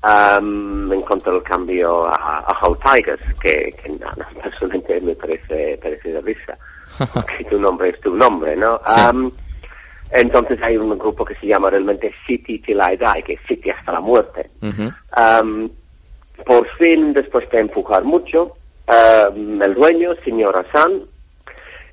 en 0.03 1.01
contra 1.01 1.31
del 1.33 1.41
cambio 1.43 2.05
a, 2.05 2.39
a 2.39 2.67
Hull 2.67 2.77
Tigers, 2.79 3.21
que, 3.39 3.73
que 3.81 3.89
no, 3.89 4.07
personalmente 4.43 5.01
me 5.01 5.15
parece, 5.15 5.79
parece 5.81 6.09
de 6.11 6.21
risa, 6.21 6.57
que 7.37 7.43
tu 7.45 7.59
nombre 7.59 7.89
es 7.89 7.99
tu 8.01 8.15
nombre, 8.15 8.55
¿no? 8.55 8.79
Sí. 8.85 8.99
Am, 8.99 9.31
entonces 10.11 10.61
hay 10.61 10.77
un 10.77 10.97
grupo 10.97 11.25
que 11.25 11.35
se 11.35 11.47
llama 11.47 11.69
realmente 11.69 12.13
City 12.27 12.59
Till 12.59 12.77
I 12.77 12.97
Die, 12.97 13.23
que 13.23 13.33
es 13.33 13.41
City 13.47 13.71
hasta 13.71 13.93
la 13.93 13.99
muerte. 13.99 14.49
Ujú. 14.61 14.91
Am, 15.11 15.69
por 16.45 16.67
fin, 16.77 17.13
después 17.13 17.49
de 17.49 17.59
empujar 17.59 18.03
mucho, 18.03 18.55
am, 18.87 19.61
el 19.61 19.73
dueño, 19.73 20.15
señor 20.23 20.57
Hassan, 20.57 21.03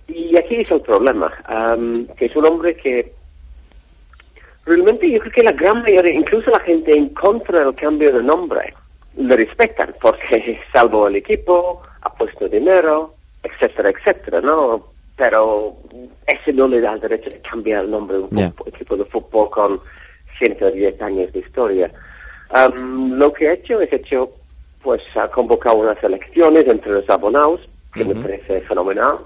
y 0.07 0.37
aquí 0.37 0.57
es 0.57 0.71
el 0.71 0.81
problema, 0.81 1.33
que 2.17 2.27
es 2.27 2.35
un 2.35 2.45
hombre 2.45 2.75
que 2.77 3.13
realmente 4.67 5.11
yo 5.11 5.21
creo 5.21 5.33
que 5.33 5.43
la 5.43 5.53
gran 5.53 5.83
mayoría, 5.83 6.13
incluso 6.13 6.51
la 6.51 6.61
gente 6.61 6.97
en 6.97 7.11
contra 7.11 7.61
del 7.61 7.75
cambio 7.75 8.13
de 8.13 8.23
nombre, 8.23 8.75
le 9.17 9.37
respetan, 9.37 9.95
porque 10.01 10.61
salvo 10.73 11.09
el 11.09 11.17
equipo, 11.17 11.83
ha 12.03 12.13
puesto 12.13 12.49
dinero, 12.49 13.15
etcétera, 13.43 13.91
etcétera, 13.91 14.41
¿no? 14.41 14.87
Pero 15.17 15.77
ese 16.27 16.53
no 16.53 16.69
le 16.69 16.81
da 16.81 16.95
el 16.95 17.01
derecho 17.01 17.31
de 17.31 17.41
cambiar 17.41 17.85
el 17.85 17.91
nombre 17.91 18.19
de 18.19 18.23
un 18.23 18.55
equipo 18.67 18.97
de 18.97 19.05
fútbol 19.05 19.51
con 19.51 19.81
110 20.39 21.01
años 21.03 21.33
de 21.33 21.41
historia. 21.41 21.91
Am, 22.51 23.13
lo 23.13 23.33
que 23.33 23.49
ha 23.49 23.53
hecho 23.53 23.81
es 23.81 23.93
hecho, 23.93 24.31
pues 24.83 25.03
ha 25.15 25.29
convocado 25.29 25.77
unas 25.77 26.03
elecciones 26.03 26.67
entre 26.67 26.93
los 26.93 27.09
abonados, 27.09 27.61
que 27.93 28.05
me 28.05 28.15
parece 28.15 28.61
fenomenal. 28.63 29.19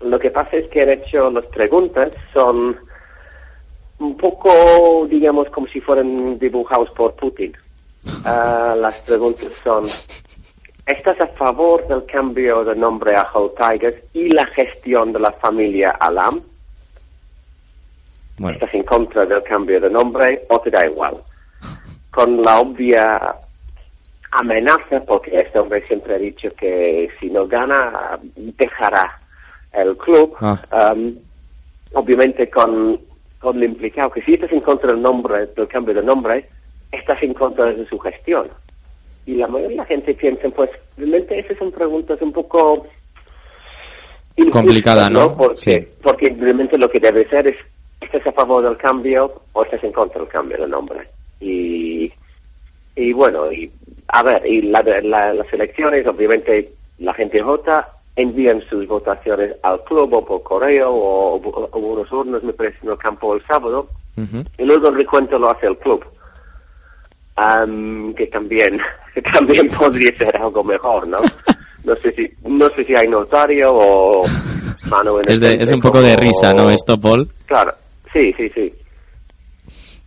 Lo 0.00 0.18
que 0.18 0.30
pasa 0.30 0.56
es 0.56 0.68
que 0.68 0.82
han 0.82 0.90
hecho 0.90 1.30
las 1.30 1.46
preguntas, 1.46 2.12
son 2.32 2.76
un 3.98 4.16
poco, 4.16 5.06
digamos, 5.08 5.48
como 5.50 5.66
si 5.68 5.80
fueran 5.80 6.38
dibujados 6.38 6.90
por 6.90 7.14
Putin. 7.14 7.52
Ah, 8.24 8.76
las 8.78 9.00
preguntas 9.02 9.48
son, 9.64 9.84
¿estás 10.86 11.20
a 11.20 11.26
favor 11.26 11.86
del 11.88 12.06
cambio 12.06 12.64
de 12.64 12.76
nombre 12.76 13.16
a 13.16 13.28
Hull 13.34 13.52
Tigers 13.56 13.96
y 14.14 14.28
la 14.28 14.46
gestión 14.46 15.12
de 15.12 15.20
la 15.20 15.32
familia 15.32 15.90
Alam? 15.90 16.40
Bueno, 18.38 18.56
¿Estás 18.56 18.74
en 18.74 18.84
contra 18.84 19.26
del 19.26 19.42
cambio 19.42 19.80
de 19.80 19.90
nombre 19.90 20.44
o 20.48 20.60
te 20.60 20.70
da 20.70 20.86
igual? 20.86 21.16
Con 22.10 22.42
la 22.42 22.60
obvia 22.60 23.36
amenaza, 24.30 25.00
porque 25.06 25.40
este 25.40 25.58
hombre 25.58 25.86
siempre 25.86 26.14
ha 26.14 26.18
dicho 26.18 26.50
que 26.54 27.10
si 27.18 27.30
no 27.30 27.46
gana, 27.46 28.18
dejará 28.34 29.18
el 29.72 29.96
club. 29.96 30.34
Ah. 30.40 30.92
Um, 30.94 31.16
obviamente 31.94 32.50
con, 32.50 33.00
con 33.38 33.58
lo 33.58 33.64
implicado 33.64 34.10
que 34.10 34.22
si 34.22 34.34
estás 34.34 34.52
en 34.52 34.60
contra 34.60 34.92
del 34.92 35.00
nombre, 35.00 35.46
del 35.46 35.68
cambio 35.68 35.94
de 35.94 36.02
nombre, 36.02 36.48
estás 36.92 37.22
en 37.22 37.34
contra 37.34 37.66
de 37.66 37.86
su 37.86 37.98
gestión. 37.98 38.48
Y 39.26 39.34
la 39.34 39.48
mayoría 39.48 39.70
de 39.70 39.76
la 39.76 39.84
gente 39.86 40.14
piensa, 40.14 40.48
pues, 40.50 40.70
realmente 40.96 41.38
esas 41.38 41.58
son 41.58 41.72
preguntas 41.72 42.20
un 42.22 42.32
poco 42.32 42.86
injustas, 44.36 44.62
Complicada, 44.62 45.10
¿no? 45.10 45.36
Porque, 45.36 45.56
Sí. 45.60 45.88
porque 46.02 46.28
realmente 46.38 46.78
lo 46.78 46.88
que 46.88 47.00
debe 47.00 47.28
ser 47.28 47.48
es, 47.48 47.56
¿estás 48.00 48.26
a 48.26 48.32
favor 48.32 48.62
del 48.62 48.76
cambio 48.76 49.42
o 49.52 49.64
estás 49.64 49.82
en 49.82 49.92
contra 49.92 50.20
del 50.20 50.28
cambio 50.28 50.58
de 50.58 50.68
nombre? 50.68 51.00
Y, 51.40 52.12
y 52.94 53.12
bueno, 53.12 53.50
y 53.52 53.70
a 54.08 54.22
ver, 54.22 54.46
y 54.46 54.62
la, 54.62 54.80
la- 55.02 55.32
las 55.34 55.52
elecciones, 55.52 56.06
obviamente, 56.06 56.70
la 56.98 57.12
gente 57.14 57.42
vota, 57.42 57.88
envían 58.14 58.62
sus 58.70 58.86
votaciones 58.86 59.56
al 59.62 59.82
club 59.84 60.12
o 60.14 60.24
por 60.24 60.42
correo 60.42 60.90
o, 60.92 61.36
o- 61.36 61.68
o 61.72 61.78
unos 61.78 62.10
urnos, 62.12 62.42
me 62.44 62.52
parece, 62.52 62.78
en 62.82 62.90
el 62.90 62.98
campo 62.98 63.34
el 63.34 63.44
sábado, 63.46 63.88
y 64.56 64.64
luego 64.64 64.88
el 64.88 64.94
recuento 64.94 65.38
lo 65.38 65.50
hace 65.50 65.66
el 65.66 65.76
club. 65.76 66.02
Am, 67.36 68.14
que 68.14 68.26
también 68.28 68.78
que 69.14 69.22
también 69.22 69.68
podría 69.68 70.16
ser 70.16 70.36
algo 70.36 70.64
mejor, 70.64 71.06
¿no? 71.08 71.18
No 71.84 71.94
sé 71.96 72.10
si 72.12 72.28
no 72.44 72.68
sé 72.70 72.84
si 72.84 72.94
hay 72.94 73.08
notario 73.08 73.72
o 73.72 74.24
mano 74.90 75.20
en 75.20 75.30
es, 75.30 75.40
de- 75.40 75.48
es 75.48 75.56
frente 75.56 75.74
un 75.74 75.80
poco 75.80 76.02
de 76.02 76.16
risa, 76.16 76.50
¿no? 76.52 76.70
Esto, 76.70 76.98
Paul. 76.98 77.30
Claro, 77.46 77.74
sí, 78.12 78.32
sí, 78.36 78.50
sí. 78.54 78.72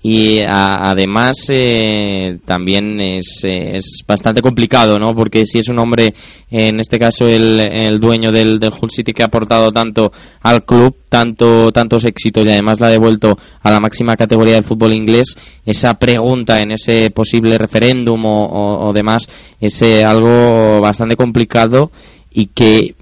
Y 0.01 0.39
a- 0.41 0.89
además 0.91 1.47
eh, 1.49 2.37
también 2.45 3.01
es, 3.01 3.41
eh, 3.43 3.75
es 3.75 3.99
bastante 4.07 4.41
complicado, 4.41 4.97
¿no? 4.97 5.13
Porque 5.13 5.45
si 5.45 5.59
es 5.59 5.67
un 5.67 5.77
hombre, 5.77 6.13
en 6.49 6.79
este 6.79 6.97
caso 6.97 7.27
el, 7.27 7.59
el 7.59 7.99
dueño 7.99 8.31
del, 8.31 8.59
del 8.59 8.71
Hull 8.79 8.91
City 8.91 9.11
que 9.11 9.23
ha 9.23 9.25
aportado 9.25 9.73
tanto 9.73 10.09
al 10.41 10.63
club, 10.63 10.95
tanto 11.09 11.73
tantos 11.73 12.05
éxitos 12.05 12.45
y 12.45 12.49
además 12.49 12.79
la 12.79 12.87
ha 12.87 12.91
devuelto 12.91 13.35
a 13.61 13.71
la 13.71 13.81
máxima 13.81 14.15
categoría 14.15 14.53
del 14.53 14.63
fútbol 14.63 14.93
inglés, 14.93 15.35
esa 15.65 15.93
pregunta 15.95 16.55
en 16.63 16.71
ese 16.71 17.09
posible 17.11 17.57
referéndum 17.57 18.23
o, 18.25 18.45
o- 18.45 18.87
o 18.89 18.93
demás 18.93 19.23
es 19.59 19.81
eh, 19.81 20.05
algo 20.05 20.79
bastante 20.79 21.17
complicado 21.17 21.91
y 22.31 22.45
que 22.45 22.95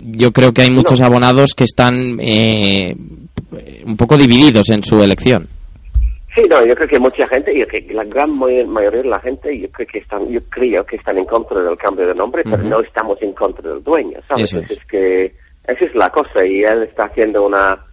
yo 0.00 0.32
creo 0.32 0.54
que 0.54 0.62
hay 0.62 0.70
muchos 0.70 1.02
abonados 1.02 1.52
que 1.54 1.64
están 1.64 2.18
eh, 2.18 2.96
un 3.84 3.96
poco 3.98 4.16
divididos 4.16 4.70
en 4.70 4.82
su 4.82 5.02
elección. 5.02 5.46
Sí, 6.34 6.42
no, 6.48 6.64
yo 6.64 6.76
creo 6.76 6.86
que 6.88 6.98
mucha 7.00 7.26
gente, 7.26 7.56
yo 7.58 7.66
creo 7.66 7.86
que 7.86 7.92
la 7.94 8.04
gran 8.04 8.38
may- 8.38 8.64
mayoría 8.64 9.02
de 9.02 9.08
la 9.08 9.18
gente, 9.20 9.58
yo 9.58 9.68
creo 9.70 9.86
que 9.88 9.98
están, 9.98 10.28
yo 10.28 10.40
creo 10.48 10.86
que 10.86 10.96
están 10.96 11.18
en 11.18 11.24
contra 11.24 11.60
del 11.60 11.76
cambio 11.76 12.06
de 12.06 12.14
nombre, 12.14 12.44
pero 12.44 12.58
no 12.62 12.80
estamos 12.80 13.20
en 13.22 13.32
contra 13.32 13.68
del 13.68 13.82
dueño, 13.82 14.18
¿sabes? 14.28 14.52
Eso 14.52 14.72
es. 14.74 14.84
que 14.86 15.34
esa 15.66 15.84
es 15.84 15.94
la 15.94 16.08
cosa 16.10 16.44
y 16.44 16.62
él 16.62 16.84
está 16.84 17.04
haciendo 17.06 17.44
una, 17.44 17.84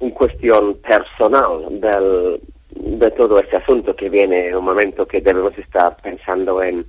un 0.00 0.10
cuestión 0.10 0.74
personal 0.78 1.80
del, 1.80 2.40
de 2.70 3.10
todo 3.12 3.38
este 3.38 3.56
asunto 3.58 3.94
que 3.94 4.08
viene 4.08 4.48
en 4.48 4.56
un 4.56 4.64
momento 4.64 5.06
que 5.06 5.20
debemos 5.20 5.56
estar 5.56 5.96
pensando 6.02 6.62
en, 6.62 6.84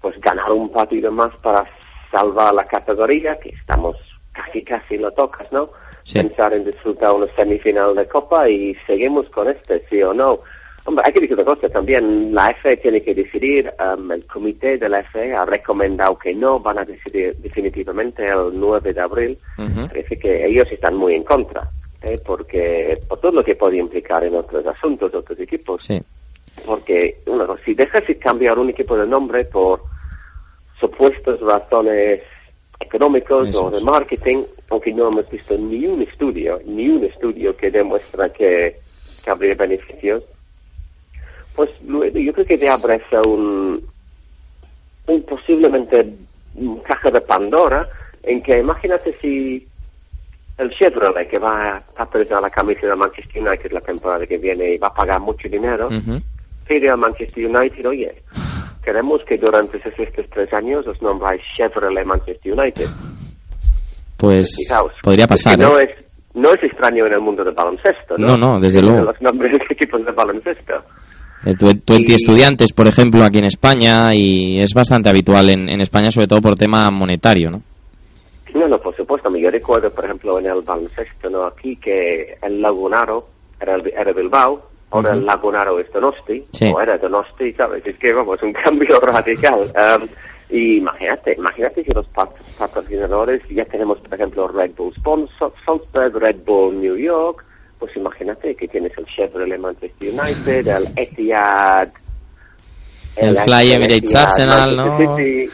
pues, 0.00 0.18
ganar 0.20 0.50
un 0.52 0.70
partido 0.72 1.12
más 1.12 1.34
para 1.36 1.64
salvar 2.10 2.54
la 2.54 2.64
categoría, 2.66 3.38
que 3.38 3.50
estamos 3.50 3.96
casi, 4.32 4.62
casi 4.62 4.96
lo 4.96 5.10
tocas, 5.12 5.50
¿no? 5.52 5.68
Sí. 6.06 6.20
Pensar 6.20 6.54
en 6.54 6.64
disfrutar 6.64 7.12
una 7.14 7.26
semifinal 7.34 7.96
de 7.96 8.06
Copa 8.06 8.48
y 8.48 8.76
seguimos 8.86 9.28
con 9.30 9.48
este, 9.48 9.84
sí 9.90 10.00
o 10.02 10.14
no. 10.14 10.38
Hombre, 10.84 11.02
hay 11.04 11.12
que 11.12 11.20
decir 11.20 11.34
una 11.34 11.44
cosa 11.44 11.68
también, 11.68 12.32
la 12.32 12.54
FA 12.62 12.76
tiene 12.76 13.02
que 13.02 13.12
decidir, 13.12 13.72
um, 13.80 14.12
el 14.12 14.24
comité 14.24 14.78
de 14.78 14.88
la 14.88 15.02
FA 15.02 15.42
ha 15.42 15.44
recomendado 15.44 16.16
que 16.16 16.32
no 16.32 16.60
van 16.60 16.78
a 16.78 16.84
decidir 16.84 17.34
definitivamente 17.38 18.24
el 18.24 18.52
9 18.54 18.94
de 18.94 19.00
abril. 19.00 19.38
Parece 19.88 20.16
que 20.16 20.46
ellos 20.46 20.68
están 20.70 20.94
muy 20.94 21.14
en 21.14 21.24
contra, 21.24 21.68
¿eh? 22.02 22.20
porque 22.24 23.00
por 23.08 23.18
todo 23.18 23.32
lo 23.32 23.42
que 23.42 23.56
puede 23.56 23.78
implicar 23.78 24.22
en 24.22 24.36
otros 24.36 24.64
asuntos, 24.64 25.12
otros 25.12 25.40
equipos. 25.40 25.82
Sí. 25.82 26.00
Porque, 26.64 27.16
bueno, 27.26 27.56
si 27.64 27.74
dejas 27.74 28.06
de 28.06 28.16
cambiar 28.16 28.56
un 28.60 28.70
equipo 28.70 28.96
de 28.96 29.08
nombre 29.08 29.44
por 29.44 29.82
supuestas 30.78 31.40
razones 31.40 32.22
económicos 32.80 33.48
Eso 33.48 33.66
o 33.66 33.70
de 33.70 33.80
marketing, 33.80 34.42
aunque 34.70 34.92
no 34.92 35.08
hemos 35.08 35.28
visto 35.30 35.56
ni 35.56 35.86
un 35.86 36.02
estudio, 36.02 36.60
ni 36.66 36.88
un 36.88 37.04
estudio 37.04 37.56
que 37.56 37.70
demuestra 37.70 38.32
que, 38.32 38.76
que 39.24 39.30
habría 39.30 39.54
beneficios, 39.54 40.22
pues 41.54 41.70
luego 41.86 42.18
yo 42.18 42.32
creo 42.32 42.46
que 42.46 42.58
te 42.58 42.68
abre 42.68 43.00
un, 43.24 43.82
un 45.06 45.22
posiblemente 45.22 46.14
un 46.54 46.80
caja 46.80 47.10
de 47.10 47.20
Pandora 47.20 47.88
en 48.22 48.42
que 48.42 48.58
imagínate 48.58 49.16
si 49.20 49.66
el 50.58 50.70
Chevrolet 50.70 51.28
que 51.28 51.38
va 51.38 51.76
a 51.76 51.80
patrocinar 51.80 52.42
la 52.42 52.50
camisa 52.50 52.86
de 52.86 52.96
Manchester 52.96 53.46
United 53.46 53.72
la 53.72 53.80
temporada 53.80 54.26
que 54.26 54.38
viene 54.38 54.74
y 54.74 54.78
va 54.78 54.88
a 54.88 54.94
pagar 54.94 55.20
mucho 55.20 55.48
dinero, 55.48 55.88
pide 56.66 56.90
a 56.90 56.96
Manchester 56.96 57.46
United, 57.46 57.86
oye, 57.86 58.22
queremos 58.86 59.20
que 59.24 59.36
durante 59.36 59.76
estos 59.78 60.24
tres 60.30 60.52
años 60.54 60.86
os 60.86 61.02
nombráis 61.02 61.42
Chevrolet 61.56 62.06
Manchester 62.06 62.52
United. 62.58 62.86
Pues 64.16 64.56
Fijaos, 64.56 64.92
podría 65.02 65.26
pasar, 65.26 65.58
no, 65.58 65.78
¿eh? 65.78 65.84
es, 65.84 66.04
no 66.34 66.52
es 66.54 66.62
extraño 66.62 67.04
en 67.06 67.12
el 67.12 67.20
mundo 67.20 67.44
del 67.44 67.52
baloncesto, 67.54 68.16
¿no? 68.16 68.28
No, 68.28 68.36
no, 68.36 68.58
desde 68.58 68.80
De 68.80 68.86
luego. 68.86 69.04
Los 69.04 69.20
nombres 69.20 69.52
de 69.52 69.58
equipos 69.70 70.04
de 70.06 70.12
baloncesto. 70.12 70.74
Tu- 71.58 71.80
Twenty 71.84 72.14
Estudiantes, 72.14 72.72
por 72.72 72.88
ejemplo, 72.88 73.22
aquí 73.22 73.38
en 73.38 73.44
España, 73.44 74.14
y 74.14 74.60
es 74.60 74.72
bastante 74.74 75.10
habitual 75.10 75.50
en, 75.50 75.68
en 75.68 75.80
España, 75.82 76.10
sobre 76.10 76.26
todo 76.28 76.40
por 76.40 76.54
tema 76.56 76.90
monetario, 76.90 77.50
¿no? 77.50 77.62
No, 78.54 78.66
no, 78.68 78.78
por 78.80 78.96
supuesto. 78.96 79.28
Yo 79.36 79.50
recuerdo, 79.50 79.90
por 79.90 80.04
ejemplo, 80.06 80.38
en 80.38 80.46
el 80.46 80.62
baloncesto, 80.62 81.28
¿no? 81.28 81.44
Aquí 81.44 81.76
que 81.76 82.38
el 82.42 82.62
Lagunaro 82.62 83.28
era, 83.60 83.74
el- 83.74 83.92
era 83.94 84.12
Bilbao, 84.12 84.70
ahora 84.90 85.10
Ujú. 85.10 85.18
el 85.20 85.26
Lagunaro 85.26 85.80
es 85.80 85.92
Donosti, 85.92 86.44
Sí. 86.52 86.70
o 86.74 86.80
era 86.80 86.98
Donosti, 86.98 87.52
¿sabes? 87.52 87.84
Es 87.86 87.96
que, 87.98 88.12
vamos, 88.12 88.42
un 88.42 88.52
cambio 88.64 88.98
radical. 89.00 89.60
Um, 90.00 90.08
y 90.48 90.76
imagínate, 90.76 91.34
imagínate 91.36 91.82
que 91.84 91.92
los 91.92 92.06
pat- 92.08 92.30
patrocinadores, 92.58 93.42
ya 93.50 93.64
tenemos, 93.64 93.98
por 93.98 94.14
ejemplo, 94.14 94.46
Red 94.48 94.70
Bull 94.76 94.94
Sponsor, 94.94 95.52
Salzburg, 95.64 96.14
Red 96.16 96.36
Bull 96.46 96.80
New 96.80 96.96
York, 96.96 97.44
pues 97.78 97.94
imagínate 97.96 98.54
que 98.54 98.68
tienes 98.68 98.92
el 98.96 99.04
Chevrolet 99.06 99.58
Manchester 99.58 100.08
United, 100.08 100.66
el 100.68 100.86
Etihad, 100.96 101.88
El 103.16 103.36
Fly 103.36 103.72
Emirates 103.72 103.98
Etihad 104.04 104.22
Arsenal, 104.22 104.76
Manchester 104.76 105.06
¿no? 105.08 105.16
City, 105.16 105.50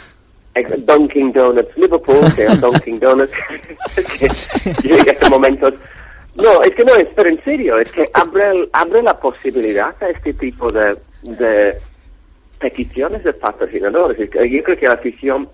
Dunkin' 0.85 1.33
Donuts 1.33 1.77
Liverpool, 1.79 2.35
que 2.37 2.45
es 2.45 2.61
Dunkin' 2.61 3.01
Donuts, 3.01 3.33
que 4.21 4.89
llega 4.89 5.13
estos 5.13 5.31
momentos. 5.31 5.73
No, 6.37 6.63
es 6.63 6.75
que 6.75 6.85
no 6.85 6.95
es, 6.95 7.09
pero 7.15 7.29
en 7.29 7.43
serio, 7.45 7.79
es 7.79 7.91
que 7.93 8.11
abre, 8.15 8.69
abre 8.73 9.03
la 9.03 9.19
posibilidad 9.19 9.95
a 10.03 10.09
este 10.09 10.33
tipo 10.33 10.73
de, 10.73 10.97
de 11.23 11.77
peticiones 12.59 13.23
de 13.23 13.35
patrocinadores. 13.35 14.19
Es 14.19 14.31
que 14.31 14.49
Yo 14.49 14.63
creo 14.63 14.79
que 14.79 14.87
la 14.87 14.95
afición, 14.95 15.49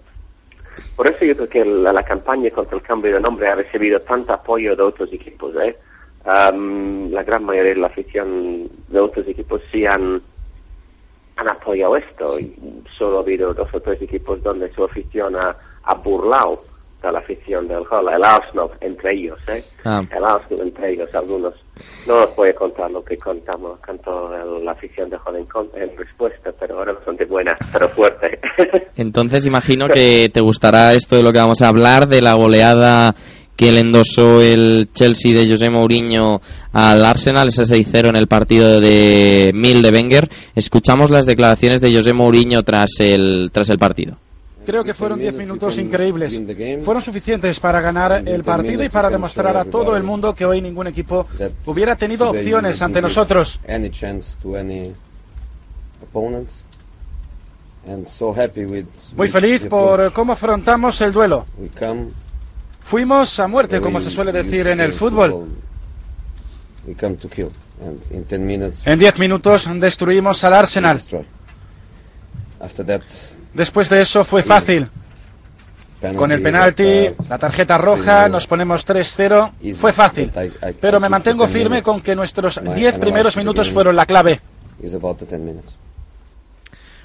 por 0.94 1.08
eso 1.08 1.24
yo 1.24 1.34
creo 1.34 1.48
que 1.48 1.64
la, 1.64 1.92
la 1.92 2.04
campaña 2.04 2.50
contra 2.50 2.76
el 2.76 2.82
cambio 2.82 3.14
de 3.14 3.20
nombre 3.20 3.48
ha 3.48 3.56
recibido 3.56 4.00
tanto 4.02 4.32
apoyo 4.32 4.76
de 4.76 4.82
otros 4.82 5.12
equipos. 5.12 5.52
¿eh? 5.56 5.76
Am, 6.24 7.10
la 7.10 7.24
gran 7.24 7.44
mayoría 7.44 7.74
de 7.74 7.80
la 7.80 7.88
afición 7.88 8.68
de 8.86 9.00
otros 9.00 9.26
equipos 9.26 9.60
sí 9.72 9.84
han, 9.84 10.22
han 11.36 11.48
apoyado 11.48 11.96
esto. 11.96 12.38
Y 12.38 12.54
solo 12.96 13.18
ha 13.18 13.22
habido 13.22 13.52
dos 13.52 13.68
o 13.72 13.80
tres 13.80 14.00
equipos 14.00 14.40
donde 14.44 14.72
su 14.74 14.84
afición 14.84 15.34
ha, 15.34 15.56
ha 15.82 15.94
burlado 15.94 16.67
la 17.02 17.18
afición 17.20 17.66
del 17.68 17.78
Hull. 17.80 18.08
El 18.14 18.24
Arsenal 18.24 18.68
entre 18.80 19.12
ellos, 19.14 19.38
¿eh? 19.48 19.62
Ah. 19.84 20.00
El 20.14 20.24
Arsenal 20.24 20.66
entre 20.68 20.92
ellos, 20.92 21.14
algunos. 21.14 21.54
No 22.06 22.24
os 22.24 22.34
voy 22.36 22.48
a 22.50 22.54
contar 22.54 22.90
lo 22.90 23.04
que 23.04 23.16
contamos, 23.16 23.78
cantó 23.80 24.34
el- 24.34 24.64
la 24.64 24.72
afición 24.72 25.08
de 25.10 25.16
Hull 25.16 25.36
en, 25.36 25.82
en 25.82 25.96
respuesta, 25.96 26.50
pero 26.58 26.78
ahora 26.78 26.92
bastante 26.94 27.24
buena, 27.24 27.56
pero 27.72 27.88
fuerte. 27.88 28.38
Entonces 28.96 29.46
imagino 29.46 29.86
que 29.88 30.28
te 30.32 30.40
gustará 30.40 30.92
esto 30.94 31.16
de 31.16 31.22
lo 31.22 31.32
que 31.32 31.38
vamos 31.38 31.62
a 31.62 31.68
hablar, 31.68 32.08
de 32.08 32.20
la 32.20 32.34
goleada 32.34 33.14
que 33.56 33.72
le 33.72 33.80
endosó 33.80 34.40
el 34.40 34.88
Chelsea 34.92 35.34
de 35.34 35.48
José 35.50 35.68
Mourinho 35.68 36.40
al 36.72 37.04
Arsenal, 37.04 37.48
ese 37.48 37.62
6-0 37.64 38.10
en 38.10 38.14
el 38.16 38.28
partido 38.28 38.80
de 38.80 39.50
Mil 39.52 39.82
de 39.82 39.90
Wenger. 39.90 40.28
Escuchamos 40.54 41.10
las 41.10 41.26
declaraciones 41.26 41.80
de 41.80 41.92
José 41.92 42.12
Mourinho 42.12 42.62
tras 42.62 42.90
el, 43.00 43.50
tras 43.52 43.68
el 43.70 43.78
partido. 43.78 44.16
Creo 44.68 44.84
que 44.84 44.92
fueron 44.92 45.18
10 45.18 45.34
minutos 45.34 45.78
increíbles. 45.78 46.38
Fueron 46.82 47.02
suficientes 47.02 47.58
para 47.58 47.80
ganar 47.80 48.22
el 48.28 48.44
partido 48.44 48.84
y 48.84 48.90
para 48.90 49.08
demostrar 49.08 49.56
a 49.56 49.64
todo 49.64 49.96
el 49.96 50.02
mundo 50.02 50.34
que 50.34 50.44
hoy 50.44 50.60
ningún 50.60 50.86
equipo 50.88 51.26
hubiera 51.64 51.96
tenido 51.96 52.28
opciones 52.28 52.82
ante 52.82 53.00
nosotros. 53.00 53.60
Muy 59.16 59.28
feliz 59.28 59.66
por 59.68 60.12
cómo 60.12 60.34
afrontamos 60.34 61.00
el 61.00 61.12
duelo. 61.12 61.46
Fuimos 62.82 63.40
a 63.40 63.48
muerte, 63.48 63.80
como 63.80 64.02
se 64.02 64.10
suele 64.10 64.32
decir 64.32 64.66
en 64.66 64.80
el 64.80 64.92
fútbol. 64.92 65.48
We 66.86 66.94
come 66.94 67.16
to 67.16 67.28
kill. 67.30 67.50
And 67.80 68.00
in 68.10 68.26
10 68.26 68.40
minutes, 68.40 68.86
En 68.86 68.98
10 68.98 69.18
minutos 69.18 69.66
destruimos 69.80 70.44
al 70.44 70.52
Arsenal. 70.52 71.00
Después 73.54 73.88
de 73.88 74.02
eso 74.02 74.24
fue 74.24 74.42
fácil. 74.42 74.88
Con 76.16 76.30
el 76.30 76.40
penalti, 76.40 77.08
la 77.28 77.38
tarjeta 77.38 77.76
roja, 77.76 78.28
nos 78.28 78.46
ponemos 78.46 78.86
3-0. 78.86 79.74
Fue 79.74 79.92
fácil. 79.92 80.30
Pero 80.80 81.00
me 81.00 81.08
mantengo 81.08 81.48
firme 81.48 81.82
con 81.82 82.00
que 82.00 82.14
nuestros 82.14 82.60
10 82.62 82.98
primeros 82.98 83.36
minutos 83.36 83.70
fueron 83.70 83.96
la 83.96 84.06
clave. 84.06 84.40
is 84.80 84.94
about 84.94 85.18
the 85.18 85.26
10 85.26 85.40
minutes. 85.40 85.76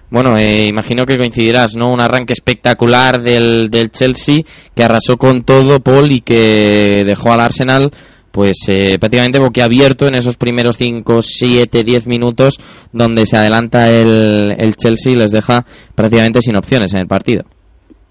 Bueno, 0.09 0.37
eh, 0.37 0.67
imagino 0.67 1.07
que 1.07 1.17
coincidirás, 1.17 1.75
¿no? 1.75 1.91
Un 1.91 1.99
arranque 1.99 2.33
espectacular 2.33 3.19
del, 3.21 3.71
del 3.71 3.89
Chelsea 3.89 4.43
que 4.75 4.83
arrasó 4.83 5.17
con 5.17 5.43
todo, 5.43 5.79
Paul, 5.79 6.11
y 6.11 6.21
que 6.21 7.03
dejó 7.03 7.33
al 7.33 7.39
Arsenal 7.39 7.89
pues 8.33 8.65
eh, 8.67 8.97
prácticamente 8.99 9.39
boquiabierto 9.39 10.07
en 10.07 10.15
esos 10.15 10.37
primeros 10.37 10.75
5, 10.77 11.21
7, 11.21 11.83
10 11.83 12.07
minutos 12.07 12.57
donde 12.91 13.27
se 13.27 13.37
adelanta 13.37 13.91
el, 13.91 14.55
el 14.57 14.75
Chelsea 14.75 15.13
y 15.13 15.15
les 15.15 15.31
deja 15.31 15.63
prácticamente 15.93 16.41
sin 16.41 16.55
opciones 16.55 16.91
en 16.95 17.01
el 17.01 17.07
partido. 17.07 17.43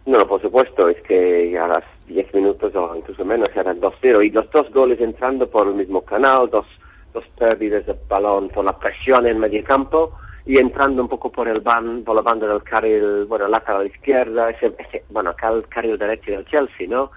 No, 0.07 0.25
por 0.29 0.41
supuesto, 0.41 0.89
es 0.89 1.03
que 1.03 1.59
a 1.59 1.67
las 1.67 1.85
10 2.07 2.35
minutos 2.35 2.73
o 2.77 2.95
incluso 2.97 3.25
menos 3.25 3.49
eran 3.57 3.81
2-0 3.81 4.25
y 4.25 4.31
los 4.31 4.49
dos 4.53 4.71
goles 4.73 5.01
entrando 5.01 5.51
por 5.51 5.67
el 5.67 5.75
mismo 5.75 6.03
canal, 6.03 6.49
dos, 6.49 6.67
dos 7.13 7.25
pérdidas 7.37 7.85
de 7.87 7.97
balón 8.09 8.49
por 8.49 8.65
la 8.65 8.79
presión 8.79 9.27
en 9.27 9.41
medio 9.41 9.65
campo 9.65 10.13
y 10.47 10.59
entrando 10.59 11.03
un 11.03 11.09
poco 11.09 11.33
por 11.33 11.49
el 11.49 11.61
ban, 11.61 12.05
por 12.05 12.15
la 12.15 12.23
banda 12.23 12.47
del 12.47 12.63
carril, 12.63 13.25
bueno, 13.27 13.49
lateral 13.49 13.89
izquierda, 13.89 14.51
ese, 14.51 14.73
ese, 14.79 15.03
bueno, 15.11 15.31
acá 15.31 15.49
el 15.49 15.67
carril 15.67 15.99
derecho 15.99 16.31
del 16.31 16.47
Chelsea, 16.47 16.87
¿no? 16.89 17.11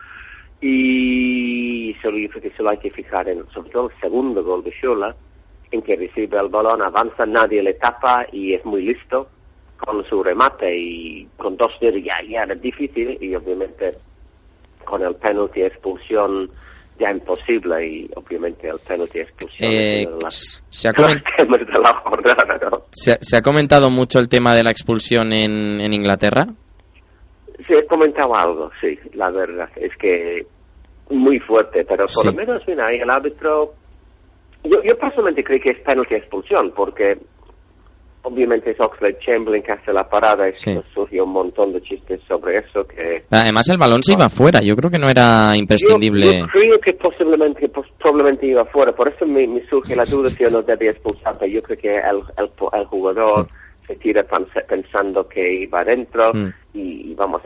Y 0.62 1.96
solo 2.02 2.18
solo 2.58 2.70
hay 2.70 2.78
que 2.78 2.92
fijar 2.92 3.28
en, 3.30 3.44
sobre 3.54 3.70
todo 3.70 3.90
el 3.90 4.00
segundo 4.02 4.44
gol 4.44 4.64
de 4.64 4.72
Shola, 4.82 5.16
en 5.72 5.82
que 5.82 5.96
recibe 5.96 6.40
el 6.40 6.48
balón, 6.50 6.82
avanza, 6.82 7.26
nadie 7.26 7.62
le 7.64 7.74
tapa 7.74 8.26
y 8.32 8.54
es 8.54 8.64
muy 8.66 8.82
listo 8.84 9.30
con 9.78 10.04
su 10.06 10.24
remate 10.24 10.76
y 10.78 11.28
con 11.38 11.58
dos 11.58 11.72
dedos 11.82 12.02
ya, 12.04 12.16
ya 12.28 12.44
era 12.44 12.56
difícil 12.56 13.18
y 13.20 13.36
obviamente 13.36 13.96
con 14.86 15.02
el 15.04 15.16
penalti 15.16 15.64
expulsión 15.64 16.50
ya 16.98 17.12
imposible 17.12 17.86
y 17.86 18.10
obviamente 18.16 18.70
el 18.70 18.80
penalti 18.88 19.20
expulsión 19.20 19.70
Eh, 19.72 20.06
de 20.08 20.18
las- 20.24 20.64
se 20.70 20.88
ha 20.88 20.92
de 20.94 21.02
los 21.02 21.12
comen- 21.12 21.24
temas 21.38 21.60
de 21.68 21.80
la 21.80 21.94
jornada, 21.96 22.60
¿no? 22.72 22.84
¿Se, 22.92 23.12
ha- 23.14 23.18
se 23.20 23.36
ha 23.38 23.42
comentado 23.42 23.90
mucho 23.90 24.20
el 24.20 24.30
tema 24.30 24.54
de 24.56 24.64
la 24.64 24.72
expulsión 24.72 25.34
en, 25.34 25.82
en 25.82 25.94
Inglaterra? 25.94 26.48
Sí, 27.68 27.74
he 27.74 27.86
comentado 27.86 28.36
algo, 28.36 28.70
sí, 28.82 29.00
la 29.14 29.30
verdad, 29.30 29.70
es 29.76 29.96
que 29.98 30.46
muy 31.10 31.40
fuerte, 31.40 31.86
pero 31.86 32.06
por 32.06 32.10
Sí. 32.24 32.28
lo 32.28 32.34
menos, 32.34 32.62
mira, 32.68 32.92
el 32.92 33.10
árbitro, 33.10 33.74
yo, 34.64 34.82
yo 34.84 34.98
personalmente 34.98 35.44
creo 35.44 35.60
que 35.62 35.70
es 35.72 35.80
penalti 35.80 36.16
expulsión, 36.16 36.72
porque 36.76 37.18
obviamente 38.24 38.72
es 38.72 38.80
Oxlade 38.80 39.20
Chamberlain 39.20 39.62
que 39.64 39.72
hace 39.72 39.94
la 39.94 40.10
parada 40.10 40.50
y 40.50 40.56
Sí. 40.56 40.76
surgió 40.94 41.26
un 41.26 41.32
montón 41.32 41.74
de 41.74 41.82
chistes 41.82 42.20
sobre 42.28 42.58
eso 42.58 42.86
que... 42.88 43.24
Además 43.30 43.70
el 43.70 43.78
balón 43.78 44.02
se 44.02 44.14
iba 44.14 44.28
fuera, 44.30 44.60
yo 44.64 44.76
creo 44.76 44.90
que 44.90 44.98
no 44.98 45.08
era 45.10 45.56
imprescindible. 45.56 46.26
Yo, 46.26 46.32
yo 46.40 46.48
creo 46.48 46.80
que 46.80 46.94
posiblemente, 46.94 47.60
que 47.62 47.70
pos- 47.70 47.86
probablemente 48.00 48.48
iba 48.48 48.66
fuera, 48.66 48.92
por 48.94 49.08
eso 49.10 49.26
me, 49.28 49.46
me 49.48 49.64
surge 49.68 49.96
la 49.96 50.06
duda 50.06 50.30
si 50.38 50.44
o 50.44 50.50
no 50.50 50.64
debía 50.64 50.92
expulsar, 50.92 51.38
pero 51.38 51.52
yo 51.52 51.62
creo 51.62 51.78
que 51.78 51.96
el, 51.98 52.22
el, 52.38 52.50
el 52.74 52.86
jugador 52.86 53.48
se 53.88 53.96
tira 53.96 54.26
pens- 54.28 54.66
pensando 54.68 55.28
que 55.28 55.54
iba 55.54 55.80
adentro 55.82 56.34
Mm. 56.34 56.48
y, 56.74 57.12
y 57.12 57.16
vamos, 57.16 57.42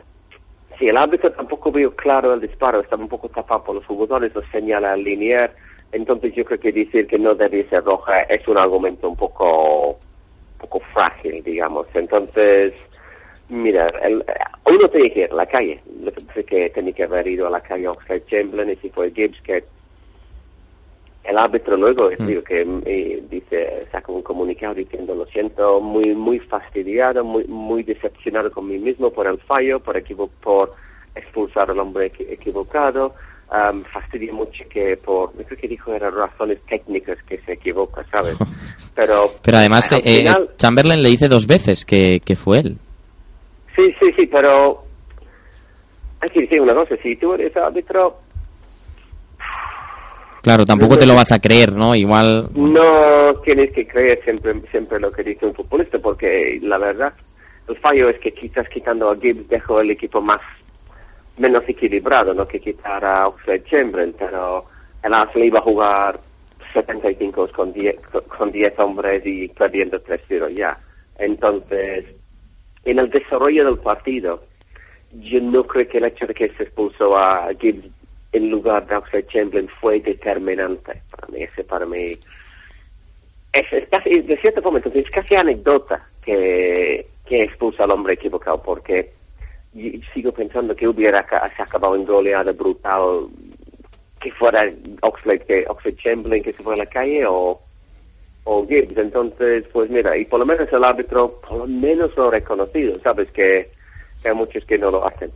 si 0.78 0.88
el 0.88 0.96
árbitro 0.96 1.30
tampoco 1.32 1.70
vio 1.70 1.94
claro 1.94 2.32
el 2.34 2.40
disparo, 2.40 2.80
estaba 2.80 3.02
un 3.02 3.08
poco 3.08 3.28
tapado 3.28 3.64
por 3.64 3.74
los 3.76 3.86
jugadores, 3.86 4.34
lo 4.34 4.42
señala 4.50 4.94
el 4.94 5.04
linear, 5.04 5.54
entonces 5.92 6.34
yo 6.34 6.44
creo 6.44 6.58
que 6.60 6.72
decir 6.72 7.06
que 7.06 7.18
no 7.18 7.34
debía 7.34 7.68
ser 7.68 7.84
roja 7.84 8.22
es 8.22 8.46
un 8.48 8.56
argumento 8.58 9.08
un 9.08 9.16
poco, 9.16 9.88
un 9.90 10.58
poco 10.58 10.80
frágil, 10.94 11.42
digamos. 11.42 11.86
Entonces, 11.94 12.72
mira, 13.48 13.88
el, 14.02 14.24
uno 14.66 14.88
tiene 14.88 15.10
que 15.12 15.20
ir 15.22 15.32
a 15.32 15.34
la 15.34 15.46
calle. 15.46 15.82
Que 16.46 16.70
tenía 16.70 16.92
que 16.94 17.02
haber 17.04 17.26
ido 17.26 17.46
a 17.46 17.50
la 17.50 17.60
calle 17.60 17.88
Oxford 17.88 18.22
Chamberlain 18.26 18.70
y 18.70 18.76
si 18.76 18.88
fue 18.90 19.10
Gibbs 19.10 19.40
que 19.42 19.64
el 21.24 21.36
árbitro 21.38 21.76
luego 21.76 22.08
digo 22.08 22.42
que 22.42 22.66
eh, 22.86 23.22
dice 23.30 23.86
saca 23.92 24.10
un 24.10 24.22
comunicado 24.22 24.74
diciendo 24.74 25.14
lo 25.14 25.26
siento 25.26 25.80
muy 25.80 26.14
muy 26.14 26.38
fastidiado 26.38 27.22
muy 27.24 27.44
muy 27.44 27.82
decepcionado 27.82 28.50
con 28.50 28.66
mí 28.68 28.78
mismo 28.78 29.10
por 29.10 29.26
el 29.26 29.38
fallo 29.38 29.80
por 29.80 29.96
equivo 29.98 30.28
por 30.42 30.72
expulsar 31.14 31.70
al 31.70 31.78
hombre 31.78 32.10
equi- 32.12 32.26
equivocado 32.30 33.14
um, 33.52 33.82
fastidia 33.84 34.32
mucho 34.32 34.64
que 34.70 34.96
por, 34.96 35.32
creo 35.32 35.58
que 35.58 35.68
dijo 35.68 35.92
eran 35.92 36.14
razones 36.14 36.58
técnicas 36.68 37.18
que 37.24 37.38
se 37.42 37.52
equivoca, 37.54 38.04
¿sabes? 38.10 38.36
Pero, 38.94 39.32
Pero 39.42 39.58
además, 39.58 39.90
eh, 39.92 40.18
final- 40.18 40.50
Chamberlain 40.56 41.02
le 41.02 41.10
dice 41.10 41.28
dos 41.28 41.46
veces 41.46 41.84
que, 41.84 42.20
que 42.24 42.34
fue 42.36 42.58
él. 42.58 42.76
Sí, 43.76 43.94
sí, 44.00 44.12
sí, 44.16 44.26
pero 44.26 44.84
hay 46.20 46.28
que 46.30 46.40
decir 46.40 46.60
una 46.60 46.74
cosa, 46.74 46.96
si 47.02 47.16
tú 47.16 47.32
eres 47.34 47.56
árbitro, 47.56 48.18
Claro, 50.42 50.64
tampoco 50.64 50.96
te 50.96 51.06
lo 51.06 51.14
vas 51.14 51.32
a 51.32 51.38
creer, 51.38 51.72
¿no? 51.76 51.94
Igual. 51.94 52.48
no 52.54 53.34
tienes 53.44 53.72
que 53.72 53.86
creer 53.86 54.20
siempre, 54.24 54.54
siempre 54.70 54.98
lo 54.98 55.12
que 55.12 55.22
dice 55.22 55.46
un 55.46 55.54
futbolista, 55.54 55.98
porque 55.98 56.58
la 56.62 56.78
verdad, 56.78 57.12
el 57.68 57.76
fallo 57.76 58.08
es 58.08 58.18
que 58.18 58.32
quizás 58.32 58.68
quitando 58.68 59.10
a 59.10 59.16
Gibbs 59.16 59.48
dejó 59.48 59.80
el 59.80 59.90
equipo 59.90 60.20
más, 60.20 60.40
menos 61.36 61.62
equilibrado, 61.68 62.34
no 62.34 62.48
que 62.48 62.60
quitar 62.60 63.04
a 63.04 63.28
Oxlade 63.28 63.64
Chamberlain, 63.64 64.14
pero 64.18 64.64
el 65.02 65.14
Arsenal 65.14 65.46
iba 65.46 65.58
a 65.58 65.62
jugar 65.62 66.20
75 66.72 67.48
con 67.54 67.72
10, 67.72 67.96
con 68.36 68.50
10 68.50 68.78
hombres 68.78 69.22
y 69.24 69.48
perdiendo 69.48 70.02
3-0 70.02 70.48
ya. 70.54 70.78
Entonces, 71.18 72.06
en 72.84 72.98
el 72.98 73.10
desarrollo 73.10 73.64
del 73.66 73.78
partido, 73.78 74.42
yo 75.12 75.40
no 75.40 75.64
creo 75.64 75.88
que 75.88 75.98
el 75.98 76.04
hecho 76.04 76.26
de 76.26 76.34
que 76.34 76.48
se 76.56 76.62
expulsó 76.64 77.16
a 77.16 77.48
Gibbs 77.58 77.90
en 78.32 78.50
lugar 78.50 78.86
de 78.86 78.96
Oxlade 78.96 79.26
Chamberlain 79.26 79.68
fue 79.80 80.00
determinante 80.00 81.02
para 81.10 81.26
mí. 81.28 81.42
Ese 81.42 81.64
para 81.64 81.86
mí 81.86 82.18
es, 83.52 83.88
casi, 83.90 84.20
de 84.20 84.36
cierta 84.36 84.62
forma, 84.62 84.78
entonces 84.78 85.04
es 85.04 85.10
casi 85.10 85.34
anécdota 85.34 86.08
que, 86.22 87.06
que 87.26 87.42
expulsa 87.42 87.84
al 87.84 87.90
hombre 87.90 88.14
equivocado, 88.14 88.62
porque 88.62 89.12
sigo 90.14 90.32
pensando 90.32 90.74
que 90.74 90.88
hubiera 90.88 91.26
se 91.56 91.62
acabado 91.62 91.94
en 91.94 92.04
goleada 92.04 92.52
brutal 92.52 93.28
que 94.20 94.32
fuera 94.32 94.70
Oxlade, 95.02 95.40
que 95.40 95.64
Oxlade 95.68 95.96
Chamberlain 95.96 96.42
que 96.42 96.52
se 96.52 96.62
fue 96.62 96.74
a 96.74 96.78
la 96.78 96.86
calle 96.86 97.24
o, 97.26 97.60
o 98.44 98.66
Gibbs. 98.66 98.96
Entonces, 98.96 99.64
pues 99.72 99.90
mira, 99.90 100.16
y 100.16 100.26
por 100.26 100.40
lo 100.40 100.46
menos 100.46 100.70
el 100.72 100.84
árbitro, 100.84 101.40
por 101.40 101.58
lo 101.58 101.66
menos 101.66 102.14
lo 102.16 102.30
reconocido, 102.30 103.00
sabes 103.00 103.30
que 103.32 103.70
hay 104.24 104.34
muchos 104.34 104.64
que 104.64 104.78
no 104.78 104.90
lo 104.90 105.06
hacen. 105.06 105.30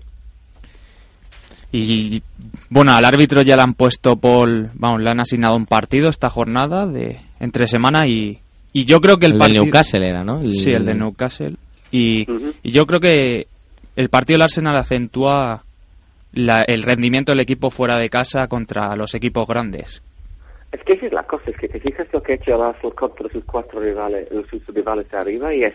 Y 1.72 2.22
bueno, 2.70 2.92
al 2.92 3.04
árbitro 3.04 3.42
ya 3.42 3.56
le 3.56 3.62
han 3.62 3.74
puesto 3.74 4.16
por, 4.16 4.70
vamos, 4.74 5.00
le 5.02 5.10
han 5.10 5.20
asignado 5.20 5.56
un 5.56 5.66
partido 5.66 6.08
esta 6.08 6.28
jornada 6.30 6.86
de 6.86 7.18
entre 7.40 7.66
semana 7.66 8.06
y, 8.06 8.40
y 8.72 8.84
yo 8.84 9.00
creo 9.00 9.18
que 9.18 9.26
el, 9.26 9.32
El 9.32 9.38
partido 9.38 9.62
Newcastle 9.64 10.08
era, 10.08 10.24
¿no? 10.24 10.40
El- 10.40 10.54
Sí, 10.54 10.72
el 10.72 10.84
de 10.86 10.94
Newcastle. 10.94 11.56
Y, 11.90 12.26
y 12.62 12.70
yo 12.72 12.86
creo 12.86 13.00
que 13.00 13.46
el 13.96 14.08
partido 14.08 14.34
del 14.36 14.42
Arsenal 14.42 14.76
acentúa 14.76 15.62
la- 16.32 16.62
el 16.62 16.82
rendimiento 16.82 17.32
del 17.32 17.40
equipo 17.40 17.70
fuera 17.70 17.98
de 17.98 18.10
casa 18.10 18.48
contra 18.48 18.96
los 18.96 19.14
equipos 19.14 19.46
grandes. 19.46 20.02
Es 20.72 20.82
que 20.82 20.94
esa 20.94 21.06
es 21.06 21.12
la 21.12 21.22
cosa, 21.22 21.50
es 21.50 21.56
que 21.56 21.68
te 21.68 21.78
fijas 21.78 22.08
lo 22.12 22.20
que 22.20 22.32
ha 22.32 22.34
hecho 22.34 22.56
el 22.56 22.62
Arsenal 22.62 22.94
contra 22.96 23.28
sus 23.28 23.44
cuatro 23.44 23.78
rivales, 23.80 24.28
sus 24.50 24.66
rivales 24.74 25.08
de 25.08 25.16
arriba 25.16 25.54
y 25.54 25.62
es, 25.62 25.74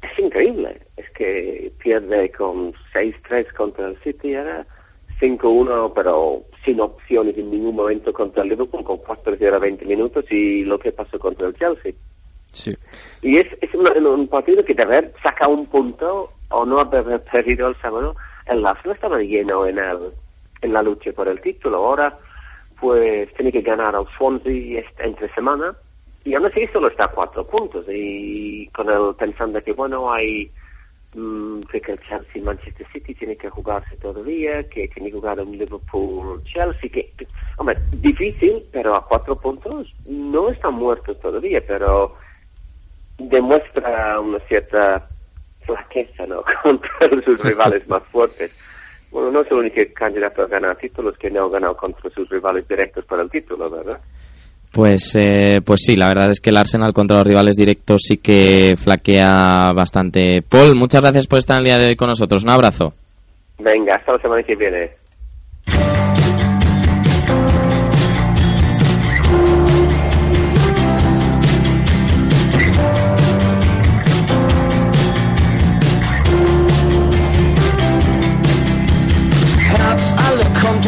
es 0.00 0.18
increíble. 0.18 0.80
Es 0.96 1.10
que 1.10 1.70
pierde 1.82 2.30
con 2.30 2.72
6-3 2.94 3.52
contra 3.54 3.88
el 3.88 3.98
City, 4.02 4.32
era 4.32 4.64
5-1, 5.20 5.92
pero 5.94 6.42
sin 6.64 6.80
opciones 6.80 7.36
en 7.36 7.50
ningún 7.50 7.76
momento 7.76 8.12
contra 8.12 8.42
el 8.42 8.50
Liverpool, 8.50 8.84
con 8.84 8.98
4-0 8.98 9.54
a 9.54 9.58
20 9.58 9.84
minutos 9.84 10.24
y 10.30 10.64
lo 10.64 10.78
que 10.78 10.92
pasó 10.92 11.18
contra 11.18 11.48
el 11.48 11.54
Chelsea. 11.56 11.92
Sí. 12.52 12.70
Y 13.22 13.38
es, 13.38 13.46
es 13.60 13.74
un 13.74 14.28
partido 14.28 14.64
que 14.64 14.74
de 14.74 14.82
haber 14.82 15.12
sacado 15.22 15.50
un 15.52 15.66
punto 15.66 16.30
o 16.50 16.64
no 16.64 16.80
haber 16.80 17.22
perdido 17.24 17.68
el 17.68 17.76
sábado, 17.80 18.16
el 18.46 18.64
Arsenal 18.64 18.94
estaba 18.96 19.18
lleno 19.18 19.66
en, 19.66 19.78
el, 19.78 19.98
en 20.62 20.72
la 20.72 20.82
lucha 20.82 21.12
por 21.12 21.28
el 21.28 21.40
título. 21.40 21.76
Ahora, 21.78 22.18
pues, 22.80 23.32
tiene 23.34 23.52
que 23.52 23.62
ganar 23.62 23.94
al 23.94 24.06
Swansea 24.16 24.80
este- 24.80 25.04
entre 25.04 25.32
semana 25.34 25.76
y 26.24 26.34
aún 26.34 26.46
así 26.46 26.66
solo 26.72 26.88
está 26.88 27.04
a 27.04 27.10
cuatro 27.10 27.46
puntos. 27.46 27.84
Y 27.88 28.66
con 28.68 28.88
el 28.88 29.14
pensando 29.16 29.62
que, 29.62 29.72
bueno, 29.72 30.10
hay 30.10 30.50
que 31.12 31.92
el 31.92 32.00
Chelsea 32.00 32.36
y 32.36 32.40
Manchester 32.40 32.86
City 32.92 33.14
tiene 33.14 33.36
que 33.36 33.48
jugarse 33.48 33.96
todavía, 33.96 34.68
que 34.68 34.88
tiene 34.88 35.10
que 35.10 35.16
jugar 35.16 35.40
un 35.40 35.56
Liverpool-Chelsea, 35.56 36.90
que, 36.90 37.12
que, 37.16 37.26
hombre, 37.56 37.78
difícil, 37.92 38.64
pero 38.72 38.94
a 38.94 39.06
cuatro 39.06 39.36
puntos 39.36 39.94
no 40.06 40.50
están 40.50 40.74
muertos 40.74 41.18
todavía, 41.20 41.64
pero 41.66 42.16
demuestra 43.18 44.20
una 44.20 44.38
cierta 44.40 45.08
flaqueza 45.64 46.26
¿no? 46.26 46.44
contra 46.62 47.22
sus 47.24 47.42
rivales 47.42 47.86
más 47.88 48.02
fuertes. 48.04 48.52
Bueno, 49.10 49.30
no 49.30 49.40
es 49.40 49.50
el 49.50 49.56
único 49.56 49.80
candidato 49.94 50.42
a 50.42 50.46
ganar 50.46 50.76
títulos 50.76 51.16
que 51.16 51.30
no 51.30 51.46
ha 51.46 51.50
ganado 51.50 51.76
contra 51.76 52.10
sus 52.10 52.28
rivales 52.28 52.68
directos 52.68 53.04
para 53.06 53.22
el 53.22 53.30
título, 53.30 53.70
¿verdad? 53.70 54.00
Pues, 54.72 55.16
eh, 55.16 55.60
pues 55.64 55.80
sí, 55.84 55.96
la 55.96 56.08
verdad 56.08 56.30
es 56.30 56.40
que 56.40 56.50
el 56.50 56.56
Arsenal 56.56 56.92
contra 56.92 57.18
los 57.18 57.26
rivales 57.26 57.56
directos 57.56 58.02
sí 58.06 58.18
que 58.18 58.76
flaquea 58.76 59.72
bastante. 59.74 60.42
Paul, 60.42 60.76
muchas 60.76 61.00
gracias 61.00 61.26
por 61.26 61.38
estar 61.38 61.58
el 61.58 61.64
día 61.64 61.78
de 61.78 61.88
hoy 61.88 61.96
con 61.96 62.08
nosotros. 62.08 62.44
Un 62.44 62.50
abrazo. 62.50 62.92
Venga, 63.58 63.96
hasta 63.96 64.12
la 64.12 64.18
semana 64.18 64.42
que 64.42 64.54
viene. 64.54 64.90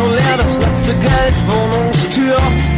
Alle 0.00 0.36
das 0.36 0.58
letzte 0.58 0.92
Geld, 0.94 1.36
Wohnungstür. 1.46 2.69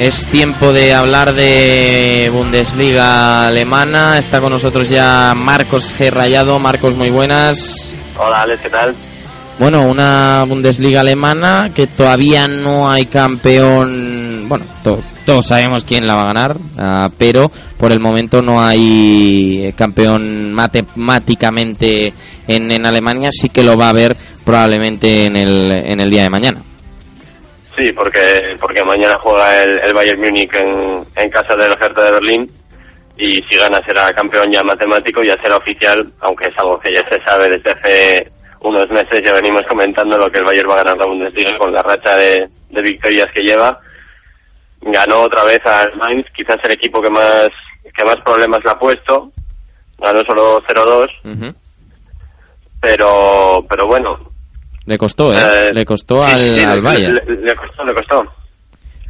Es 0.00 0.26
tiempo 0.26 0.72
de 0.72 0.94
hablar 0.94 1.34
de 1.34 2.30
Bundesliga 2.32 3.46
alemana. 3.46 4.18
Está 4.18 4.40
con 4.40 4.52
nosotros 4.52 4.88
ya 4.88 5.34
Marcos 5.36 5.94
G. 5.96 6.10
Rayado. 6.10 6.58
Marcos, 6.58 6.96
muy 6.96 7.10
buenas. 7.10 7.87
Hola, 8.18 8.42
Alex, 8.42 8.60
¿qué 8.62 8.70
tal? 8.70 8.94
Bueno, 9.58 9.82
una 9.88 10.44
Bundesliga 10.44 11.00
alemana 11.00 11.70
que 11.74 11.86
todavía 11.86 12.46
no 12.46 12.88
hay 12.90 13.06
campeón. 13.06 14.44
Bueno, 14.48 14.64
to- 14.84 15.02
todos 15.26 15.46
sabemos 15.46 15.84
quién 15.84 16.06
la 16.06 16.14
va 16.14 16.22
a 16.22 16.26
ganar, 16.32 16.56
ah, 16.78 17.08
pero 17.18 17.50
por 17.76 17.92
el 17.92 18.00
momento 18.00 18.40
no 18.40 18.62
hay 18.62 19.72
campeón 19.76 20.52
matemáticamente 20.52 22.12
en, 22.46 22.70
en 22.70 22.86
Alemania. 22.86 23.30
Sí 23.32 23.48
que 23.48 23.62
lo 23.64 23.76
va 23.76 23.86
a 23.86 23.90
haber 23.90 24.16
probablemente 24.44 25.24
en 25.26 25.36
el, 25.36 25.72
en 25.74 26.00
el 26.00 26.08
día 26.10 26.22
de 26.22 26.30
mañana. 26.30 26.62
Sí, 27.76 27.92
porque 27.92 28.56
porque 28.60 28.82
mañana 28.82 29.16
juega 29.20 29.62
el, 29.62 29.78
el 29.80 29.94
Bayern 29.94 30.20
Múnich 30.20 30.52
en, 30.54 31.04
en 31.16 31.30
casa 31.30 31.54
del 31.56 31.72
Hertha 31.72 32.04
de 32.04 32.12
Berlín 32.12 32.50
y 33.18 33.42
si 33.42 33.56
gana 33.56 33.82
será 33.84 34.12
campeón 34.12 34.50
ya 34.52 34.62
matemático, 34.62 35.24
ya 35.24 35.36
será 35.42 35.56
oficial, 35.56 36.06
aunque 36.20 36.46
es 36.46 36.56
algo 36.56 36.78
que 36.78 36.92
ya 36.92 37.06
se 37.08 37.20
sabe 37.24 37.50
desde 37.50 37.72
hace 37.72 38.32
unos 38.60 38.88
meses, 38.90 39.22
ya 39.24 39.32
venimos 39.32 39.62
comentando 39.68 40.16
lo 40.16 40.30
que 40.30 40.38
el 40.38 40.44
Bayern 40.44 40.70
va 40.70 40.74
a 40.74 40.84
ganar 40.84 40.98
la 40.98 41.04
Bundesliga 41.04 41.58
con 41.58 41.72
la 41.72 41.82
racha 41.82 42.16
de, 42.16 42.48
de 42.70 42.82
victorias 42.82 43.28
que 43.34 43.42
lleva. 43.42 43.78
Ganó 44.80 45.22
otra 45.22 45.42
vez 45.42 45.60
al 45.66 45.96
Mainz, 45.96 46.26
quizás 46.34 46.58
el 46.62 46.70
equipo 46.72 47.02
que 47.02 47.10
más 47.10 47.48
que 47.92 48.04
más 48.04 48.16
problemas 48.24 48.62
le 48.64 48.70
ha 48.70 48.78
puesto, 48.78 49.32
ganó 49.98 50.22
solo 50.24 50.62
0-2, 50.62 51.54
pero 52.80 53.66
pero 53.68 53.86
bueno, 53.88 54.16
Le 54.86 54.96
costó, 54.96 55.32
¿eh? 55.32 55.68
Eh, 55.68 55.74
le 55.74 55.84
costó 55.84 56.22
al, 56.22 56.38
sí, 56.40 56.64
al 56.64 56.80
Bayern. 56.80 57.14
Le, 57.14 57.36
le 57.36 57.56
costó, 57.56 57.84
le 57.84 57.94
costó. 57.94 58.24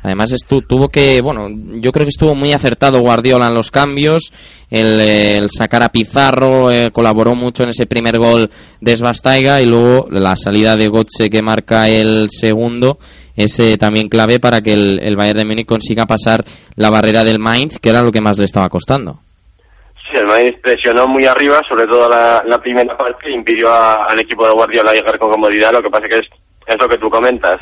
Además 0.02 0.32
estu- 0.32 0.64
tuvo 0.66 0.88
que, 0.88 1.20
bueno, 1.22 1.48
yo 1.80 1.90
creo 1.92 2.04
que 2.04 2.10
estuvo 2.10 2.34
muy 2.34 2.52
acertado 2.52 3.00
Guardiola 3.00 3.48
en 3.48 3.54
los 3.54 3.70
cambios, 3.70 4.30
el, 4.70 5.48
sacar 5.50 5.82
a 5.82 5.88
Pizarro 5.88 6.70
eh, 6.70 6.90
colaboró 6.92 7.34
mucho 7.34 7.64
en 7.64 7.70
ese 7.70 7.86
primer 7.86 8.18
gol 8.18 8.48
de 8.80 8.96
Svastaiga 8.96 9.60
y 9.60 9.66
luego 9.66 10.06
la 10.10 10.36
salida 10.36 10.76
de 10.76 10.88
Götze 10.88 11.28
que 11.30 11.42
marca 11.42 11.88
el 11.88 12.28
segundo 12.30 12.98
es 13.36 13.58
eh, 13.60 13.74
también 13.78 14.08
clave 14.08 14.38
para 14.40 14.60
que 14.60 14.72
el, 14.72 15.00
el 15.02 15.16
Bayern 15.16 15.38
de 15.38 15.44
Múnich 15.44 15.66
consiga 15.66 16.06
pasar 16.06 16.44
la 16.76 16.90
barrera 16.90 17.24
del 17.24 17.38
Mainz, 17.38 17.78
que 17.78 17.90
era 17.90 18.02
lo 18.02 18.12
que 18.12 18.20
más 18.20 18.38
le 18.38 18.44
estaba 18.44 18.68
costando. 18.68 19.20
Sí, 20.10 20.16
el 20.16 20.26
Mainz 20.26 20.56
presionó 20.62 21.06
muy 21.06 21.24
arriba, 21.26 21.60
sobre 21.68 21.86
todo 21.86 22.08
la, 22.08 22.42
la 22.46 22.58
primera 22.60 22.96
parte, 22.96 23.30
impidió 23.30 23.68
al 23.74 24.18
equipo 24.18 24.46
de 24.46 24.54
Guardiola 24.54 24.92
llegar 24.92 25.18
con 25.18 25.30
comodidad, 25.30 25.72
lo 25.72 25.82
que 25.82 25.90
pasa 25.90 26.08
que 26.08 26.18
es, 26.20 26.26
es 26.66 26.76
lo 26.80 26.88
que 26.88 26.98
tú 26.98 27.10
comentas. 27.10 27.60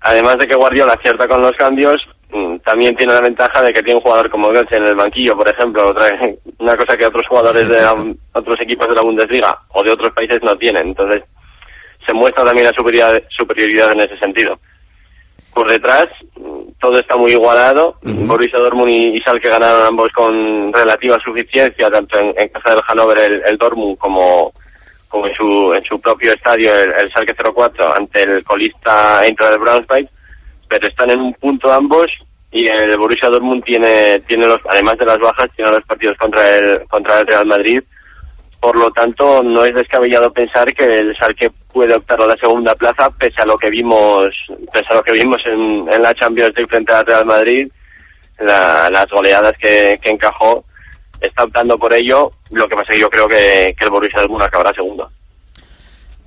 Además 0.00 0.38
de 0.38 0.48
que 0.48 0.54
Guardiola 0.54 0.94
acierta 0.94 1.28
con 1.28 1.42
los 1.42 1.54
cambios, 1.56 2.06
mm, 2.30 2.56
también 2.58 2.96
tiene 2.96 3.12
la 3.12 3.20
ventaja 3.20 3.62
de 3.62 3.72
que 3.72 3.82
tiene 3.82 3.98
un 3.98 4.02
jugador 4.02 4.30
como 4.30 4.50
Götze 4.50 4.76
en 4.76 4.86
el 4.86 4.94
banquillo, 4.94 5.36
por 5.36 5.48
ejemplo, 5.48 5.88
otra, 5.88 6.06
una 6.58 6.76
cosa 6.76 6.96
que 6.96 7.06
otros 7.06 7.26
jugadores 7.26 7.68
de 7.68 7.80
la- 7.82 8.14
otros 8.32 8.60
equipos 8.60 8.88
de 8.88 8.94
la 8.94 9.02
Bundesliga 9.02 9.58
o 9.68 9.82
de 9.82 9.90
otros 9.90 10.12
países 10.12 10.42
no 10.42 10.56
tienen. 10.56 10.88
Entonces, 10.88 11.22
se 12.06 12.12
muestra 12.14 12.44
también 12.44 12.66
la 12.66 12.72
superioridad, 12.72 13.22
superioridad 13.28 13.92
en 13.92 14.00
ese 14.00 14.16
sentido. 14.18 14.58
Por 15.52 15.68
detrás, 15.68 16.06
mm, 16.36 16.60
todo 16.80 16.98
está 16.98 17.16
muy 17.16 17.32
igualado. 17.32 17.96
Borussia 18.26 18.58
Dortmund 18.58 18.88
y, 18.90 19.16
y 19.16 19.20
Schalke 19.20 19.48
ganaron 19.50 19.82
ambos 19.86 20.10
con 20.12 20.72
relativa 20.72 21.18
suficiencia, 21.20 21.90
tanto 21.90 22.18
en, 22.18 22.32
en 22.38 22.48
casa 22.48 22.70
del 22.70 22.82
Hannover 22.84 23.18
el, 23.18 23.42
el 23.44 23.58
Dortmund 23.58 23.98
como, 23.98 24.52
como 25.10 25.26
en 25.26 25.34
su, 25.34 25.74
en 25.74 25.84
su 25.84 26.00
propio 26.00 26.32
estadio, 26.32 26.72
el, 26.74 26.92
el 26.92 27.10
Schalke 27.10 27.34
04, 27.34 27.94
ante 27.96 28.22
el 28.22 28.42
colista 28.44 29.26
Eintracht 29.26 29.58
Braunschweig, 29.60 30.08
pero 30.68 30.86
están 30.88 31.10
en 31.10 31.20
un 31.20 31.34
punto 31.34 31.70
ambos 31.70 32.10
y 32.52 32.66
el 32.66 32.96
Borussia 32.96 33.28
Dortmund 33.28 33.62
tiene, 33.64 34.20
tiene 34.20 34.46
los, 34.46 34.60
además 34.68 34.96
de 34.98 35.04
las 35.06 35.18
bajas, 35.18 35.48
tiene 35.54 35.70
los 35.72 35.82
partidos 35.84 36.16
contra 36.16 36.48
el, 36.56 36.86
contra 36.88 37.20
el 37.20 37.26
Real 37.26 37.44
Madrid. 37.44 37.82
Por 38.60 38.76
lo 38.76 38.90
tanto, 38.90 39.42
no 39.42 39.64
es 39.64 39.74
descabellado 39.74 40.32
pensar 40.32 40.72
que 40.74 41.00
el 41.00 41.14
Schalke 41.16 41.50
puede 41.72 41.94
optar 41.94 42.20
a 42.20 42.26
la 42.26 42.36
segunda 42.36 42.74
plaza, 42.74 43.10
pese 43.10 43.40
a 43.42 43.46
lo 43.46 43.56
que 43.56 43.70
vimos, 43.70 44.34
pese 44.72 44.86
a 44.90 44.94
lo 44.94 45.02
que 45.02 45.12
vimos 45.12 45.40
en, 45.46 45.88
en 45.92 46.02
la 46.02 46.14
Champions 46.14 46.52
League 46.54 46.68
frente 46.70 46.92
al 46.92 47.06
Real 47.06 47.24
Madrid, 47.24 47.68
la- 48.38 48.88
las 48.90 49.06
goleadas 49.08 49.54
que, 49.58 49.98
que 50.02 50.10
encajó, 50.10 50.64
está 51.20 51.44
optando 51.44 51.78
por 51.78 51.92
ello. 51.92 52.32
Lo 52.50 52.68
que 52.68 52.74
pasa 52.74 52.88
es 52.90 52.96
que 52.96 53.00
yo 53.00 53.10
creo 53.10 53.28
que, 53.28 53.74
que 53.76 53.84
el 53.84 53.90
Borussia 53.90 54.20
Dortmund 54.20 54.42
acabará 54.42 54.72
segundo. 54.72 55.10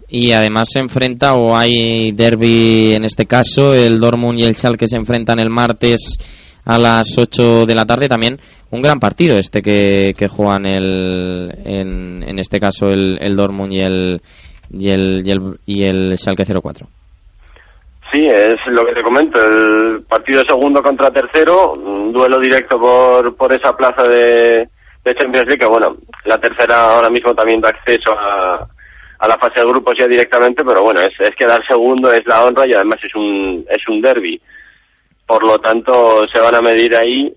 Y 0.09 0.31
además 0.31 0.69
se 0.71 0.79
enfrenta, 0.79 1.33
o 1.33 1.57
hay 1.57 2.11
derby 2.11 2.93
en 2.93 3.03
este 3.03 3.25
caso, 3.25 3.73
el 3.73 3.99
Dortmund 3.99 4.39
y 4.39 4.43
el 4.43 4.55
Schalke 4.55 4.87
se 4.87 4.97
enfrentan 4.97 5.39
el 5.39 5.49
martes 5.49 6.17
a 6.65 6.77
las 6.77 7.17
8 7.17 7.65
de 7.65 7.73
la 7.75 7.85
tarde. 7.85 8.07
También 8.07 8.37
un 8.69 8.81
gran 8.81 8.99
partido 8.99 9.37
este 9.37 9.61
que, 9.61 10.13
que 10.15 10.27
juegan 10.27 10.65
el, 10.65 11.51
en, 11.65 12.23
en 12.23 12.39
este 12.39 12.59
caso 12.59 12.87
el, 12.87 13.17
el 13.21 13.35
Dortmund 13.35 13.73
y 13.73 13.79
el, 13.79 14.21
y 14.71 14.89
el, 14.91 15.21
y 15.25 15.31
el, 15.31 15.59
y 15.65 15.83
el 15.83 16.17
Schalke 16.17 16.45
04. 16.45 16.87
Sí, 18.11 18.27
es 18.27 18.59
lo 18.67 18.85
que 18.85 18.93
te 18.93 19.01
comento, 19.01 19.39
el 19.43 20.03
partido 20.03 20.43
segundo 20.45 20.83
contra 20.83 21.09
tercero, 21.09 21.73
un 21.73 22.13
duelo 22.13 22.39
directo 22.39 22.79
por, 22.79 23.35
por 23.35 23.51
esa 23.51 23.75
plaza 23.75 24.03
de, 24.03 24.69
de 25.03 25.15
Champions 25.15 25.47
League, 25.47 25.59
que 25.59 25.65
bueno, 25.65 25.97
la 26.25 26.37
tercera 26.39 26.93
ahora 26.95 27.09
mismo 27.09 27.33
también 27.35 27.61
da 27.61 27.69
acceso 27.69 28.17
a, 28.17 28.67
a 29.19 29.27
la 29.27 29.37
fase 29.37 29.59
de 29.59 29.65
grupos 29.65 29.97
ya 29.97 30.07
directamente, 30.07 30.63
pero 30.63 30.83
bueno, 30.83 31.01
es, 31.01 31.13
es 31.19 31.35
quedar 31.35 31.65
segundo, 31.65 32.11
es 32.11 32.25
la 32.25 32.43
honra 32.45 32.65
y 32.65 32.73
además 32.73 32.99
es 33.03 33.13
un, 33.15 33.65
es 33.69 33.87
un 33.87 34.01
derby. 34.01 34.41
Por 35.25 35.43
lo 35.43 35.59
tanto, 35.59 36.27
se 36.27 36.39
van 36.39 36.55
a 36.55 36.61
medir 36.61 36.95
ahí. 36.95 37.33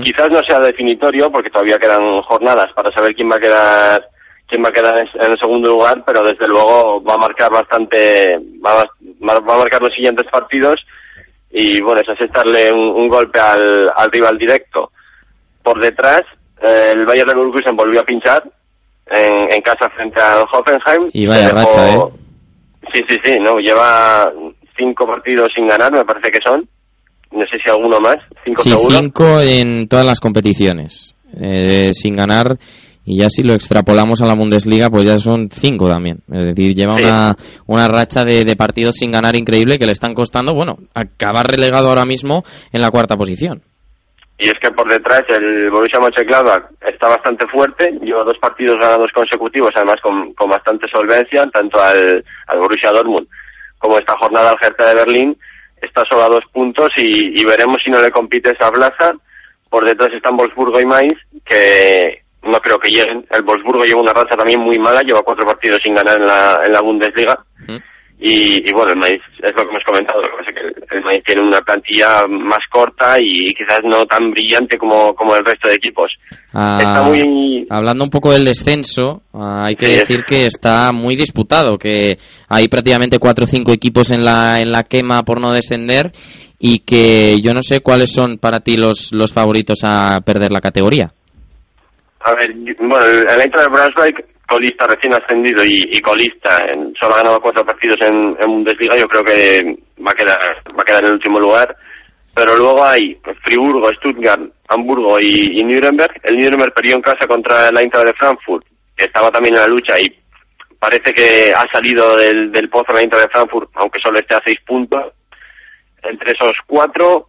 Quizás 0.00 0.30
no 0.30 0.40
sea 0.44 0.60
definitorio, 0.60 1.28
porque 1.32 1.50
todavía 1.50 1.76
quedan 1.76 2.22
jornadas 2.22 2.72
para 2.72 2.92
saber 2.92 3.16
quién 3.16 3.28
va 3.28 3.36
a 3.36 3.40
quedar 3.40 4.08
quién 4.46 4.62
va 4.62 4.68
a 4.68 4.72
quedar 4.72 5.08
en 5.14 5.32
el 5.32 5.38
segundo 5.38 5.66
lugar, 5.68 6.04
pero 6.06 6.22
desde 6.22 6.46
luego 6.46 7.02
va 7.02 7.14
a 7.14 7.18
marcar 7.18 7.50
bastante, 7.50 8.38
va 8.64 8.82
a, 8.82 8.84
va 9.24 9.54
a 9.54 9.58
marcar 9.58 9.82
los 9.82 9.94
siguientes 9.94 10.26
partidos 10.30 10.84
y 11.50 11.80
bueno, 11.80 12.02
es 12.02 12.20
estarle 12.20 12.70
un, 12.70 12.90
un 12.90 13.08
golpe 13.08 13.40
al, 13.40 13.90
al 13.96 14.12
rival 14.12 14.36
directo. 14.36 14.92
Por 15.62 15.80
detrás, 15.80 16.22
el 16.62 17.04
Bayern 17.06 17.28
Leverkusen 17.28 17.76
volvió 17.76 18.00
a 18.00 18.04
pinchar 18.04 18.42
en, 19.10 19.52
en 19.52 19.60
casa 19.62 19.88
frente 19.90 20.20
al 20.20 20.44
Hoffenheim. 20.52 21.10
Y 21.12 21.26
vaya 21.26 21.48
dejó- 21.48 21.56
racha, 21.56 21.84
¿eh? 21.94 21.98
Sí, 22.92 23.04
sí, 23.08 23.18
sí, 23.24 23.38
no, 23.40 23.58
lleva 23.58 24.30
cinco 24.76 25.06
partidos 25.06 25.52
sin 25.54 25.68
ganar, 25.68 25.92
me 25.92 26.04
parece 26.04 26.30
que 26.30 26.40
son. 26.44 26.68
No 27.30 27.46
sé 27.46 27.58
si 27.62 27.70
alguno 27.70 27.98
más, 28.00 28.16
cinco 28.44 28.62
Sí, 28.62 28.70
seguro. 28.70 28.90
cinco 28.98 29.40
en 29.40 29.88
todas 29.88 30.04
las 30.04 30.20
competiciones, 30.20 31.14
eh, 31.40 31.90
sin 31.94 32.14
ganar. 32.14 32.58
Y 33.04 33.18
ya 33.18 33.28
si 33.30 33.42
lo 33.42 33.52
extrapolamos 33.54 34.20
a 34.22 34.26
la 34.26 34.34
Bundesliga, 34.36 34.88
pues 34.90 35.04
ya 35.04 35.18
son 35.18 35.48
cinco 35.50 35.88
también. 35.88 36.18
Es 36.32 36.44
decir, 36.54 36.74
lleva 36.74 36.96
Sí. 36.98 37.02
una, 37.04 37.34
una 37.66 37.88
racha 37.88 38.22
de, 38.24 38.44
de 38.44 38.54
partidos 38.54 38.94
sin 38.96 39.10
ganar 39.10 39.34
increíble 39.34 39.78
que 39.78 39.86
le 39.86 39.92
están 39.92 40.14
costando, 40.14 40.54
bueno, 40.54 40.78
acabar 40.94 41.46
relegado 41.50 41.88
ahora 41.88 42.04
mismo 42.04 42.44
en 42.72 42.80
la 42.80 42.90
cuarta 42.90 43.16
posición. 43.16 43.62
Y 44.38 44.48
es 44.48 44.58
que 44.58 44.70
por 44.72 44.88
detrás 44.88 45.22
el 45.28 45.70
Borussia 45.70 46.00
Mönchengladbach 46.00 46.64
está 46.80 47.08
bastante 47.08 47.46
fuerte, 47.46 47.92
lleva 48.02 48.24
dos 48.24 48.38
partidos 48.38 48.80
ganados 48.80 49.12
consecutivos, 49.12 49.72
además 49.76 50.00
con, 50.00 50.34
con 50.34 50.50
bastante 50.50 50.88
solvencia, 50.88 51.46
tanto 51.48 51.80
al, 51.80 52.24
al 52.48 52.58
Borussia 52.58 52.90
Dortmund 52.90 53.28
como 53.78 53.98
esta 53.98 54.16
jornada 54.16 54.50
al 54.50 54.58
Hertha 54.60 54.86
de 54.86 54.94
Berlín, 54.94 55.38
está 55.82 56.04
solo 56.04 56.22
a 56.22 56.28
dos 56.28 56.44
puntos 56.52 56.90
y, 56.96 57.44
veremos 57.44 57.82
si 57.82 57.90
no 57.90 58.00
le 58.00 58.12
compite 58.12 58.52
esa 58.52 58.70
plaza. 58.70 59.12
Por 59.68 59.84
detrás 59.84 60.12
están 60.12 60.36
Wolfsburgo 60.36 60.80
y 60.80 60.86
Mainz, 60.86 61.18
que 61.44 62.22
no 62.42 62.60
creo 62.60 62.78
que 62.78 62.90
lleguen. 62.90 63.26
El 63.30 63.42
Wolfsburgo 63.42 63.84
lleva 63.84 64.00
una 64.00 64.12
racha 64.12 64.36
también 64.36 64.60
muy 64.60 64.78
mala, 64.78 65.02
lleva 65.02 65.22
cuatro 65.22 65.44
partidos 65.44 65.82
sin 65.82 65.94
ganar 65.94 66.16
en 66.16 66.26
la, 66.26 66.60
en 66.64 66.72
la 66.72 66.80
Bundesliga. 66.80 67.44
Y, 68.24 68.68
y 68.68 68.72
bueno, 68.72 68.92
el 68.92 68.98
Mainz 68.98 69.20
es 69.42 69.52
lo 69.56 69.64
que 69.64 69.70
hemos 69.70 69.82
comentado, 69.84 70.22
lo 70.22 70.28
que 70.30 70.36
pasa 70.36 70.50
es 70.50 70.56
que 70.86 70.96
el, 70.96 71.02
Mainz 71.04 71.24
tiene 71.24 71.40
una 71.42 71.60
plantilla 71.60 72.24
más 72.28 72.60
corta 72.70 73.18
y 73.18 73.52
quizás 73.52 73.80
no 73.82 74.06
tan 74.06 74.30
brillante 74.30 74.78
como, 74.78 75.12
como 75.16 75.34
el 75.34 75.44
resto 75.44 75.66
de 75.66 75.74
equipos. 75.74 76.16
Ah, 76.52 76.78
Está 76.78 77.02
muy... 77.02 77.66
Hablando 77.68 78.04
un 78.04 78.10
poco 78.10 78.30
del 78.30 78.44
descenso, 78.44 79.22
ah, 79.34 79.64
hay 79.66 79.74
que 79.74 79.86
Sí. 79.86 79.92
decir 79.98 80.24
que 80.24 80.46
está 80.46 80.92
muy 80.92 81.16
disputado, 81.16 81.76
que 81.76 82.16
hay 82.48 82.68
prácticamente 82.68 83.18
cuatro 83.18 83.44
o 83.44 83.48
cinco 83.48 83.72
equipos 83.72 84.12
en 84.12 84.24
la, 84.24 84.58
en 84.58 84.70
la 84.70 84.84
quema 84.84 85.24
por 85.24 85.40
no 85.40 85.52
descender 85.52 86.12
y 86.60 86.78
que 86.80 87.38
yo 87.42 87.52
no 87.52 87.60
sé 87.60 87.80
cuáles 87.80 88.12
son 88.12 88.38
para 88.38 88.60
ti 88.60 88.76
los, 88.76 89.10
los 89.12 89.32
favoritos 89.32 89.80
a 89.82 90.20
perder 90.20 90.52
la 90.52 90.60
categoría. 90.60 91.12
A 92.20 92.34
ver, 92.34 92.54
bueno, 92.78 93.04
el 93.04 93.28
el 93.28 93.40
Eintracht 93.40 93.68
de 93.68 93.74
Braunschweig, 93.74 94.24
colista 94.52 94.86
recién 94.86 95.14
ascendido 95.14 95.64
y, 95.64 96.00
colista, 96.00 96.66
en- 96.70 96.94
solo 96.94 97.14
ha 97.14 97.18
ganado 97.18 97.40
cuatro 97.40 97.64
partidos 97.64 98.00
en, 98.02 98.36
en 98.38 98.46
Bundesliga, 98.46 98.96
yo 98.96 99.08
creo 99.08 99.24
que 99.24 99.76
va 100.04 100.10
a 100.10 100.14
quedar 100.14 100.38
va 100.78 100.82
a 100.82 100.84
quedar 100.84 101.00
en 101.02 101.06
el 101.08 101.12
último 101.14 101.40
lugar. 101.40 101.74
Pero 102.34 102.56
luego 102.56 102.82
hay 102.84 103.18
Friburgo, 103.44 103.92
Stuttgart, 103.92 104.40
Hamburgo 104.68 105.20
y, 105.20 105.62
Nuremberg. 105.64 106.18
El 106.22 106.40
Nuremberg 106.40 106.72
perdió 106.72 106.94
en 106.96 107.02
casa 107.02 107.26
contra 107.26 107.68
el 107.68 107.76
Eintracht 107.76 108.06
de 108.06 108.14
Frankfurt, 108.14 108.64
que 108.96 109.04
estaba 109.04 109.30
también 109.30 109.54
en 109.54 109.60
la 109.60 109.66
lucha 109.68 110.00
y 110.00 110.18
parece 110.78 111.12
que 111.12 111.52
ha 111.54 111.70
salido 111.70 112.16
del, 112.16 112.50
del 112.50 112.68
pozo 112.70 112.92
el 112.92 113.02
Eintracht 113.02 113.26
de 113.26 113.32
Frankfurt, 113.32 113.70
aunque 113.74 114.00
solo 114.00 114.18
esté 114.18 114.34
a 114.34 114.42
seis 114.44 114.58
puntos. 114.66 115.12
Entre 116.02 116.32
esos 116.32 116.56
cuatro, 116.66 117.28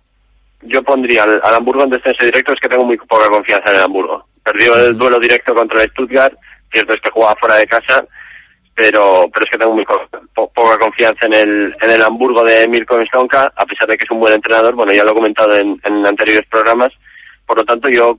yo 0.62 0.82
pondría 0.84 1.24
al, 1.24 1.42
al 1.44 1.56
Hamburgo 1.56 1.84
en 1.84 1.90
descenso 1.92 2.24
directo, 2.26 2.54
es 2.54 2.60
que 2.62 2.70
tengo 2.70 2.86
muy 2.86 2.98
poca 2.98 3.28
confianza 3.30 3.70
en 3.72 3.76
el 3.76 3.84
Hamburgo. 3.84 4.26
Perdió 4.42 4.76
el 4.76 4.98
duelo 4.98 5.20
directo 5.20 5.54
contra 5.54 5.84
el 5.84 5.90
Stuttgart, 5.92 6.34
cierto 6.74 6.94
es 6.94 7.02
que 7.02 7.10
jugaba 7.10 7.36
fuera 7.40 7.56
de 7.56 7.68
casa, 7.68 8.06
pero 8.76 9.30
pero 9.32 9.46
es 9.46 9.52
que 9.52 9.58
tengo 9.58 9.76
muy 9.76 9.86
poca 10.34 10.78
confianza 10.80 11.26
en 11.28 11.34
el 11.34 11.76
en 11.80 11.90
el 11.90 12.02
Hamburgo 12.02 12.44
de 12.44 12.68
Mirko 12.68 13.04
Stonka, 13.06 13.54
a 13.56 13.66
pesar 13.66 13.88
de 13.88 13.98
que 13.98 14.04
es 14.04 14.12
un 14.12 14.20
buen 14.20 14.34
entrenador, 14.34 14.76
bueno, 14.76 14.92
ya 14.92 15.04
lo 15.04 15.12
he 15.12 15.16
comentado 15.16 15.56
en, 15.56 15.80
anteriores 16.06 16.48
programas, 16.50 16.92
por 17.46 17.58
lo 17.58 17.64
tanto 17.64 17.90
yo 17.90 18.18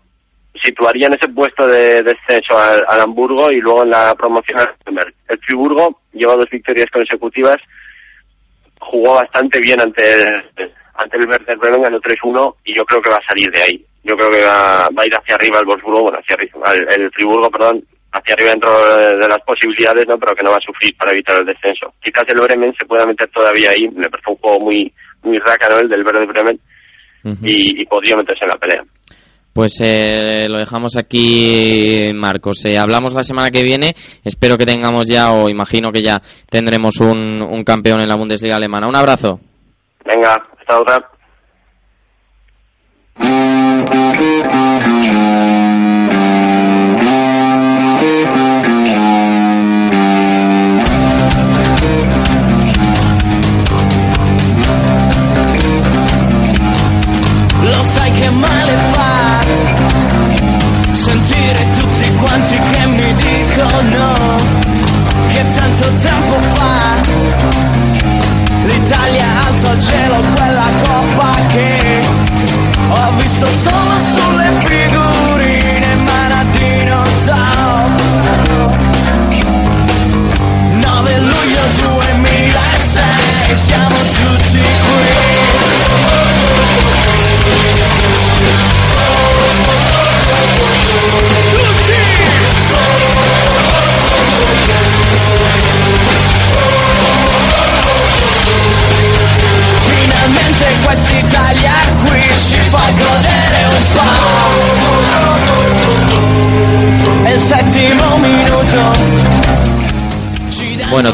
situaría 0.54 1.08
en 1.08 1.14
ese 1.14 1.28
puesto 1.28 1.66
de 1.66 2.02
descenso 2.04 2.56
al, 2.56 3.00
Hamburgo 3.00 3.50
y 3.50 3.60
luego 3.60 3.82
en 3.82 3.90
la 3.90 4.14
promoción 4.14 4.60
al 4.60 4.74
Nuremberg. 4.86 5.14
El 5.28 5.38
Friburgo 5.38 6.00
lleva 6.12 6.36
dos 6.36 6.48
victorias 6.48 6.86
consecutivas, 6.92 7.56
jugó 8.78 9.14
bastante 9.14 9.58
bien 9.58 9.80
ante 9.80 10.02
el, 10.12 10.72
ante 10.94 11.16
el 11.16 11.28
Werder 11.28 11.58
Bremen, 11.58 11.82
ganó 11.82 12.00
3-1 12.00 12.54
y 12.64 12.74
yo 12.74 12.84
creo 12.84 13.02
que 13.02 13.10
va 13.10 13.16
a 13.16 13.26
salir 13.26 13.50
de 13.50 13.62
ahí. 13.62 13.84
Yo 14.04 14.16
creo 14.16 14.30
que 14.30 14.44
va, 14.44 14.86
va 14.96 15.02
a 15.02 15.06
ir 15.06 15.16
hacia 15.16 15.34
arriba 15.34 15.58
el 15.58 15.66
Wolfsburgo, 15.66 16.02
bueno, 16.02 16.18
hacia 16.18 16.34
arriba, 16.34 16.72
el, 16.74 17.02
el 17.02 17.10
Friburgo, 17.10 17.50
perdón, 17.50 17.84
hacia 18.14 18.34
arriba 18.34 18.50
dentro 18.50 18.96
de, 18.96 19.28
las 19.28 19.40
posibilidades, 19.44 20.06
¿no? 20.06 20.18
Pero 20.18 20.34
que 20.34 20.42
no 20.42 20.50
va 20.50 20.58
a 20.58 20.60
sufrir 20.60 20.96
para 20.96 21.12
evitar 21.12 21.40
el 21.40 21.46
descenso. 21.46 21.92
Quizás 22.00 22.24
el 22.28 22.40
Bremen 22.40 22.72
se 22.78 22.86
pueda 22.86 23.04
meter 23.04 23.28
todavía 23.28 23.70
ahí, 23.70 23.88
me 23.88 24.08
parece 24.08 24.30
un 24.30 24.36
juego 24.36 24.60
muy, 24.60 24.92
muy 25.22 25.38
rácano 25.38 25.78
el 25.78 25.88
del 25.88 26.04
Werder 26.04 26.26
Bremen 26.26 26.60
y, 27.42 27.80
y 27.82 27.86
podría 27.86 28.16
meterse 28.16 28.44
en 28.44 28.50
la 28.50 28.56
pelea. 28.56 28.84
Pues 29.52 29.80
eh, 29.80 30.48
lo 30.48 30.58
dejamos 30.58 30.96
aquí, 30.96 32.08
Marcos. 32.12 32.64
Eh, 32.64 32.74
hablamos 32.78 33.14
la 33.14 33.22
semana 33.22 33.50
que 33.50 33.62
viene. 33.62 33.94
Espero 34.24 34.56
que 34.56 34.66
tengamos 34.66 35.08
ya, 35.08 35.30
o 35.30 35.48
imagino 35.48 35.92
que 35.92 36.02
ya 36.02 36.20
tendremos 36.50 37.00
un, 37.00 37.40
un 37.40 37.62
campeón 37.62 38.00
en 38.00 38.08
la 38.08 38.16
Bundesliga 38.16 38.56
alemana. 38.56 38.88
Un 38.88 38.96
abrazo. 38.96 39.38
Venga, 40.04 40.34
hasta 40.58 40.80
otra. 40.80 41.08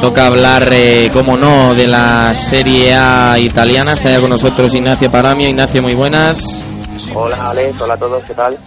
Toca 0.01 0.27
hablar, 0.27 0.67
eh, 0.73 1.11
como 1.13 1.37
no, 1.37 1.75
de 1.75 1.87
la 1.87 2.35
Serie 2.35 2.95
A 2.95 3.39
italiana. 3.39 3.93
Está 3.93 4.11
ya 4.11 4.21
con 4.21 4.31
nosotros 4.31 4.75
Ignacio 4.75 5.11
Paramio. 5.11 5.49
Ignacio, 5.49 5.83
muy 5.83 5.95
buenas. 5.95 6.65
Hola, 7.15 7.51
Alex. 7.51 7.81
Hola 7.81 7.95
a 7.95 7.97
todos. 7.99 8.25
¿Qué 8.25 8.35
tal? 8.35 8.59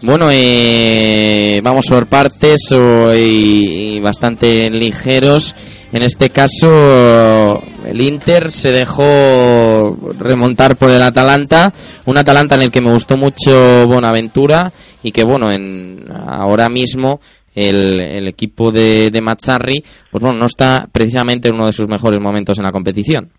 Bueno, 0.00 0.30
eh, 0.32 1.58
vamos 1.62 1.86
por 1.88 2.06
partes 2.06 2.72
hoy 2.72 4.00
bastante 4.00 4.70
ligeros. 4.70 5.54
En 5.92 6.02
este 6.02 6.30
caso, 6.30 7.54
el 7.86 8.00
Inter 8.00 8.50
se 8.50 8.72
dejó 8.72 9.96
remontar 10.18 10.76
por 10.76 10.90
el 10.90 11.02
Atalanta, 11.02 11.72
un 12.06 12.18
Atalanta 12.18 12.54
en 12.54 12.62
el 12.62 12.70
que 12.70 12.82
me 12.82 12.92
gustó 12.92 13.16
mucho 13.16 13.86
Bonaventura 13.86 14.72
y 15.02 15.12
que, 15.12 15.24
bueno, 15.24 15.50
en, 15.50 16.04
ahora 16.26 16.68
mismo 16.68 17.20
el, 17.58 18.00
el 18.00 18.28
equipo 18.28 18.70
de, 18.70 19.10
de 19.10 19.20
Mazzarri, 19.20 19.82
pues 20.10 20.22
bueno, 20.22 20.38
no 20.38 20.46
está 20.46 20.86
precisamente 20.90 21.48
en 21.48 21.54
uno 21.54 21.66
de 21.66 21.72
sus 21.72 21.88
mejores 21.88 22.20
momentos 22.20 22.58
en 22.58 22.64
la 22.64 22.72
competición. 22.72 23.30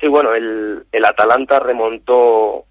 Sí, 0.00 0.08
bueno, 0.08 0.34
el, 0.34 0.84
el 0.90 1.04
Atalanta 1.04 1.58
remontó 1.58 2.64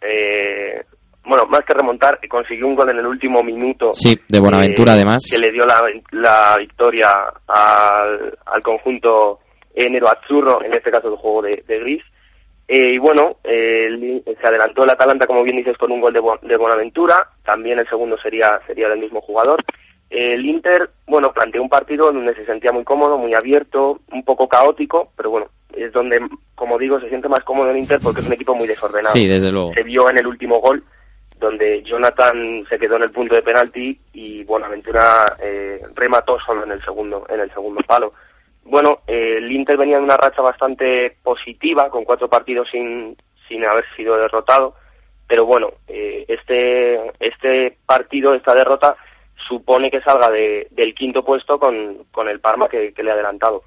eh, 0.00 0.82
bueno, 1.24 1.46
más 1.46 1.64
que 1.64 1.74
remontar, 1.74 2.18
consiguió 2.28 2.66
un 2.66 2.74
gol 2.74 2.90
en 2.90 2.98
el 2.98 3.06
último 3.06 3.42
minuto. 3.42 3.92
Sí, 3.94 4.18
de 4.28 4.40
Buenaventura 4.40 4.92
eh, 4.92 4.96
además. 4.96 5.22
Que 5.30 5.38
le 5.38 5.52
dio 5.52 5.64
la, 5.64 5.80
la 6.10 6.56
victoria 6.58 7.08
al, 7.46 8.36
al 8.46 8.62
conjunto 8.62 9.38
Enero 9.74 10.08
Azzurro, 10.08 10.62
en 10.64 10.74
este 10.74 10.90
caso 10.90 11.08
el 11.08 11.16
juego 11.16 11.42
de, 11.42 11.64
de 11.66 11.78
Gris. 11.78 12.02
Eh, 12.66 12.94
y 12.94 12.98
bueno, 12.98 13.36
eh, 13.44 14.22
se 14.24 14.48
adelantó 14.48 14.84
el 14.84 14.90
Atalanta, 14.90 15.26
como 15.26 15.42
bien 15.42 15.56
dices, 15.56 15.76
con 15.76 15.92
un 15.92 16.00
gol 16.00 16.12
de, 16.12 16.20
de 16.42 16.56
Buenaventura. 16.56 17.28
También 17.44 17.78
el 17.78 17.88
segundo 17.88 18.16
sería, 18.18 18.60
sería 18.66 18.88
del 18.88 18.98
mismo 18.98 19.20
jugador. 19.20 19.62
El 20.12 20.44
Inter, 20.44 20.90
bueno, 21.06 21.32
planteó 21.32 21.62
un 21.62 21.70
partido 21.70 22.12
donde 22.12 22.34
se 22.34 22.44
sentía 22.44 22.70
muy 22.70 22.84
cómodo, 22.84 23.16
muy 23.16 23.32
abierto, 23.32 23.98
un 24.12 24.22
poco 24.24 24.46
caótico, 24.46 25.10
pero 25.16 25.30
bueno, 25.30 25.46
es 25.74 25.90
donde, 25.90 26.20
como 26.54 26.78
digo, 26.78 27.00
se 27.00 27.08
siente 27.08 27.30
más 27.30 27.42
cómodo 27.44 27.70
el 27.70 27.78
Inter 27.78 27.98
porque 28.02 28.20
es 28.20 28.26
un 28.26 28.34
equipo 28.34 28.54
muy 28.54 28.66
desordenado. 28.66 29.14
Sí, 29.14 29.26
desde 29.26 29.50
luego. 29.50 29.72
Se 29.72 29.82
vio 29.82 30.10
en 30.10 30.18
el 30.18 30.26
último 30.26 30.60
gol, 30.60 30.84
donde 31.38 31.82
Jonathan 31.82 32.64
se 32.68 32.78
quedó 32.78 32.96
en 32.96 33.04
el 33.04 33.10
punto 33.10 33.34
de 33.34 33.42
penalti 33.42 33.98
y 34.12 34.44
Buenaventura 34.44 35.34
eh, 35.40 35.80
remató 35.94 36.38
solo 36.40 36.64
en 36.64 36.72
el 36.72 36.84
segundo, 36.84 37.24
en 37.30 37.40
el 37.40 37.50
segundo 37.50 37.80
palo. 37.86 38.12
Bueno, 38.64 39.00
eh, 39.06 39.36
el 39.38 39.50
Inter 39.50 39.78
venía 39.78 39.96
de 39.96 40.04
una 40.04 40.18
racha 40.18 40.42
bastante 40.42 41.16
positiva, 41.22 41.88
con 41.88 42.04
cuatro 42.04 42.28
partidos 42.28 42.68
sin, 42.70 43.16
sin 43.48 43.64
haber 43.64 43.86
sido 43.96 44.18
derrotado, 44.18 44.74
pero 45.26 45.46
bueno, 45.46 45.70
eh, 45.88 46.26
este, 46.28 47.00
este 47.18 47.78
partido, 47.86 48.34
esta 48.34 48.54
derrota, 48.54 48.94
supone 49.46 49.90
que 49.90 50.00
salga 50.00 50.30
de, 50.30 50.68
del 50.70 50.94
quinto 50.94 51.24
puesto 51.24 51.58
con, 51.58 52.04
con 52.10 52.28
el 52.28 52.40
Parma 52.40 52.68
que, 52.68 52.92
le 52.96 53.10
ha 53.10 53.14
adelantado. 53.14 53.62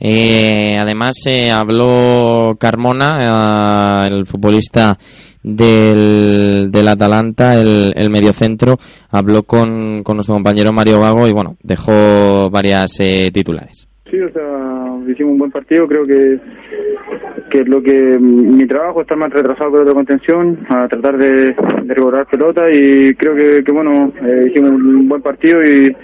Eh, 0.00 0.76
además, 0.78 1.16
eh, 1.26 1.50
habló 1.50 2.56
Carmona, 2.58 4.04
eh, 4.04 4.08
el 4.08 4.26
futbolista 4.26 4.96
del, 5.42 6.70
del 6.70 6.88
Atalanta, 6.88 7.54
el, 7.54 7.92
el 7.96 8.10
mediocentro, 8.10 8.76
habló 9.10 9.42
con, 9.42 10.02
con 10.02 10.16
nuestro 10.16 10.34
compañero 10.34 10.72
Mario 10.72 11.00
Vago 11.00 11.26
y 11.26 11.32
bueno, 11.32 11.56
dejó 11.62 12.50
varias 12.50 12.92
eh, 13.00 13.30
titulares. 13.32 13.88
Sí, 14.10 14.18
o 14.20 14.32
sea, 14.32 14.98
hicimos 15.06 15.32
un 15.32 15.38
buen 15.38 15.50
partido, 15.50 15.86
creo 15.86 16.06
que 16.06 16.40
que 17.50 17.64
lo 17.64 17.82
que 17.82 18.18
mi 18.20 18.66
trabajo 18.66 19.00
está 19.00 19.16
más 19.16 19.32
retrasado 19.32 19.72
que 19.72 19.84
la 19.84 19.94
contención, 19.94 20.66
a 20.68 20.88
tratar 20.88 21.16
de, 21.16 21.54
de 21.84 21.94
recuperar 21.94 22.26
pelota 22.26 22.70
y 22.70 23.14
creo 23.14 23.34
que, 23.34 23.64
que 23.64 23.72
bueno, 23.72 24.12
eh, 24.22 24.48
hicimos 24.50 24.70
un 24.72 25.08
buen 25.08 25.22
partido 25.22 25.62
y 25.62 25.94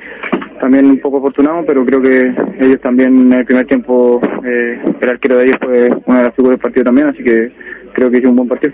también 0.61 0.86
un 0.86 1.00
poco 1.00 1.18
afortunado, 1.18 1.64
pero 1.66 1.84
creo 1.84 2.00
que 2.00 2.34
ellos 2.61 2.80
también 2.80 3.32
en 3.32 3.32
el 3.32 3.44
primer 3.44 3.66
tiempo, 3.66 4.20
eh, 4.44 4.80
el 5.00 5.11
arquero 5.11 5.38
de 5.38 5.44
ellos 5.44 5.57
fue 5.62 5.90
una 6.07 6.18
de 6.18 6.24
las 6.24 6.34
figuras 6.34 6.57
del 6.57 6.62
partido 6.62 6.84
también, 6.84 7.09
así 7.09 7.22
que 7.22 7.52
creo 7.92 8.11
que 8.11 8.18
hicimos 8.18 8.32
un 8.32 8.36
buen 8.36 8.48
partido. 8.48 8.72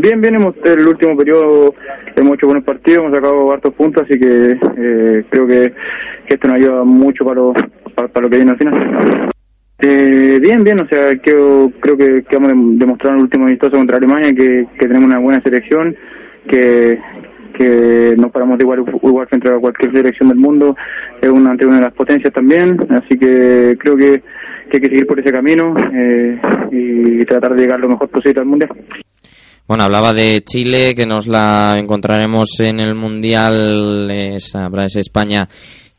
Bien, 0.00 0.20
bien, 0.20 0.34
hemos, 0.34 0.56
el 0.64 0.88
último 0.88 1.16
periodo 1.16 1.74
hemos 2.16 2.34
hecho 2.34 2.46
buenos 2.46 2.64
partidos, 2.64 2.98
hemos 2.98 3.12
sacado 3.12 3.52
hartos 3.52 3.74
puntos, 3.74 4.02
así 4.02 4.18
que 4.18 4.58
eh, 4.76 5.24
creo 5.30 5.46
que, 5.46 5.72
que 6.26 6.34
esto 6.34 6.48
nos 6.48 6.58
ayuda 6.58 6.84
mucho 6.84 7.24
para 7.24 7.36
lo, 7.36 7.54
para, 7.94 8.08
lo 8.20 8.30
que 8.30 8.36
viene 8.36 8.52
al 8.52 8.58
final. 8.58 9.30
Eh, 9.78 10.38
bien, 10.40 10.62
bien, 10.64 10.80
o 10.80 10.88
sea, 10.88 11.16
creo, 11.20 11.70
creo 11.80 11.96
que, 11.96 12.22
que 12.28 12.36
hemos 12.36 12.78
demostrado 12.78 13.14
en 13.14 13.18
el 13.18 13.24
último 13.24 13.46
amistoso 13.46 13.76
contra 13.76 13.96
Alemania 13.96 14.32
que, 14.32 14.66
tenemos 14.78 15.04
una 15.04 15.18
buena 15.18 15.42
selección, 15.42 15.94
que, 16.48 16.98
que 17.58 18.14
nos 18.16 18.30
paramos 18.30 18.58
de 18.58 18.64
igual, 18.64 18.84
igual 19.02 19.28
frente 19.28 19.48
a 19.48 19.58
cualquier 19.58 19.92
selección 19.92 20.28
del 20.28 20.38
mundo, 20.38 20.76
es 21.20 21.28
una, 21.28 21.50
ante 21.50 21.66
una 21.66 21.76
de 21.76 21.82
las 21.82 21.94
potencias 21.94 22.32
también, 22.32 22.78
así 22.90 23.18
que 23.18 23.76
creo 23.78 23.96
que, 23.96 24.22
que 24.70 24.76
hay 24.76 24.80
que 24.80 24.88
seguir 24.88 25.06
por 25.06 25.20
ese 25.20 25.32
camino 25.32 25.74
eh, 25.92 26.40
y 26.70 27.24
tratar 27.24 27.54
de 27.54 27.62
llegar 27.62 27.80
lo 27.80 27.88
mejor 27.88 28.08
posible 28.08 28.40
al 28.40 28.46
Mundial. 28.46 28.70
Bueno, 29.66 29.84
hablaba 29.84 30.12
de 30.12 30.42
Chile, 30.42 30.92
que 30.94 31.06
nos 31.06 31.26
la 31.26 31.72
encontraremos 31.76 32.60
en 32.60 32.80
el 32.80 32.94
Mundial, 32.94 34.10
es, 34.10 34.54
habrá 34.54 34.84
ese 34.84 35.00
España 35.00 35.48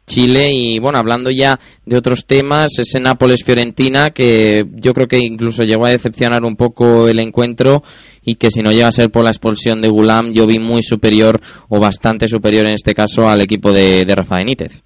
Chile 0.05 0.49
y 0.51 0.79
bueno, 0.79 0.99
hablando 0.99 1.31
ya 1.31 1.59
de 1.85 1.97
otros 1.97 2.25
temas, 2.25 2.77
ese 2.77 2.99
Nápoles-Fiorentina 2.99 4.11
que 4.13 4.65
yo 4.73 4.93
creo 4.93 5.07
que 5.07 5.17
incluso 5.17 5.63
llegó 5.63 5.85
a 5.85 5.91
decepcionar 5.91 6.43
un 6.43 6.55
poco 6.55 7.07
el 7.07 7.19
encuentro 7.19 7.81
y 8.23 8.35
que 8.35 8.51
si 8.51 8.61
no 8.61 8.71
llega 8.71 8.87
a 8.87 8.91
ser 8.91 9.09
por 9.09 9.23
la 9.23 9.31
expulsión 9.31 9.81
de 9.81 9.89
Gulam, 9.89 10.31
yo 10.31 10.45
vi 10.45 10.59
muy 10.59 10.81
superior 10.83 11.39
o 11.69 11.79
bastante 11.79 12.27
superior 12.27 12.65
en 12.65 12.73
este 12.73 12.93
caso 12.93 13.27
al 13.27 13.41
equipo 13.41 13.71
de, 13.71 14.05
de 14.05 14.15
Rafa 14.15 14.37
Benítez. 14.37 14.83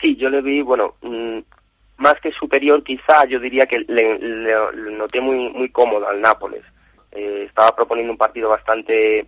Sí, 0.00 0.16
yo 0.16 0.30
le 0.30 0.40
vi, 0.40 0.62
bueno, 0.62 0.94
mmm, 1.02 1.38
más 1.98 2.14
que 2.22 2.30
superior 2.32 2.82
quizá, 2.84 3.26
yo 3.28 3.40
diría 3.40 3.66
que 3.66 3.80
le, 3.80 4.18
le, 4.18 4.52
le 4.74 4.96
noté 4.96 5.20
muy, 5.20 5.50
muy 5.50 5.68
cómodo 5.70 6.08
al 6.08 6.20
Nápoles. 6.20 6.62
Eh, 7.12 7.44
estaba 7.48 7.74
proponiendo 7.74 8.12
un 8.12 8.18
partido 8.18 8.48
bastante, 8.48 9.26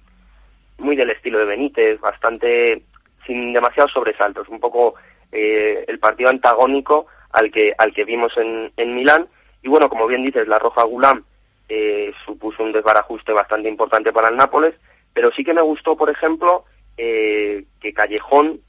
muy 0.78 0.96
del 0.96 1.10
estilo 1.10 1.38
de 1.40 1.46
Benítez, 1.46 2.00
bastante 2.00 2.82
sin 3.26 3.52
demasiados 3.52 3.92
sobresaltos, 3.92 4.48
un 4.48 4.60
poco 4.60 4.94
eh, 5.32 5.84
el 5.86 5.98
partido 5.98 6.30
antagónico 6.30 7.06
al 7.30 7.50
que 7.50 7.72
al 7.78 7.92
que 7.92 8.04
vimos 8.04 8.36
en, 8.36 8.72
en 8.76 8.94
Milán. 8.94 9.28
Y 9.62 9.68
bueno 9.68 9.88
como 9.88 10.06
bien 10.06 10.24
dices 10.24 10.48
la 10.48 10.58
roja 10.58 10.84
Gulam 10.84 11.24
eh, 11.68 12.12
supuso 12.24 12.62
un 12.62 12.72
desbarajuste 12.72 13.32
bastante 13.32 13.68
importante 13.68 14.12
para 14.12 14.28
el 14.28 14.36
Nápoles. 14.36 14.74
Pero 15.12 15.30
sí 15.32 15.44
que 15.44 15.54
me 15.54 15.62
gustó 15.62 15.96
por 15.96 16.10
ejemplo 16.10 16.64
eh, 16.96 17.64
que 17.80 17.92
Callejón 17.92 18.60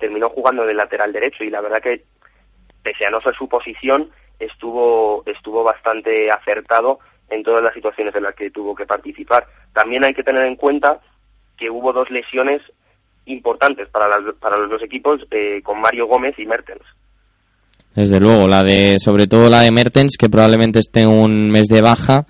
terminó 0.00 0.30
jugando 0.30 0.64
de 0.64 0.72
lateral 0.72 1.12
derecho. 1.12 1.44
Y 1.44 1.50
la 1.50 1.60
verdad 1.60 1.82
que 1.82 2.02
pese 2.82 3.04
a 3.04 3.10
no 3.10 3.20
ser 3.20 3.34
su 3.34 3.46
posición 3.46 4.10
estuvo 4.38 5.22
estuvo 5.26 5.62
bastante 5.62 6.30
acertado 6.30 6.98
en 7.28 7.42
todas 7.42 7.62
las 7.62 7.74
situaciones 7.74 8.14
en 8.14 8.22
las 8.22 8.34
que 8.34 8.50
tuvo 8.50 8.74
que 8.74 8.86
participar. 8.86 9.46
También 9.72 10.04
hay 10.04 10.14
que 10.14 10.22
tener 10.22 10.46
en 10.46 10.56
cuenta 10.56 11.00
que 11.56 11.70
hubo 11.70 11.92
dos 11.92 12.10
lesiones 12.10 12.62
importantes 13.26 13.88
para, 13.88 14.08
las, 14.08 14.34
para 14.40 14.56
los 14.56 14.70
dos 14.70 14.82
equipos 14.82 15.20
eh, 15.30 15.60
con 15.62 15.80
Mario 15.80 16.06
Gómez 16.06 16.34
y 16.38 16.46
Mertens. 16.46 16.82
Desde 17.94 18.20
luego, 18.20 18.46
la 18.46 18.60
de, 18.60 18.96
sobre 18.98 19.26
todo 19.26 19.48
la 19.48 19.62
de 19.62 19.72
Mertens, 19.72 20.16
que 20.18 20.28
probablemente 20.28 20.80
esté 20.80 21.06
un 21.06 21.50
mes 21.50 21.68
de 21.68 21.80
baja. 21.80 22.26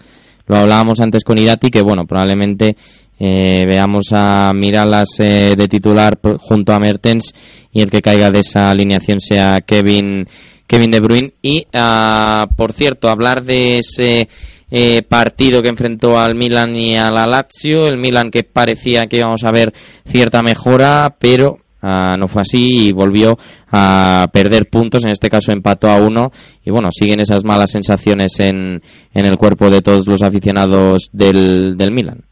Lo 0.47 0.57
hablábamos 0.57 1.01
antes 1.01 1.25
con 1.25 1.39
Irati, 1.39 1.71
que 1.71 1.83
bueno, 1.83 2.07
probablemente 2.07 2.77
eh, 3.19 3.65
veamos 3.67 4.13
a 4.13 4.53
Miralas 4.53 5.19
eh, 5.19 5.55
de 5.57 5.69
titular 5.69 6.19
junto 6.39 6.73
a 6.73 6.79
Mertens 6.79 7.33
y 7.73 7.83
el 7.83 7.91
que 7.91 8.03
caiga 8.03 8.31
de 8.31 8.41
esa 8.41 8.71
alineación 8.71 9.19
sea 9.21 9.61
Kevin, 9.67 10.27
Kevin 10.67 10.91
De 10.91 11.01
Bruyne. 11.01 11.33
Y, 11.43 11.67
uh, 11.75 12.47
por 12.55 12.73
cierto, 12.73 13.09
hablar 13.09 13.43
de 13.43 13.79
ese 13.79 14.29
eh, 14.71 15.03
partido 15.03 15.63
que 15.63 15.69
enfrentó 15.69 16.19
al 16.19 16.35
Milan 16.35 16.75
y 16.75 16.97
a 16.97 17.11
la 17.11 17.27
Lazio, 17.27 17.87
el 17.87 17.99
Milan 17.99 18.31
que 18.31 18.43
parecía 18.43 19.07
que 19.09 19.19
íbamos 19.19 19.45
a 19.45 19.53
ver 19.53 19.73
cierta 20.05 20.43
mejora, 20.43 21.15
pero 21.19 21.59
uh, 21.83 22.17
no 22.19 22.27
fue 22.29 22.43
así 22.43 22.89
y 22.89 22.93
volvió 22.93 23.37
a 23.71 24.27
perder 24.33 24.67
puntos, 24.69 25.05
en 25.05 25.11
este 25.11 25.29
caso 25.29 25.53
empató 25.53 25.89
a 25.89 25.99
uno 25.99 26.31
y 26.65 26.71
bueno, 26.71 26.89
siguen 26.91 27.21
esas 27.21 27.45
malas 27.45 27.71
sensaciones 27.71 28.41
en, 28.41 28.81
en 29.15 29.27
el 29.27 29.37
cuerpo 29.37 29.71
de 29.71 29.83
todos 29.83 30.07
los 30.07 30.23
aficionados 30.23 31.11
del, 31.13 31.77
del 31.77 31.93
Milan. 31.93 32.23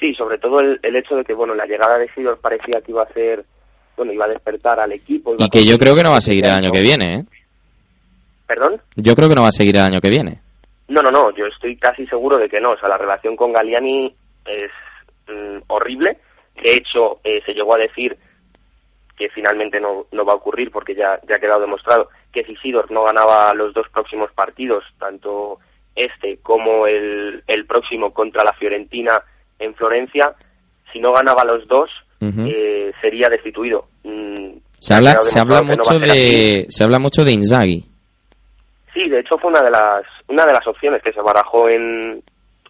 Sí, 0.00 0.14
sobre 0.14 0.38
todo 0.38 0.58
el, 0.60 0.80
el 0.82 0.96
hecho 0.96 1.14
de 1.14 1.24
que 1.24 1.32
bueno, 1.34 1.54
la 1.54 1.64
llegada 1.64 1.96
de 1.98 2.08
Sidor 2.12 2.38
parecía 2.40 2.80
que 2.84 2.90
iba 2.90 3.04
a 3.04 3.12
ser, 3.12 3.44
bueno, 3.96 4.12
iba 4.12 4.24
a 4.24 4.28
despertar 4.28 4.80
al 4.80 4.90
equipo. 4.90 5.36
Y 5.38 5.48
que 5.48 5.64
yo 5.64 5.78
creo 5.78 5.94
que 5.94 6.02
no 6.02 6.10
va 6.10 6.16
a 6.16 6.20
seguir 6.20 6.44
el 6.44 6.52
año 6.52 6.72
que 6.72 6.80
viene, 6.80 7.14
¿eh? 7.14 7.24
¿Perdón? 8.48 8.80
Yo 8.96 9.14
creo 9.14 9.28
que 9.28 9.36
no 9.36 9.42
va 9.42 9.48
a 9.48 9.52
seguir 9.52 9.76
el 9.76 9.84
año 9.84 10.00
que 10.00 10.10
viene. 10.10 10.40
No, 10.92 11.00
no, 11.00 11.10
no, 11.10 11.34
yo 11.34 11.46
estoy 11.46 11.76
casi 11.76 12.06
seguro 12.06 12.36
de 12.38 12.48
que 12.50 12.60
no. 12.60 12.72
O 12.72 12.78
sea, 12.78 12.88
la 12.90 12.98
relación 12.98 13.34
con 13.34 13.52
Galiani 13.52 14.14
es 14.44 14.70
mm, 15.26 15.62
horrible. 15.68 16.18
De 16.62 16.74
hecho, 16.74 17.18
eh, 17.24 17.40
se 17.46 17.54
llegó 17.54 17.74
a 17.74 17.78
decir 17.78 18.16
que 19.16 19.30
finalmente 19.30 19.80
no, 19.80 20.06
no 20.12 20.24
va 20.26 20.34
a 20.34 20.36
ocurrir 20.36 20.70
porque 20.70 20.94
ya, 20.94 21.18
ya 21.26 21.36
ha 21.36 21.40
quedado 21.40 21.62
demostrado 21.62 22.08
que 22.30 22.44
si 22.44 22.56
Sidor 22.56 22.90
no 22.90 23.04
ganaba 23.04 23.54
los 23.54 23.72
dos 23.72 23.88
próximos 23.88 24.30
partidos, 24.32 24.84
tanto 24.98 25.58
este 25.94 26.38
como 26.42 26.86
el, 26.86 27.42
el 27.46 27.66
próximo 27.66 28.12
contra 28.12 28.44
la 28.44 28.52
Fiorentina 28.54 29.22
en 29.58 29.74
Florencia, 29.74 30.34
si 30.92 31.00
no 31.00 31.12
ganaba 31.12 31.44
los 31.44 31.66
dos, 31.68 31.90
uh 32.20 32.26
-huh. 32.26 32.52
eh, 32.54 32.92
sería 33.00 33.30
destituido. 33.30 33.86
Mm, 34.04 34.56
Se 34.78 34.94
habla, 34.94 35.22
se 35.22 35.42
no 35.42 35.62
mucho 35.64 35.90
así. 35.90 36.00
de, 36.00 36.66
se 36.68 36.84
habla 36.84 36.98
mucho 36.98 37.24
de 37.24 37.32
Inzaghi. 37.32 37.91
Sí, 38.94 39.08
de 39.08 39.20
hecho 39.20 39.38
fue 39.38 39.50
una 39.50 39.62
de 39.62 39.70
las 39.70 40.02
una 40.28 40.44
de 40.46 40.52
las 40.52 40.66
opciones 40.66 41.02
que 41.02 41.12
se 41.12 41.20
barajó 41.22 41.68
en 41.68 42.22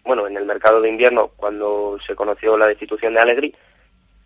bueno 0.03 0.27
en 0.27 0.37
el 0.37 0.45
mercado 0.45 0.81
de 0.81 0.89
invierno 0.89 1.31
cuando 1.35 1.97
se 2.05 2.15
conoció 2.15 2.57
la 2.57 2.67
destitución 2.67 3.13
de 3.13 3.19
Allegri, 3.21 3.55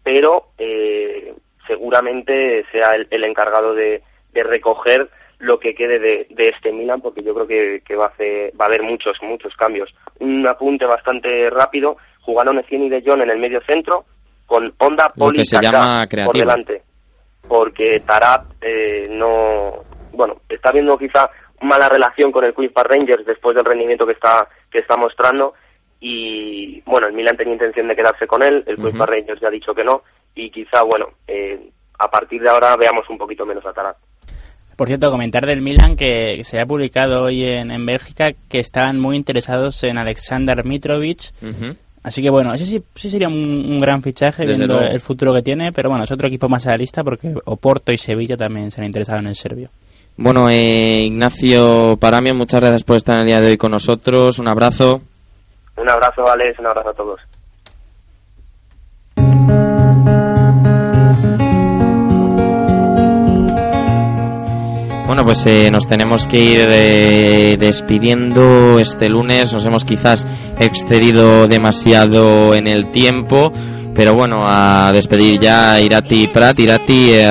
pero 0.03 0.49
eh, 0.57 1.33
seguramente 1.65 2.65
sea 2.71 2.95
el, 2.95 3.07
el 3.11 3.23
encargado 3.23 3.73
de, 3.73 4.01
de 4.31 4.43
recoger 4.43 5.09
lo 5.39 5.59
que 5.59 5.75
quede 5.75 5.99
de, 5.99 6.27
de 6.31 6.49
este 6.49 6.71
Milan, 6.71 6.99
porque 7.01 7.21
yo 7.21 7.33
creo 7.35 7.45
que, 7.45 7.81
que 7.85 7.95
va, 7.95 8.05
a 8.05 8.09
hacer- 8.09 8.51
va 8.59 8.65
a 8.65 8.67
haber 8.69 8.81
muchos 8.81 9.17
muchos 9.21 9.55
cambios. 9.55 9.93
Un 10.19 10.47
apunte 10.47 10.85
bastante 10.85 11.49
rápido: 11.51 11.97
jugaron 12.21 12.57
Etienne 12.57 12.85
y 12.87 12.89
De 12.89 13.03
Jong 13.05 13.21
en 13.21 13.29
el 13.29 13.37
medio 13.39 13.61
centro 13.61 14.05
con 14.47 14.73
Honda, 14.79 15.11
Lo 15.15 15.25
Poli 15.25 15.45
se 15.45 15.57
llama 15.61 16.07
por 16.25 16.35
delante 16.39 16.81
porque 17.47 17.99
Tarat 18.01 18.45
eh, 18.61 19.07
no 19.09 19.83
bueno 20.11 20.41
está 20.49 20.71
viendo 20.71 20.97
quizá 20.97 21.29
mala 21.61 21.89
relación 21.89 22.31
con 22.31 22.43
el 22.45 22.53
Queen's 22.53 22.73
Park 22.73 22.89
Rangers 22.89 23.25
después 23.25 23.55
del 23.55 23.65
rendimiento 23.65 24.05
que 24.05 24.13
está 24.13 24.47
que 24.71 24.79
está 24.79 24.95
mostrando 24.97 25.53
y 25.99 26.81
bueno 26.85 27.07
el 27.07 27.13
Milan 27.13 27.35
tenía 27.37 27.53
intención 27.53 27.87
de 27.87 27.95
quedarse 27.95 28.27
con 28.27 28.43
él 28.43 28.63
el 28.67 28.77
Queen's. 28.77 28.97
Park 28.97 29.11
Rangers 29.11 29.41
ya 29.41 29.47
ha 29.47 29.51
dicho 29.51 29.73
que 29.73 29.83
no 29.83 30.03
y 30.35 30.49
quizá 30.51 30.83
bueno 30.83 31.07
eh, 31.27 31.69
a 31.99 32.09
partir 32.09 32.41
de 32.41 32.49
ahora 32.49 32.75
veamos 32.77 33.09
un 33.09 33.17
poquito 33.17 33.45
menos 33.45 33.65
a 33.65 33.73
Tarat 33.73 33.97
Por 34.75 34.87
cierto, 34.87 35.09
comentar 35.09 35.45
del 35.47 35.61
Milan 35.61 35.95
que 35.95 36.43
se 36.43 36.59
ha 36.59 36.65
publicado 36.67 37.23
hoy 37.23 37.43
en, 37.43 37.71
en 37.71 37.83
Bélgica 37.85 38.33
que 38.47 38.59
estaban 38.59 38.99
muy 38.99 39.15
interesados 39.15 39.83
en 39.83 39.97
Alexander 39.97 40.63
Mitrovic. 40.63 41.33
Así 42.03 42.21
que 42.21 42.29
bueno, 42.29 42.53
ese 42.53 42.65
sí, 42.65 42.83
sí 42.95 43.09
sería 43.09 43.27
un, 43.27 43.33
un 43.35 43.81
gran 43.81 44.01
fichaje 44.03 44.45
Desde 44.45 44.59
viendo 44.59 44.75
luego. 44.77 44.93
el 44.93 45.01
futuro 45.01 45.33
que 45.33 45.41
tiene, 45.41 45.71
pero 45.73 45.89
bueno, 45.89 46.03
es 46.05 46.11
otro 46.11 46.27
equipo 46.27 46.47
más 46.47 46.65
a 46.67 46.69
la 46.71 46.77
lista 46.77 47.03
porque 47.03 47.33
Oporto 47.45 47.91
y 47.91 47.97
Sevilla 47.97 48.37
también 48.37 48.69
se 48.71 48.79
han 48.79 48.85
interesado 48.85 49.19
en 49.19 49.27
el 49.27 49.35
serbio. 49.35 49.71
Bueno, 50.19 50.49
eh, 50.49 51.03
Ignacio 51.05 51.95
Paramio, 51.97 52.33
muchas 52.33 52.59
gracias 52.59 52.83
por 52.83 52.97
estar 52.97 53.15
en 53.15 53.21
el 53.21 53.27
día 53.27 53.39
de 53.39 53.51
hoy 53.51 53.57
con 53.57 53.71
nosotros. 53.71 54.39
Un 54.39 54.47
abrazo. 54.47 55.01
un 55.77 55.89
abrazo 55.89 56.27
Alex 56.27 56.57
un 56.57 56.65
abrazo 56.65 56.89
a 56.89 56.93
todos 56.93 57.19
Bueno, 65.05 65.23
pues 65.23 65.45
eh, 65.45 65.71
nos 65.71 65.87
tenemos 65.87 66.27
que 66.27 66.37
ir 66.37 66.67
eh, 66.69 67.55
despidiendo 67.57 68.77
este 68.77 69.07
lunes. 69.07 69.53
Nos 69.53 69.65
hemos 69.65 69.85
quizás 69.85 70.27
excedido 70.59 71.47
demasiado 71.47 72.53
en 72.53 72.67
el 72.67 72.91
tiempo. 72.91 73.51
Pero 73.97 74.13
bueno, 74.13 74.43
a 74.45 74.91
despedir 74.93 75.39
ya 75.39 75.81
Irati 75.81 76.27
Prat. 76.27 76.59
Irati, 76.59 77.09
eh, 77.13 77.27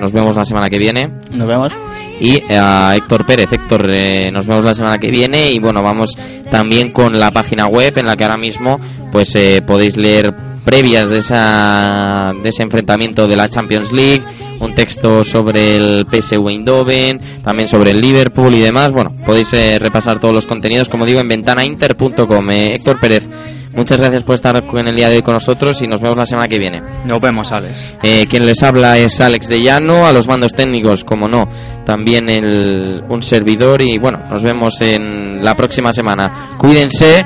nos 0.00 0.10
vemos 0.10 0.34
la 0.34 0.44
semana 0.46 0.70
que 0.70 0.78
viene. 0.78 1.06
Nos 1.30 1.46
vemos. 1.46 1.76
Y 2.18 2.36
eh, 2.36 2.58
a 2.58 2.96
Héctor 2.96 3.26
Pérez. 3.26 3.52
Héctor, 3.52 3.90
eh, 3.92 4.30
nos 4.32 4.46
vemos 4.46 4.64
la 4.64 4.74
semana 4.74 4.96
que 4.96 5.10
viene. 5.10 5.50
Y 5.50 5.60
bueno, 5.60 5.80
vamos 5.82 6.16
también 6.50 6.92
con 6.92 7.18
la 7.18 7.30
página 7.30 7.66
web 7.66 7.92
en 7.98 8.06
la 8.06 8.16
que 8.16 8.24
ahora 8.24 8.38
mismo 8.38 8.80
pues 9.12 9.34
eh, 9.34 9.60
podéis 9.66 9.98
leer 9.98 10.34
previas 10.64 11.10
de, 11.10 11.18
esa, 11.18 12.32
de 12.42 12.48
ese 12.48 12.62
enfrentamiento 12.62 13.28
de 13.28 13.36
la 13.36 13.48
Champions 13.48 13.92
League, 13.92 14.22
un 14.60 14.74
texto 14.74 15.24
sobre 15.24 15.76
el 15.76 16.06
PSV 16.10 16.48
Eindhoven, 16.48 17.18
también 17.42 17.68
sobre 17.68 17.90
el 17.92 18.00
Liverpool 18.00 18.54
y 18.54 18.60
demás. 18.60 18.92
Bueno, 18.92 19.14
podéis 19.24 19.52
eh, 19.52 19.78
repasar 19.78 20.18
todos 20.20 20.34
los 20.34 20.46
contenidos, 20.46 20.88
como 20.88 21.06
digo, 21.06 21.20
en 21.20 21.28
ventanainter.com. 21.28 22.50
Eh, 22.50 22.74
Héctor 22.74 23.00
Pérez, 23.00 23.28
muchas 23.74 23.98
gracias 23.98 24.22
por 24.22 24.34
estar 24.34 24.62
en 24.72 24.88
el 24.88 24.96
día 24.96 25.08
de 25.08 25.16
hoy 25.16 25.22
con 25.22 25.34
nosotros 25.34 25.80
y 25.82 25.86
nos 25.86 26.00
vemos 26.00 26.16
la 26.16 26.26
semana 26.26 26.48
que 26.48 26.58
viene. 26.58 26.80
Nos 27.08 27.20
vemos, 27.20 27.52
Alex. 27.52 27.94
Eh, 28.02 28.26
quien 28.28 28.46
les 28.46 28.62
habla 28.62 28.98
es 28.98 29.20
Alex 29.20 29.48
de 29.48 29.62
Llano, 29.62 30.06
a 30.06 30.12
los 30.12 30.26
mandos 30.26 30.52
técnicos, 30.54 31.04
como 31.04 31.28
no, 31.28 31.44
también 31.84 32.28
el, 32.28 33.02
un 33.08 33.22
servidor 33.22 33.82
y 33.82 33.98
bueno, 33.98 34.18
nos 34.30 34.42
vemos 34.42 34.80
en 34.80 35.44
la 35.44 35.54
próxima 35.54 35.92
semana. 35.92 36.50
Cuídense 36.58 37.24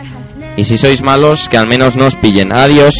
y 0.56 0.64
si 0.64 0.76
sois 0.76 1.02
malos, 1.02 1.48
que 1.48 1.56
al 1.56 1.66
menos 1.66 1.96
no 1.96 2.06
os 2.06 2.16
pillen. 2.16 2.52
Adiós. 2.52 2.94